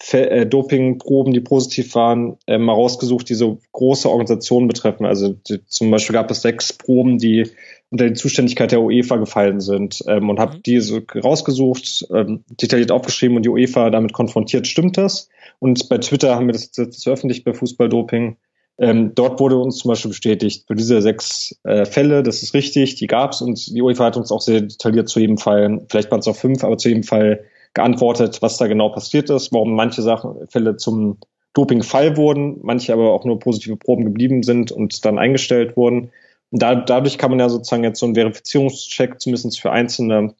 Dopingproben, 0.00 1.32
die 1.32 1.40
positiv 1.40 1.94
waren, 1.96 2.36
äh, 2.46 2.56
mal 2.56 2.72
rausgesucht, 2.72 3.28
die 3.28 3.34
so 3.34 3.58
große 3.72 4.08
Organisationen 4.08 4.68
betreffen. 4.68 5.04
Also 5.04 5.30
die, 5.30 5.60
zum 5.66 5.90
Beispiel 5.90 6.14
gab 6.14 6.30
es 6.30 6.42
sechs 6.42 6.72
Proben, 6.72 7.18
die 7.18 7.50
unter 7.90 8.06
die 8.08 8.14
Zuständigkeit 8.14 8.70
der 8.70 8.80
UEFA 8.80 9.16
gefallen 9.16 9.60
sind 9.60 10.04
ähm, 10.06 10.30
und 10.30 10.38
habe 10.38 10.58
mhm. 10.58 10.62
die 10.62 10.80
so 10.80 11.00
rausgesucht, 11.14 12.06
ähm, 12.14 12.44
detailliert 12.48 12.92
aufgeschrieben 12.92 13.36
und 13.36 13.44
die 13.44 13.48
UEFA 13.48 13.90
damit 13.90 14.12
konfrontiert, 14.12 14.66
stimmt 14.66 14.96
das? 14.96 15.28
Und 15.58 15.88
bei 15.88 15.98
Twitter 15.98 16.36
haben 16.36 16.46
wir 16.46 16.52
das 16.52 16.70
jetzt 16.76 17.02
veröffentlicht 17.02 17.44
bei 17.44 17.52
Fußballdoping. 17.52 18.36
Ähm, 18.80 19.12
dort 19.16 19.40
wurde 19.40 19.56
uns 19.56 19.78
zum 19.78 19.88
Beispiel 19.88 20.10
bestätigt, 20.10 20.64
für 20.68 20.76
diese 20.76 21.02
sechs 21.02 21.58
äh, 21.64 21.84
Fälle, 21.84 22.22
das 22.22 22.44
ist 22.44 22.54
richtig, 22.54 22.94
die 22.94 23.08
gab's 23.08 23.42
und 23.42 23.74
die 23.74 23.82
UEFA 23.82 24.04
hat 24.04 24.16
uns 24.16 24.30
auch 24.30 24.40
sehr 24.40 24.60
detailliert 24.60 25.08
zu 25.08 25.18
jedem 25.18 25.38
Fall, 25.38 25.84
vielleicht 25.90 26.12
waren 26.12 26.20
es 26.20 26.28
auch 26.28 26.36
fünf, 26.36 26.62
aber 26.62 26.78
zu 26.78 26.88
jedem 26.88 27.02
Fall 27.02 27.44
geantwortet, 27.74 28.38
was 28.40 28.56
da 28.56 28.66
genau 28.66 28.88
passiert 28.88 29.30
ist, 29.30 29.52
warum 29.52 29.74
manche 29.74 30.02
Sachen, 30.02 30.48
Fälle 30.48 30.76
zum 30.76 31.18
Dopingfall 31.54 32.16
wurden, 32.16 32.58
manche 32.62 32.92
aber 32.92 33.12
auch 33.12 33.24
nur 33.24 33.38
positive 33.38 33.76
Proben 33.76 34.04
geblieben 34.04 34.42
sind 34.42 34.70
und 34.70 35.04
dann 35.04 35.18
eingestellt 35.18 35.76
wurden. 35.76 36.10
Und 36.50 36.62
da, 36.62 36.74
dadurch 36.74 37.18
kann 37.18 37.30
man 37.30 37.40
ja 37.40 37.48
sozusagen 37.48 37.84
jetzt 37.84 38.00
so 38.00 38.06
einen 38.06 38.14
Verifizierungscheck 38.14 39.20
zumindest 39.20 39.60
für 39.60 39.72
einzelne, 39.72 40.34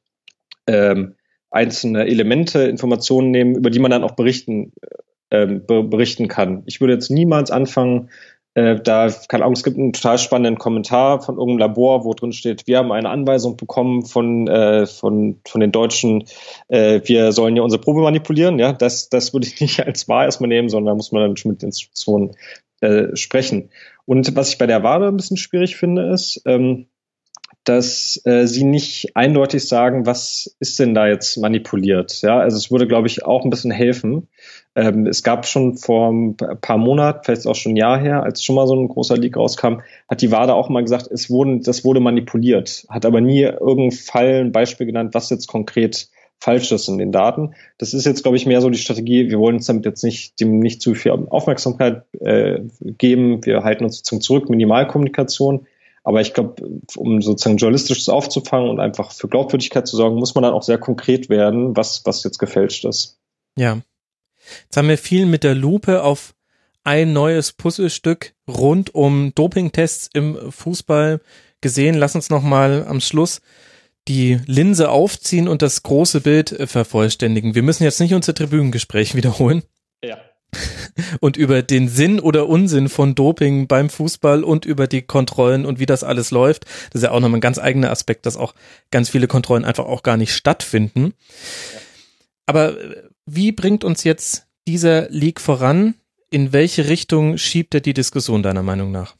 ähm, 0.67 1.15
einzelne 1.51 2.05
Elemente, 2.05 2.63
Informationen 2.63 3.31
nehmen, 3.31 3.55
über 3.55 3.69
die 3.69 3.79
man 3.79 3.91
dann 3.91 4.03
auch 4.03 4.15
berichten, 4.15 4.71
ähm, 5.31 5.65
berichten 5.65 6.27
kann. 6.27 6.63
Ich 6.65 6.79
würde 6.79 6.93
jetzt 6.93 7.09
niemals 7.09 7.51
anfangen, 7.51 8.09
äh, 8.59 8.81
da, 8.81 9.09
keine 9.29 9.43
Ahnung, 9.43 9.53
es 9.53 9.63
gibt 9.63 9.77
einen 9.77 9.93
total 9.93 10.17
spannenden 10.17 10.57
Kommentar 10.57 11.21
von 11.21 11.35
irgendeinem 11.37 11.69
Labor, 11.69 12.03
wo 12.03 12.13
drin 12.13 12.33
steht, 12.33 12.67
wir 12.67 12.77
haben 12.77 12.91
eine 12.91 13.09
Anweisung 13.09 13.55
bekommen 13.55 14.05
von, 14.05 14.47
äh, 14.47 14.85
von, 14.85 15.39
von 15.47 15.61
den 15.61 15.71
Deutschen, 15.71 16.25
äh, 16.67 16.99
wir 17.05 17.31
sollen 17.31 17.55
ja 17.55 17.63
unsere 17.63 17.81
Probe 17.81 18.01
manipulieren. 18.01 18.59
Ja, 18.59 18.73
das, 18.73 19.09
das 19.09 19.33
würde 19.33 19.47
ich 19.47 19.59
nicht 19.61 19.85
als 19.85 20.09
wahr 20.09 20.25
erstmal 20.25 20.49
nehmen, 20.49 20.67
sondern 20.67 20.93
da 20.93 20.95
muss 20.95 21.11
man 21.11 21.21
dann 21.21 21.37
schon 21.37 21.51
mit 21.51 21.63
Institutionen 21.63 22.35
äh, 22.81 23.15
sprechen. 23.15 23.69
Und 24.05 24.35
was 24.35 24.49
ich 24.49 24.57
bei 24.57 24.67
der 24.67 24.83
WADA 24.83 25.07
ein 25.07 25.17
bisschen 25.17 25.37
schwierig 25.37 25.77
finde, 25.77 26.11
ist, 26.11 26.41
ähm, 26.45 26.87
dass 27.69 28.19
äh, 28.25 28.47
sie 28.47 28.63
nicht 28.63 29.15
eindeutig 29.15 29.67
sagen, 29.67 30.07
was 30.07 30.55
ist 30.59 30.79
denn 30.79 30.95
da 30.95 31.07
jetzt 31.07 31.37
manipuliert. 31.37 32.23
Ja, 32.23 32.39
also 32.39 32.57
es 32.57 32.71
würde, 32.71 32.87
glaube 32.87 33.07
ich, 33.07 33.23
auch 33.25 33.43
ein 33.43 33.51
bisschen 33.51 33.69
helfen. 33.69 34.27
Ähm, 34.75 35.05
es 35.05 35.21
gab 35.21 35.45
schon 35.45 35.77
vor 35.77 36.11
ein 36.11 36.35
paar 36.35 36.79
Monaten, 36.79 37.19
vielleicht 37.23 37.45
auch 37.45 37.53
schon 37.53 37.73
ein 37.73 37.77
Jahr 37.77 37.99
her, 37.99 38.23
als 38.23 38.43
schon 38.43 38.55
mal 38.55 38.65
so 38.65 38.75
ein 38.75 38.87
großer 38.87 39.17
Leak 39.17 39.37
rauskam, 39.37 39.81
hat 40.09 40.23
die 40.23 40.31
WADA 40.31 40.53
auch 40.53 40.69
mal 40.69 40.81
gesagt, 40.81 41.09
es 41.11 41.29
wurde, 41.29 41.59
das 41.59 41.85
wurde 41.85 41.99
manipuliert, 41.99 42.87
hat 42.89 43.05
aber 43.05 43.21
nie 43.21 43.41
irgendein 43.41 43.91
Fall, 43.91 44.45
ein 44.45 44.51
Beispiel 44.51 44.87
genannt, 44.87 45.13
was 45.13 45.29
jetzt 45.29 45.45
konkret 45.45 46.07
falsch 46.39 46.71
ist 46.71 46.87
in 46.87 46.97
den 46.97 47.11
Daten. 47.11 47.53
Das 47.77 47.93
ist 47.93 48.07
jetzt, 48.07 48.23
glaube 48.23 48.37
ich, 48.37 48.47
mehr 48.47 48.61
so 48.61 48.71
die 48.71 48.79
Strategie. 48.79 49.29
Wir 49.29 49.37
wollen 49.37 49.57
uns 49.57 49.67
damit 49.67 49.85
jetzt 49.85 50.03
nicht 50.03 50.39
dem 50.39 50.57
nicht 50.57 50.81
zu 50.81 50.95
viel 50.95 51.11
Aufmerksamkeit 51.11 52.05
äh, 52.19 52.61
geben. 52.79 53.45
Wir 53.45 53.63
halten 53.63 53.83
uns 53.83 53.97
sozusagen 53.97 54.21
zurück, 54.21 54.49
Minimalkommunikation. 54.49 55.67
Aber 56.03 56.21
ich 56.21 56.33
glaube, 56.33 56.81
um 56.95 57.21
sozusagen 57.21 57.57
journalistisches 57.57 58.09
aufzufangen 58.09 58.69
und 58.69 58.79
einfach 58.79 59.11
für 59.11 59.27
Glaubwürdigkeit 59.27 59.87
zu 59.87 59.97
sorgen, 59.97 60.15
muss 60.15 60.35
man 60.35 60.43
dann 60.43 60.53
auch 60.53 60.63
sehr 60.63 60.77
konkret 60.77 61.29
werden, 61.29 61.75
was, 61.75 62.05
was 62.05 62.23
jetzt 62.23 62.39
gefälscht 62.39 62.85
ist. 62.85 63.19
Ja. 63.57 63.79
Jetzt 64.63 64.77
haben 64.77 64.87
wir 64.87 64.97
viel 64.97 65.25
mit 65.25 65.43
der 65.43 65.55
Lupe 65.55 66.03
auf 66.03 66.33
ein 66.83 67.13
neues 67.13 67.51
Puzzlestück 67.51 68.33
rund 68.47 68.95
um 68.95 69.33
Dopingtests 69.35 70.09
im 70.13 70.51
Fußball 70.51 71.21
gesehen. 71.61 71.95
Lass 71.95 72.15
uns 72.15 72.29
nochmal 72.29 72.85
am 72.87 73.01
Schluss 73.01 73.41
die 74.07 74.39
Linse 74.45 74.89
aufziehen 74.89 75.47
und 75.47 75.61
das 75.61 75.83
große 75.83 76.21
Bild 76.21 76.55
vervollständigen. 76.65 77.53
Wir 77.53 77.61
müssen 77.61 77.83
jetzt 77.83 77.99
nicht 77.99 78.13
unser 78.13 78.33
Tribünengespräch 78.33 79.13
wiederholen. 79.13 79.63
Ja. 80.03 80.17
Und 81.19 81.37
über 81.37 81.61
den 81.61 81.87
Sinn 81.87 82.19
oder 82.19 82.47
Unsinn 82.47 82.89
von 82.89 83.15
Doping 83.15 83.67
beim 83.67 83.89
Fußball 83.89 84.43
und 84.43 84.65
über 84.65 84.87
die 84.87 85.01
Kontrollen 85.01 85.65
und 85.65 85.79
wie 85.79 85.85
das 85.85 86.03
alles 86.03 86.31
läuft. 86.31 86.65
Das 86.91 87.01
ist 87.01 87.03
ja 87.03 87.11
auch 87.11 87.19
nochmal 87.19 87.37
ein 87.37 87.41
ganz 87.41 87.59
eigener 87.59 87.91
Aspekt, 87.91 88.25
dass 88.25 88.35
auch 88.35 88.53
ganz 88.91 89.09
viele 89.09 89.27
Kontrollen 89.27 89.65
einfach 89.65 89.85
auch 89.85 90.03
gar 90.03 90.17
nicht 90.17 90.33
stattfinden. 90.33 91.13
Aber 92.45 92.75
wie 93.25 93.51
bringt 93.51 93.83
uns 93.83 94.03
jetzt 94.03 94.47
dieser 94.67 95.09
Leak 95.09 95.39
voran? 95.39 95.95
In 96.31 96.53
welche 96.53 96.89
Richtung 96.89 97.37
schiebt 97.37 97.73
er 97.73 97.81
die 97.81 97.93
Diskussion 97.93 98.43
deiner 98.43 98.63
Meinung 98.63 98.91
nach? 98.91 99.15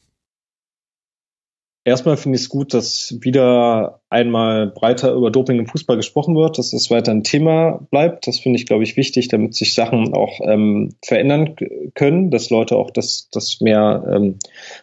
Erstmal 1.82 2.18
finde 2.18 2.36
ich 2.36 2.42
es 2.42 2.48
gut, 2.50 2.74
dass 2.74 3.16
wieder 3.20 4.02
einmal 4.10 4.66
breiter 4.66 5.14
über 5.14 5.30
Doping 5.30 5.58
im 5.58 5.66
Fußball 5.66 5.96
gesprochen 5.96 6.36
wird, 6.36 6.58
dass 6.58 6.74
es 6.74 6.90
weiter 6.90 7.10
ein 7.10 7.24
Thema 7.24 7.80
bleibt. 7.90 8.26
Das 8.26 8.38
finde 8.38 8.58
ich, 8.58 8.66
glaube 8.66 8.82
ich, 8.82 8.98
wichtig, 8.98 9.28
damit 9.28 9.54
sich 9.54 9.74
Sachen 9.74 10.12
auch 10.12 10.40
ähm, 10.42 10.94
verändern 11.02 11.56
können, 11.94 12.30
dass 12.30 12.50
Leute 12.50 12.76
auch, 12.76 12.90
dass 12.90 13.30
das 13.30 13.62
mehr 13.62 14.04
ähm, 14.14 14.38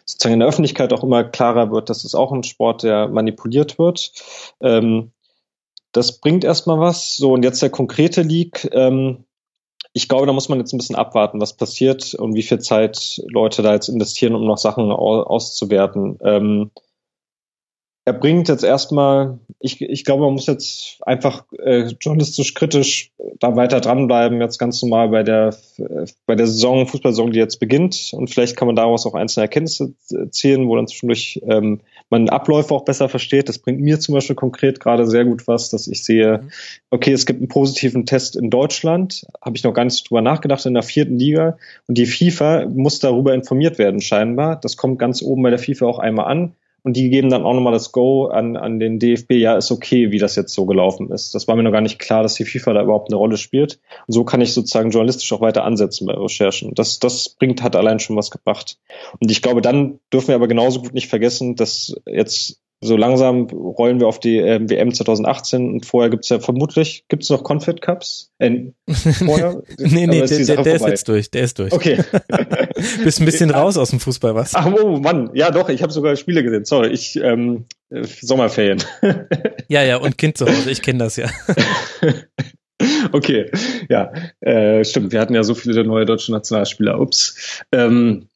sozusagen 0.06 0.34
in 0.34 0.40
der 0.40 0.48
Öffentlichkeit 0.48 0.92
auch 0.92 1.04
immer 1.04 1.22
klarer 1.22 1.70
wird, 1.70 1.88
dass 1.88 2.02
es 2.04 2.16
auch 2.16 2.32
ein 2.32 2.42
Sport, 2.42 2.82
der 2.82 3.06
manipuliert 3.06 3.78
wird. 3.78 4.10
Ähm, 4.60 5.12
das 5.92 6.20
bringt 6.20 6.42
erstmal 6.42 6.80
was. 6.80 7.16
So, 7.16 7.32
und 7.32 7.44
jetzt 7.44 7.62
der 7.62 7.70
konkrete 7.70 8.22
Leak. 8.22 8.68
Ähm, 8.72 9.24
ich 9.92 10.08
glaube, 10.08 10.26
da 10.26 10.32
muss 10.32 10.48
man 10.48 10.58
jetzt 10.58 10.72
ein 10.72 10.78
bisschen 10.78 10.96
abwarten, 10.96 11.40
was 11.40 11.56
passiert 11.56 12.14
und 12.14 12.34
wie 12.34 12.42
viel 12.42 12.58
Zeit 12.58 13.22
Leute 13.28 13.62
da 13.62 13.72
jetzt 13.72 13.88
investieren, 13.88 14.34
um 14.34 14.44
noch 14.44 14.58
Sachen 14.58 14.90
auszuwerten. 14.90 16.18
Ähm, 16.22 16.70
er 18.08 18.14
bringt 18.14 18.48
jetzt 18.48 18.64
erstmal, 18.64 19.38
ich, 19.60 19.82
ich 19.82 20.02
glaube, 20.06 20.24
man 20.24 20.32
muss 20.32 20.46
jetzt 20.46 20.96
einfach 21.02 21.44
äh, 21.58 21.88
journalistisch 22.00 22.54
kritisch 22.54 23.12
da 23.38 23.54
weiter 23.54 23.80
dranbleiben, 23.80 24.40
jetzt 24.40 24.58
ganz 24.58 24.80
normal 24.80 25.10
bei 25.10 25.22
der 25.22 25.54
bei 26.24 26.34
der 26.34 26.46
Saison, 26.46 26.86
Fußballsaison, 26.86 27.32
die 27.32 27.38
jetzt 27.38 27.60
beginnt. 27.60 28.12
Und 28.14 28.30
vielleicht 28.30 28.56
kann 28.56 28.66
man 28.66 28.76
daraus 28.76 29.04
auch 29.04 29.14
einzelne 29.14 29.44
Erkenntnisse 29.44 29.92
ziehen, 30.30 30.68
wo 30.68 30.76
dann 30.76 30.88
zwischendurch 30.88 31.42
ähm, 31.46 31.80
man 32.08 32.30
Abläufe 32.30 32.74
auch 32.74 32.86
besser 32.86 33.10
versteht. 33.10 33.50
Das 33.50 33.58
bringt 33.58 33.80
mir 33.80 34.00
zum 34.00 34.14
Beispiel 34.14 34.36
konkret 34.36 34.80
gerade 34.80 35.06
sehr 35.06 35.26
gut 35.26 35.46
was, 35.46 35.68
dass 35.68 35.86
ich 35.86 36.02
sehe, 36.02 36.38
mhm. 36.38 36.50
okay, 36.90 37.12
es 37.12 37.26
gibt 37.26 37.40
einen 37.40 37.48
positiven 37.48 38.06
Test 38.06 38.36
in 38.36 38.48
Deutschland, 38.48 39.26
habe 39.42 39.56
ich 39.56 39.64
noch 39.64 39.74
gar 39.74 39.84
nicht 39.84 40.08
drüber 40.08 40.22
nachgedacht, 40.22 40.64
in 40.64 40.72
der 40.74 40.82
vierten 40.82 41.18
Liga. 41.18 41.58
Und 41.86 41.98
die 41.98 42.06
FIFA 42.06 42.66
muss 42.68 43.00
darüber 43.00 43.34
informiert 43.34 43.78
werden, 43.78 44.00
scheinbar. 44.00 44.56
Das 44.56 44.78
kommt 44.78 44.98
ganz 44.98 45.20
oben 45.20 45.42
bei 45.42 45.50
der 45.50 45.58
FIFA 45.58 45.86
auch 45.86 45.98
einmal 45.98 46.26
an 46.26 46.54
und 46.82 46.96
die 46.96 47.10
geben 47.10 47.28
dann 47.28 47.44
auch 47.44 47.54
nochmal 47.54 47.72
das 47.72 47.92
Go 47.92 48.26
an, 48.26 48.56
an 48.56 48.78
den 48.78 48.98
DFB, 48.98 49.32
ja, 49.32 49.56
ist 49.56 49.70
okay, 49.70 50.10
wie 50.10 50.18
das 50.18 50.36
jetzt 50.36 50.54
so 50.54 50.64
gelaufen 50.64 51.10
ist. 51.10 51.34
Das 51.34 51.48
war 51.48 51.56
mir 51.56 51.62
noch 51.62 51.72
gar 51.72 51.80
nicht 51.80 51.98
klar, 51.98 52.22
dass 52.22 52.34
die 52.34 52.44
FIFA 52.44 52.72
da 52.72 52.82
überhaupt 52.82 53.10
eine 53.10 53.16
Rolle 53.16 53.36
spielt. 53.36 53.80
Und 54.06 54.14
so 54.14 54.24
kann 54.24 54.40
ich 54.40 54.54
sozusagen 54.54 54.90
journalistisch 54.90 55.32
auch 55.32 55.40
weiter 55.40 55.64
ansetzen 55.64 56.06
bei 56.06 56.14
Recherchen. 56.14 56.74
Das, 56.74 56.98
das 56.98 57.30
bringt, 57.30 57.62
hat 57.62 57.76
allein 57.76 57.98
schon 57.98 58.16
was 58.16 58.30
gebracht. 58.30 58.78
Und 59.20 59.30
ich 59.30 59.42
glaube, 59.42 59.60
dann 59.60 59.98
dürfen 60.12 60.28
wir 60.28 60.36
aber 60.36 60.48
genauso 60.48 60.80
gut 60.80 60.94
nicht 60.94 61.08
vergessen, 61.08 61.56
dass 61.56 61.94
jetzt 62.06 62.60
so 62.80 62.96
langsam 62.96 63.46
rollen 63.46 63.98
wir 63.98 64.06
auf 64.06 64.20
die 64.20 64.38
äh, 64.38 64.60
WM 64.68 64.94
2018 64.94 65.72
und 65.72 65.86
vorher 65.86 66.10
gibt's 66.10 66.28
ja 66.28 66.38
vermutlich, 66.38 67.04
gibt's 67.08 67.28
noch 67.28 67.42
Confed 67.42 67.82
Cups? 67.82 68.30
Äh, 68.38 68.70
vorher? 68.86 69.62
nee, 69.78 70.06
nee, 70.06 70.24
der, 70.24 70.44
der, 70.44 70.62
der 70.62 70.74
ist 70.76 70.86
jetzt 70.86 71.08
durch, 71.08 71.30
der 71.30 71.42
ist 71.42 71.58
durch. 71.58 71.72
Okay. 71.72 71.98
Bist 73.02 73.20
ein 73.20 73.24
bisschen 73.24 73.50
raus 73.50 73.76
aus 73.76 73.90
dem 73.90 73.98
Fußball, 73.98 74.34
was? 74.34 74.54
Ach, 74.54 74.66
oh 74.80 74.98
Mann, 74.98 75.30
ja 75.34 75.50
doch, 75.50 75.68
ich 75.68 75.82
habe 75.82 75.92
sogar 75.92 76.14
Spiele 76.14 76.44
gesehen, 76.44 76.64
sorry, 76.64 76.88
ich, 76.88 77.16
ähm, 77.16 77.66
äh, 77.90 78.04
Sommerferien. 78.04 78.82
ja, 79.68 79.82
ja, 79.82 79.96
und 79.96 80.16
Kind 80.16 80.38
zu 80.38 80.46
Hause, 80.46 80.70
ich 80.70 80.80
kenne 80.80 81.00
das 81.00 81.16
ja. 81.16 81.28
okay, 83.12 83.50
ja, 83.88 84.12
äh, 84.40 84.84
stimmt, 84.84 85.10
wir 85.10 85.20
hatten 85.20 85.34
ja 85.34 85.42
so 85.42 85.56
viele 85.56 85.82
neue 85.82 86.06
deutsche 86.06 86.30
Nationalspieler, 86.30 87.00
ups. 87.00 87.64
Ähm, 87.72 88.27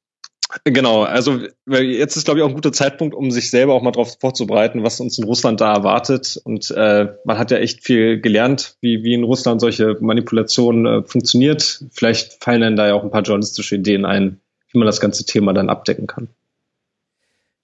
Genau, 0.65 1.03
also 1.03 1.41
jetzt 1.67 2.17
ist, 2.17 2.25
glaube 2.25 2.41
ich, 2.41 2.45
auch 2.45 2.49
ein 2.49 2.55
guter 2.55 2.73
Zeitpunkt, 2.73 3.15
um 3.15 3.31
sich 3.31 3.51
selber 3.51 3.75
auch 3.75 3.83
mal 3.83 3.93
darauf 3.93 4.19
vorzubereiten, 4.21 4.83
was 4.83 5.01
uns 5.01 5.19
in 5.19 5.25
Russland 5.25 5.61
da 5.61 5.73
erwartet. 5.73 6.41
Und 6.45 6.71
äh, 6.71 7.09
man 7.25 7.39
hat 7.39 7.51
ja 7.51 7.59
echt 7.59 7.83
viel 7.83 8.21
gelernt, 8.21 8.77
wie, 8.81 9.03
wie 9.03 9.15
in 9.15 9.25
Russland 9.25 9.61
solche 9.61 9.97
Manipulationen 10.01 10.87
äh, 10.87 11.03
funktioniert. 11.05 11.85
Vielleicht 11.91 12.43
fallen 12.45 12.61
dann 12.61 12.77
da 12.77 12.89
ja 12.89 12.95
auch 12.95 13.03
ein 13.03 13.11
paar 13.11 13.23
journalistische 13.23 13.77
Ideen 13.77 14.05
ein, 14.05 14.41
wie 14.73 14.79
man 14.79 14.87
das 14.87 15.01
ganze 15.01 15.25
Thema 15.25 15.55
dann 15.55 15.71
abdecken 15.71 16.07
kann. 16.07 16.29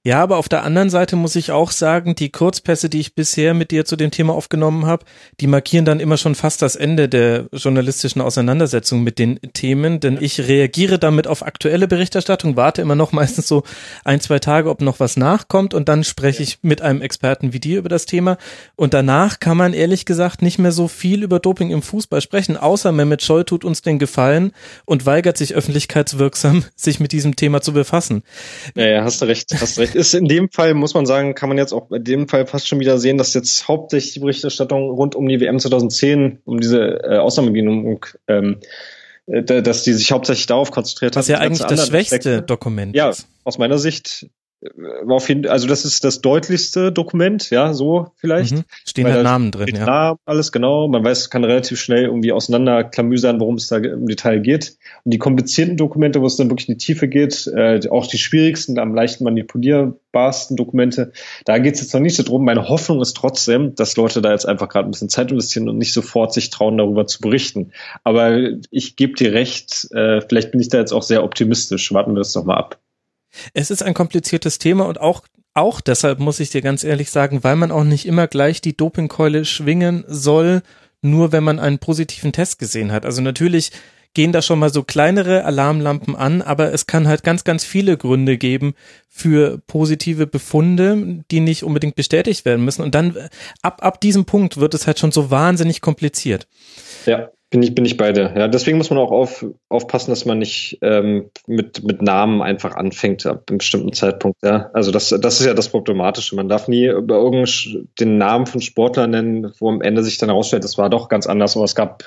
Ja, 0.04 0.22
aber 0.22 0.36
auf 0.36 0.48
der 0.48 0.62
anderen 0.62 0.90
Seite 0.90 1.16
muss 1.16 1.34
ich 1.34 1.50
auch 1.50 1.72
sagen, 1.72 2.14
die 2.14 2.30
Kurzpässe, 2.30 2.88
die 2.88 3.00
ich 3.00 3.16
bisher 3.16 3.52
mit 3.52 3.72
dir 3.72 3.84
zu 3.84 3.96
dem 3.96 4.12
Thema 4.12 4.32
aufgenommen 4.32 4.86
habe, 4.86 5.04
die 5.40 5.48
markieren 5.48 5.84
dann 5.84 5.98
immer 5.98 6.16
schon 6.16 6.36
fast 6.36 6.62
das 6.62 6.76
Ende 6.76 7.08
der 7.08 7.46
journalistischen 7.52 8.22
Auseinandersetzung 8.22 9.02
mit 9.02 9.18
den 9.18 9.40
Themen, 9.54 9.98
denn 9.98 10.16
ich 10.20 10.46
reagiere 10.46 11.00
damit 11.00 11.26
auf 11.26 11.44
aktuelle 11.44 11.88
Berichterstattung, 11.88 12.56
warte 12.56 12.80
immer 12.80 12.94
noch 12.94 13.10
meistens 13.18 13.48
so 13.48 13.64
ein, 14.04 14.20
zwei 14.20 14.38
Tage, 14.38 14.70
ob 14.70 14.82
noch 14.82 15.00
was 15.00 15.16
nachkommt 15.16 15.74
und 15.74 15.88
dann 15.88 16.04
spreche 16.04 16.44
ich 16.44 16.60
mit 16.62 16.80
einem 16.80 17.02
Experten 17.02 17.52
wie 17.52 17.60
dir 17.60 17.80
über 17.80 17.88
das 17.88 18.06
Thema 18.06 18.38
und 18.76 18.94
danach 18.94 19.40
kann 19.40 19.56
man 19.56 19.74
ehrlich 19.74 20.06
gesagt 20.06 20.42
nicht 20.42 20.60
mehr 20.60 20.72
so 20.72 20.86
viel 20.86 21.24
über 21.24 21.40
Doping 21.40 21.70
im 21.70 21.82
Fußball 21.82 22.20
sprechen, 22.20 22.56
außer 22.56 22.92
Mehmet 22.92 23.24
Scholl 23.24 23.44
tut 23.44 23.64
uns 23.64 23.82
den 23.82 23.98
Gefallen 23.98 24.52
und 24.84 25.06
weigert 25.06 25.36
sich 25.36 25.56
öffentlichkeitswirksam, 25.56 26.64
sich 26.76 27.00
mit 27.00 27.10
diesem 27.10 27.34
Thema 27.34 27.62
zu 27.62 27.72
befassen. 27.72 28.22
Ja, 28.76 28.86
ja 28.86 29.04
hast 29.04 29.20
du 29.20 29.26
recht, 29.26 29.52
hast 29.60 29.78
recht 29.78 29.97
ist 29.98 30.14
in 30.14 30.26
dem 30.26 30.50
Fall, 30.50 30.74
muss 30.74 30.94
man 30.94 31.04
sagen, 31.06 31.34
kann 31.34 31.48
man 31.48 31.58
jetzt 31.58 31.72
auch 31.72 31.88
bei 31.88 31.98
dem 31.98 32.28
Fall 32.28 32.46
fast 32.46 32.68
schon 32.68 32.80
wieder 32.80 32.98
sehen, 32.98 33.18
dass 33.18 33.34
jetzt 33.34 33.66
hauptsächlich 33.68 34.14
die 34.14 34.20
Berichterstattung 34.20 34.90
rund 34.90 35.14
um 35.14 35.28
die 35.28 35.40
WM 35.40 35.58
2010, 35.58 36.38
um 36.44 36.60
diese 36.60 37.02
äh, 37.02 37.18
Ausnahmegenehmigung, 37.18 38.06
ähm, 38.28 38.60
äh, 39.26 39.42
dass 39.42 39.82
die 39.82 39.92
sich 39.92 40.12
hauptsächlich 40.12 40.46
darauf 40.46 40.70
konzentriert 40.70 41.16
hat. 41.16 41.20
Was 41.20 41.28
ja 41.28 41.38
eigentlich 41.38 41.66
das 41.66 41.88
schwächste. 41.88 42.42
Dokument 42.42 42.94
ja, 42.94 43.10
ist. 43.10 43.26
aus 43.44 43.58
meiner 43.58 43.78
Sicht 43.78 44.28
auf 45.08 45.28
jeden, 45.28 45.46
also 45.46 45.68
das 45.68 45.84
ist 45.84 46.02
das 46.02 46.20
deutlichste 46.20 46.90
Dokument, 46.90 47.50
ja, 47.50 47.72
so 47.74 48.08
vielleicht. 48.16 48.54
Mhm. 48.54 48.64
Stehen 48.84 49.06
da 49.06 49.22
Namen 49.22 49.52
drin, 49.52 49.76
ja. 49.76 49.86
Namen, 49.86 50.18
alles 50.24 50.50
genau. 50.50 50.88
Man 50.88 51.04
weiß, 51.04 51.30
kann 51.30 51.44
relativ 51.44 51.80
schnell 51.80 52.04
irgendwie 52.04 52.32
auseinanderklamüsern, 52.32 53.38
worum 53.38 53.54
es 53.54 53.68
da 53.68 53.76
im 53.76 54.06
Detail 54.06 54.40
geht. 54.40 54.76
Und 55.04 55.14
die 55.14 55.18
komplizierten 55.18 55.76
Dokumente, 55.76 56.20
wo 56.20 56.26
es 56.26 56.36
dann 56.36 56.50
wirklich 56.50 56.68
in 56.68 56.74
die 56.74 56.84
Tiefe 56.84 57.06
geht, 57.06 57.46
äh, 57.46 57.80
auch 57.88 58.08
die 58.08 58.18
schwierigsten, 58.18 58.80
am 58.80 58.94
leichten 58.94 59.22
manipulierbarsten 59.24 60.56
Dokumente, 60.56 61.12
da 61.44 61.58
geht 61.58 61.74
es 61.74 61.80
jetzt 61.80 61.94
noch 61.94 62.00
nicht 62.00 62.16
so 62.16 62.24
drum. 62.24 62.44
Meine 62.44 62.68
Hoffnung 62.68 63.00
ist 63.00 63.16
trotzdem, 63.16 63.76
dass 63.76 63.96
Leute 63.96 64.20
da 64.20 64.32
jetzt 64.32 64.46
einfach 64.46 64.68
gerade 64.68 64.88
ein 64.88 64.90
bisschen 64.90 65.08
Zeit 65.08 65.30
investieren 65.30 65.68
und 65.68 65.78
nicht 65.78 65.92
sofort 65.92 66.32
sich 66.32 66.50
trauen, 66.50 66.78
darüber 66.78 67.06
zu 67.06 67.20
berichten. 67.20 67.70
Aber 68.02 68.36
ich 68.70 68.96
gebe 68.96 69.14
dir 69.14 69.32
recht, 69.32 69.88
äh, 69.92 70.20
vielleicht 70.20 70.50
bin 70.50 70.60
ich 70.60 70.68
da 70.68 70.78
jetzt 70.78 70.92
auch 70.92 71.04
sehr 71.04 71.22
optimistisch. 71.22 71.92
Warten 71.92 72.14
wir 72.14 72.18
das 72.18 72.32
doch 72.32 72.44
mal 72.44 72.56
ab. 72.56 72.78
Es 73.54 73.70
ist 73.70 73.82
ein 73.82 73.94
kompliziertes 73.94 74.58
Thema 74.58 74.86
und 74.86 75.00
auch 75.00 75.22
auch 75.54 75.80
deshalb 75.80 76.20
muss 76.20 76.38
ich 76.38 76.50
dir 76.50 76.62
ganz 76.62 76.84
ehrlich 76.84 77.10
sagen, 77.10 77.42
weil 77.42 77.56
man 77.56 77.72
auch 77.72 77.82
nicht 77.82 78.06
immer 78.06 78.28
gleich 78.28 78.60
die 78.60 78.76
Dopingkeule 78.76 79.44
schwingen 79.44 80.04
soll, 80.06 80.62
nur 81.02 81.32
wenn 81.32 81.42
man 81.42 81.58
einen 81.58 81.80
positiven 81.80 82.32
Test 82.32 82.60
gesehen 82.60 82.92
hat. 82.92 83.04
Also 83.04 83.22
natürlich 83.22 83.72
gehen 84.14 84.32
da 84.32 84.42
schon 84.42 84.58
mal 84.58 84.72
so 84.72 84.82
kleinere 84.82 85.44
Alarmlampen 85.44 86.16
an, 86.16 86.42
aber 86.42 86.72
es 86.72 86.86
kann 86.86 87.08
halt 87.08 87.22
ganz, 87.24 87.44
ganz 87.44 87.64
viele 87.64 87.96
Gründe 87.96 88.38
geben 88.38 88.74
für 89.08 89.58
positive 89.66 90.26
Befunde, 90.26 91.24
die 91.30 91.40
nicht 91.40 91.62
unbedingt 91.62 91.94
bestätigt 91.94 92.44
werden 92.44 92.64
müssen. 92.64 92.82
Und 92.82 92.94
dann 92.94 93.16
ab, 93.62 93.82
ab 93.82 94.00
diesem 94.00 94.24
Punkt 94.24 94.58
wird 94.58 94.74
es 94.74 94.86
halt 94.86 94.98
schon 94.98 95.12
so 95.12 95.30
wahnsinnig 95.30 95.80
kompliziert. 95.80 96.46
Ja. 97.06 97.30
Bin 97.50 97.62
ich, 97.62 97.74
bin 97.74 97.86
ich 97.86 97.96
beide. 97.96 98.34
Ja, 98.36 98.46
deswegen 98.46 98.76
muss 98.76 98.90
man 98.90 98.98
auch 98.98 99.10
auf, 99.10 99.46
aufpassen, 99.70 100.10
dass 100.10 100.26
man 100.26 100.38
nicht 100.38 100.78
ähm, 100.82 101.30
mit, 101.46 101.82
mit 101.82 102.02
Namen 102.02 102.42
einfach 102.42 102.76
anfängt 102.76 103.24
ab 103.24 103.44
einem 103.48 103.56
bestimmten 103.56 103.94
Zeitpunkt. 103.94 104.36
Ja, 104.44 104.68
also 104.74 104.90
das, 104.90 105.08
das 105.08 105.40
ist 105.40 105.46
ja 105.46 105.54
das 105.54 105.70
Problematische. 105.70 106.36
Man 106.36 106.50
darf 106.50 106.68
nie 106.68 106.88
über 106.88 107.16
irgendeinen 107.16 107.88
den 107.98 108.18
Namen 108.18 108.44
von 108.44 108.60
Sportlern 108.60 109.12
nennen, 109.12 109.52
wo 109.60 109.70
am 109.70 109.80
Ende 109.80 110.04
sich 110.04 110.18
dann 110.18 110.28
herausstellt, 110.28 110.62
das 110.62 110.76
war 110.76 110.90
doch 110.90 111.08
ganz 111.08 111.26
anders, 111.26 111.56
aber 111.56 111.64
es 111.64 111.74
gab 111.74 112.04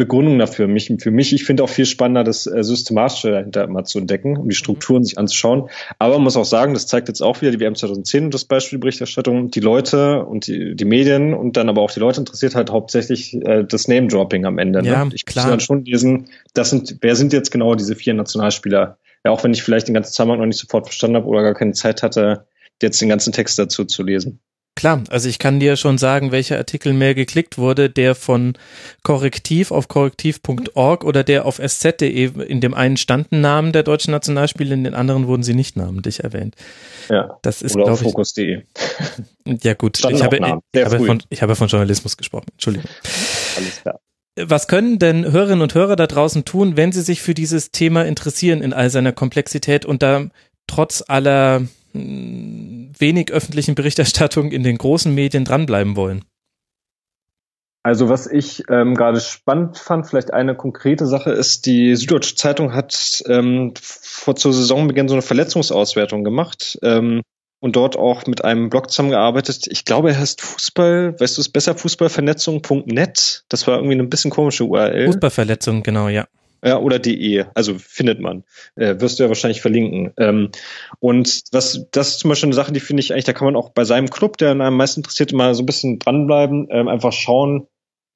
Begründung 0.00 0.38
dafür. 0.38 0.66
Mich, 0.66 0.90
für 0.98 1.10
mich, 1.10 1.34
ich 1.34 1.44
finde 1.44 1.62
auch 1.62 1.68
viel 1.68 1.84
spannender, 1.84 2.24
das 2.24 2.46
äh, 2.46 2.64
Systematische 2.64 3.32
dahinter 3.32 3.64
immer 3.64 3.84
zu 3.84 3.98
entdecken, 3.98 4.38
um 4.38 4.48
die 4.48 4.54
Strukturen 4.54 5.04
sich 5.04 5.18
anzuschauen. 5.18 5.68
Aber 5.98 6.14
man 6.14 6.24
muss 6.24 6.38
auch 6.38 6.46
sagen, 6.46 6.72
das 6.72 6.86
zeigt 6.86 7.08
jetzt 7.08 7.20
auch 7.20 7.42
wieder 7.42 7.50
die 7.50 7.60
WM 7.60 7.74
2010 7.74 8.24
und 8.24 8.34
das 8.34 8.46
Beispiel 8.46 8.78
die 8.78 8.80
Berichterstattung, 8.80 9.50
die 9.50 9.60
Leute 9.60 10.24
und 10.24 10.46
die, 10.46 10.74
die 10.74 10.84
Medien 10.86 11.34
und 11.34 11.58
dann 11.58 11.68
aber 11.68 11.82
auch 11.82 11.90
die 11.90 12.00
Leute 12.00 12.20
interessiert 12.20 12.54
halt 12.54 12.70
hauptsächlich 12.70 13.34
äh, 13.34 13.62
das 13.62 13.88
Name-Dropping 13.88 14.46
am 14.46 14.58
Ende. 14.58 14.82
Ne? 14.82 14.88
Ja, 14.88 15.06
ich 15.12 15.26
klar. 15.26 15.44
muss 15.44 15.50
dann 15.50 15.60
schon 15.60 15.84
lesen, 15.84 16.30
das 16.54 16.70
sind, 16.70 16.96
wer 17.02 17.14
sind 17.14 17.34
jetzt 17.34 17.50
genau 17.50 17.74
diese 17.74 17.94
vier 17.94 18.14
Nationalspieler? 18.14 18.96
Ja, 19.22 19.30
auch 19.30 19.44
wenn 19.44 19.52
ich 19.52 19.62
vielleicht 19.62 19.86
den 19.86 19.94
ganzen 19.94 20.12
Zusammenhang 20.12 20.40
noch 20.40 20.46
nicht 20.46 20.58
sofort 20.58 20.86
verstanden 20.86 21.16
habe 21.16 21.26
oder 21.26 21.42
gar 21.42 21.54
keine 21.54 21.72
Zeit 21.72 22.02
hatte, 22.02 22.46
jetzt 22.80 23.02
den 23.02 23.10
ganzen 23.10 23.34
Text 23.34 23.58
dazu 23.58 23.84
zu 23.84 24.02
lesen. 24.02 24.40
Klar, 24.80 25.04
also 25.10 25.28
ich 25.28 25.38
kann 25.38 25.60
dir 25.60 25.76
schon 25.76 25.98
sagen, 25.98 26.32
welcher 26.32 26.56
Artikel 26.56 26.94
mehr 26.94 27.14
geklickt 27.14 27.58
wurde, 27.58 27.90
der 27.90 28.14
von 28.14 28.54
Korrektiv 29.02 29.72
auf 29.72 29.88
korrektiv.org 29.88 31.04
oder 31.04 31.22
der 31.22 31.44
auf 31.44 31.58
sz.de. 31.58 32.30
In 32.46 32.62
dem 32.62 32.72
einen 32.72 32.96
standen 32.96 33.42
Namen 33.42 33.72
der 33.72 33.82
deutschen 33.82 34.12
Nationalspiele, 34.12 34.72
in 34.72 34.82
den 34.82 34.94
anderen 34.94 35.26
wurden 35.26 35.42
sie 35.42 35.52
nicht 35.52 35.76
namentlich 35.76 36.24
erwähnt. 36.24 36.56
Ja. 37.10 37.38
Das 37.42 37.60
ist 37.60 37.76
oder 37.76 37.92
auf 37.92 38.00
fokus.de. 38.00 38.62
Ja 39.62 39.74
gut, 39.74 39.98
ich 39.98 40.22
habe, 40.22 40.36
ich, 40.72 40.84
habe 40.84 41.04
von, 41.04 41.22
ich 41.28 41.42
habe 41.42 41.56
von 41.56 41.68
Journalismus 41.68 42.16
gesprochen. 42.16 42.46
Entschuldigung. 42.52 42.88
Alles 43.58 43.82
klar. 43.82 44.00
Was 44.36 44.66
können 44.66 44.98
denn 44.98 45.30
Hörerinnen 45.30 45.60
und 45.60 45.74
Hörer 45.74 45.96
da 45.96 46.06
draußen 46.06 46.46
tun, 46.46 46.78
wenn 46.78 46.92
sie 46.92 47.02
sich 47.02 47.20
für 47.20 47.34
dieses 47.34 47.70
Thema 47.70 48.06
interessieren 48.06 48.62
in 48.62 48.72
all 48.72 48.88
seiner 48.88 49.12
Komplexität 49.12 49.84
und 49.84 50.02
da 50.02 50.26
trotz 50.66 51.04
aller 51.06 51.66
wenig 51.92 53.30
öffentlichen 53.32 53.74
Berichterstattung 53.74 54.52
in 54.52 54.62
den 54.62 54.78
großen 54.78 55.14
Medien 55.14 55.44
dranbleiben 55.44 55.96
wollen? 55.96 56.24
Also 57.82 58.10
was 58.10 58.26
ich 58.26 58.64
ähm, 58.68 58.94
gerade 58.94 59.20
spannend 59.20 59.78
fand, 59.78 60.06
vielleicht 60.06 60.34
eine 60.34 60.54
konkrete 60.54 61.06
Sache 61.06 61.30
ist, 61.30 61.64
die 61.64 61.96
Süddeutsche 61.96 62.34
Zeitung 62.34 62.74
hat 62.74 63.22
ähm, 63.26 63.72
vor 63.80 64.36
zur 64.36 64.52
Saisonbeginn 64.52 65.08
so 65.08 65.14
eine 65.14 65.22
Verletzungsauswertung 65.22 66.22
gemacht 66.22 66.78
ähm, 66.82 67.22
und 67.58 67.76
dort 67.76 67.96
auch 67.96 68.26
mit 68.26 68.44
einem 68.44 68.68
Blog 68.68 68.90
zusammengearbeitet. 68.90 69.66
Ich 69.70 69.86
glaube, 69.86 70.10
er 70.10 70.20
heißt 70.20 70.42
Fußball, 70.42 71.18
weißt 71.18 71.38
du 71.38 71.40
es 71.40 71.48
besser, 71.48 71.74
Fußballvernetzung.net. 71.74 73.44
Das 73.48 73.66
war 73.66 73.76
irgendwie 73.76 73.94
eine 73.94 74.04
bisschen 74.04 74.30
komische 74.30 74.64
URL. 74.64 75.06
Fußballverletzung, 75.06 75.82
genau, 75.82 76.08
ja. 76.08 76.26
Ja, 76.64 76.78
oder 76.78 76.98
de, 76.98 77.44
also 77.54 77.74
findet 77.78 78.20
man. 78.20 78.44
Äh, 78.76 79.00
wirst 79.00 79.18
du 79.18 79.22
ja 79.22 79.28
wahrscheinlich 79.28 79.62
verlinken. 79.62 80.12
Ähm, 80.18 80.50
und 80.98 81.42
was, 81.52 81.86
das 81.90 82.08
ist 82.10 82.20
zum 82.20 82.28
Beispiel 82.28 82.48
eine 82.48 82.54
Sache, 82.54 82.72
die 82.72 82.80
finde 82.80 83.00
ich 83.00 83.12
eigentlich, 83.12 83.24
da 83.24 83.32
kann 83.32 83.46
man 83.46 83.56
auch 83.56 83.70
bei 83.70 83.84
seinem 83.84 84.10
Club, 84.10 84.36
der 84.36 84.50
an 84.50 84.60
einem 84.60 84.76
meisten 84.76 85.00
interessiert, 85.00 85.32
mal 85.32 85.54
so 85.54 85.62
ein 85.62 85.66
bisschen 85.66 85.98
dranbleiben, 85.98 86.68
ähm, 86.70 86.88
einfach 86.88 87.12
schauen, 87.12 87.66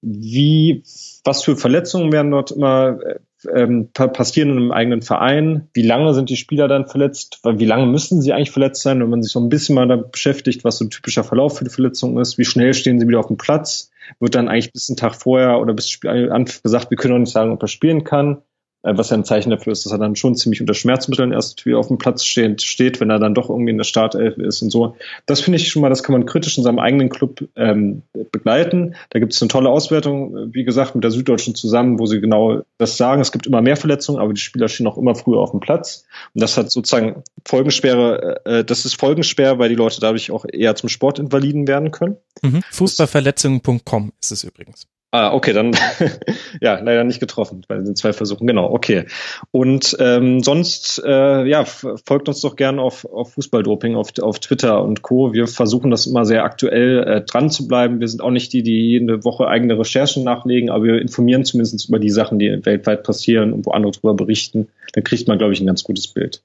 wie, 0.02 0.82
was 1.24 1.42
für 1.44 1.56
Verletzungen 1.56 2.12
werden 2.12 2.30
dort 2.30 2.50
immer 2.50 2.98
äh, 3.02 3.18
ähm, 3.52 3.90
passieren 3.92 4.50
in 4.50 4.56
einem 4.56 4.72
eigenen 4.72 5.02
Verein? 5.02 5.68
Wie 5.72 5.82
lange 5.82 6.14
sind 6.14 6.30
die 6.30 6.36
Spieler 6.36 6.68
dann 6.68 6.86
verletzt? 6.86 7.40
Wie 7.42 7.64
lange 7.64 7.86
müssen 7.86 8.20
sie 8.20 8.32
eigentlich 8.32 8.50
verletzt 8.50 8.82
sein, 8.82 9.00
wenn 9.00 9.10
man 9.10 9.22
sich 9.22 9.32
so 9.32 9.40
ein 9.40 9.48
bisschen 9.48 9.74
mal 9.74 9.88
da 9.88 9.96
beschäftigt, 9.96 10.64
was 10.64 10.78
so 10.78 10.84
ein 10.84 10.90
typischer 10.90 11.24
Verlauf 11.24 11.58
für 11.58 11.64
die 11.64 11.70
Verletzung 11.70 12.18
ist? 12.18 12.38
Wie 12.38 12.44
schnell 12.44 12.74
stehen 12.74 13.00
sie 13.00 13.08
wieder 13.08 13.20
auf 13.20 13.28
dem 13.28 13.36
Platz? 13.36 13.90
Wird 14.20 14.34
dann 14.34 14.48
eigentlich 14.48 14.72
bis 14.72 14.88
einen 14.88 14.96
Tag 14.96 15.14
vorher 15.14 15.60
oder 15.60 15.74
bis 15.74 15.88
Spiel 15.88 16.30
gesagt, 16.62 16.90
wir 16.90 16.96
können 16.96 17.14
noch 17.14 17.20
nicht 17.20 17.32
sagen, 17.32 17.52
ob 17.52 17.62
er 17.62 17.68
spielen 17.68 18.04
kann? 18.04 18.42
Äh, 18.84 18.96
was 18.96 19.10
ja 19.10 19.16
ein 19.16 19.24
Zeichen 19.24 19.50
dafür 19.50 19.72
ist, 19.72 19.84
dass 19.84 19.92
er 19.92 19.98
dann 19.98 20.14
schon 20.14 20.36
ziemlich 20.36 20.60
unter 20.60 20.74
Schmerzmitteln 20.74 21.32
erst 21.32 21.64
wieder 21.66 21.78
auf 21.78 21.88
dem 21.88 21.98
Platz 21.98 22.24
steht, 22.24 22.62
steht 22.62 23.00
wenn 23.00 23.10
er 23.10 23.18
dann 23.18 23.34
doch 23.34 23.48
irgendwie 23.48 23.70
in 23.70 23.78
der 23.78 23.84
Startelf 23.84 24.36
ist 24.36 24.62
und 24.62 24.70
so. 24.70 24.96
Das 25.26 25.40
finde 25.40 25.56
ich 25.56 25.68
schon 25.68 25.82
mal, 25.82 25.88
das 25.88 26.02
kann 26.02 26.12
man 26.12 26.26
kritisch 26.26 26.58
in 26.58 26.64
seinem 26.64 26.78
eigenen 26.78 27.08
Club 27.08 27.48
ähm, 27.56 28.02
begleiten. 28.30 28.94
Da 29.10 29.18
gibt 29.18 29.32
es 29.32 29.40
eine 29.40 29.48
tolle 29.48 29.70
Auswertung, 29.70 30.52
wie 30.52 30.64
gesagt, 30.64 30.94
mit 30.94 31.02
der 31.02 31.10
Süddeutschen 31.10 31.54
zusammen, 31.54 31.98
wo 31.98 32.06
sie 32.06 32.20
genau 32.20 32.62
das 32.78 32.96
sagen. 32.96 33.22
Es 33.22 33.32
gibt 33.32 33.46
immer 33.46 33.62
mehr 33.62 33.76
Verletzungen, 33.76 34.20
aber 34.20 34.34
die 34.34 34.40
Spieler 34.40 34.68
stehen 34.68 34.86
auch 34.86 34.98
immer 34.98 35.14
früher 35.14 35.38
auf 35.38 35.52
dem 35.52 35.60
Platz. 35.60 36.04
Und 36.34 36.42
das 36.42 36.58
hat 36.58 36.70
sozusagen 36.70 37.22
Folgenschwere, 37.46 38.44
äh, 38.44 38.64
das 38.64 38.84
ist 38.84 39.00
folgenschwer, 39.00 39.58
weil 39.58 39.70
die 39.70 39.74
Leute 39.74 40.00
dadurch 40.00 40.30
auch 40.30 40.44
eher 40.50 40.74
zum 40.74 40.90
Sportinvaliden 40.90 41.66
werden 41.66 41.90
können. 41.90 42.16
Mhm. 42.42 42.60
Fußballverletzungen.com 42.70 44.12
ist 44.20 44.32
es 44.32 44.44
übrigens. 44.44 44.86
Ah, 45.14 45.32
okay, 45.32 45.52
dann 45.52 45.76
ja, 46.60 46.80
leider 46.80 47.04
nicht 47.04 47.20
getroffen 47.20 47.64
bei 47.68 47.76
den 47.76 47.94
zwei 47.94 48.12
Versuchen. 48.12 48.48
Genau, 48.48 48.68
okay. 48.68 49.04
Und 49.52 49.96
ähm, 50.00 50.42
sonst, 50.42 51.00
äh, 51.06 51.46
ja, 51.46 51.64
folgt 51.64 52.26
uns 52.26 52.40
doch 52.40 52.56
gern 52.56 52.80
auf, 52.80 53.04
auf 53.04 53.34
Fußballdoping, 53.34 53.94
auf, 53.94 54.08
auf 54.20 54.40
Twitter 54.40 54.82
und 54.82 55.02
Co. 55.02 55.32
Wir 55.32 55.46
versuchen 55.46 55.92
das 55.92 56.08
immer 56.08 56.24
sehr 56.24 56.42
aktuell 56.42 57.04
äh, 57.04 57.20
dran 57.20 57.48
zu 57.48 57.68
bleiben. 57.68 58.00
Wir 58.00 58.08
sind 58.08 58.22
auch 58.22 58.32
nicht 58.32 58.52
die, 58.52 58.64
die 58.64 58.90
jede 58.90 59.22
Woche 59.22 59.46
eigene 59.46 59.78
Recherchen 59.78 60.24
nachlegen, 60.24 60.68
aber 60.68 60.82
wir 60.82 61.00
informieren 61.00 61.44
zumindest 61.44 61.88
über 61.88 62.00
die 62.00 62.10
Sachen, 62.10 62.40
die 62.40 62.66
weltweit 62.66 63.04
passieren 63.04 63.52
und 63.52 63.66
wo 63.66 63.70
andere 63.70 63.92
darüber 63.92 64.14
berichten. 64.14 64.66
Dann 64.94 65.04
kriegt 65.04 65.28
man, 65.28 65.38
glaube 65.38 65.52
ich, 65.52 65.60
ein 65.60 65.66
ganz 65.66 65.84
gutes 65.84 66.08
Bild. 66.08 66.42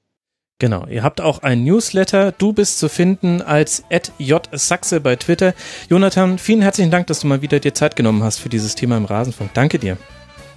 Genau, 0.60 0.86
ihr 0.90 1.02
habt 1.02 1.22
auch 1.22 1.42
ein 1.42 1.64
Newsletter. 1.64 2.32
Du 2.32 2.52
bist 2.52 2.78
zu 2.78 2.90
finden 2.90 3.40
als 3.40 3.82
@jsaxe 4.18 5.00
bei 5.00 5.16
Twitter. 5.16 5.54
Jonathan, 5.88 6.36
vielen 6.38 6.60
herzlichen 6.60 6.90
Dank, 6.90 7.06
dass 7.06 7.20
du 7.20 7.28
mal 7.28 7.40
wieder 7.40 7.60
dir 7.60 7.72
Zeit 7.72 7.96
genommen 7.96 8.22
hast 8.22 8.38
für 8.38 8.50
dieses 8.50 8.74
Thema 8.74 8.98
im 8.98 9.06
Rasenfunk. 9.06 9.54
Danke 9.54 9.78
dir. 9.78 9.96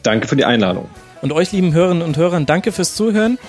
Danke 0.03 0.27
für 0.27 0.35
die 0.35 0.43
Einladung. 0.43 0.89
Und 1.21 1.31
euch 1.31 1.53
lieben 1.53 1.73
Hörerinnen 1.73 2.03
und 2.03 2.17
Hörern, 2.17 2.45
danke 2.45 2.73
fürs 2.73 2.95
Zuhören. 2.95 3.39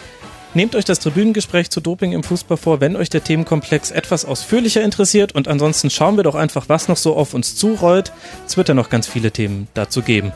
Nehmt 0.54 0.76
euch 0.76 0.84
das 0.84 1.00
Tribünengespräch 1.00 1.70
zu 1.70 1.80
Doping 1.80 2.12
im 2.12 2.22
Fußball 2.22 2.56
vor, 2.56 2.80
wenn 2.80 2.94
euch 2.94 3.10
der 3.10 3.24
Themenkomplex 3.24 3.90
etwas 3.90 4.24
ausführlicher 4.24 4.84
interessiert. 4.84 5.34
Und 5.34 5.48
ansonsten 5.48 5.90
schauen 5.90 6.16
wir 6.16 6.22
doch 6.22 6.36
einfach, 6.36 6.68
was 6.68 6.86
noch 6.86 6.96
so 6.96 7.16
auf 7.16 7.34
uns 7.34 7.56
zurollt. 7.56 8.12
Es 8.46 8.56
wird 8.56 8.68
ja 8.68 8.74
noch 8.74 8.90
ganz 8.90 9.08
viele 9.08 9.32
Themen 9.32 9.66
dazu 9.74 10.02
geben. 10.02 10.30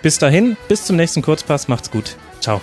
Bis 0.00 0.18
dahin, 0.18 0.56
bis 0.68 0.86
zum 0.86 0.96
nächsten 0.96 1.20
Kurzpass. 1.20 1.68
Macht's 1.68 1.90
gut. 1.90 2.16
Ciao. 2.40 2.62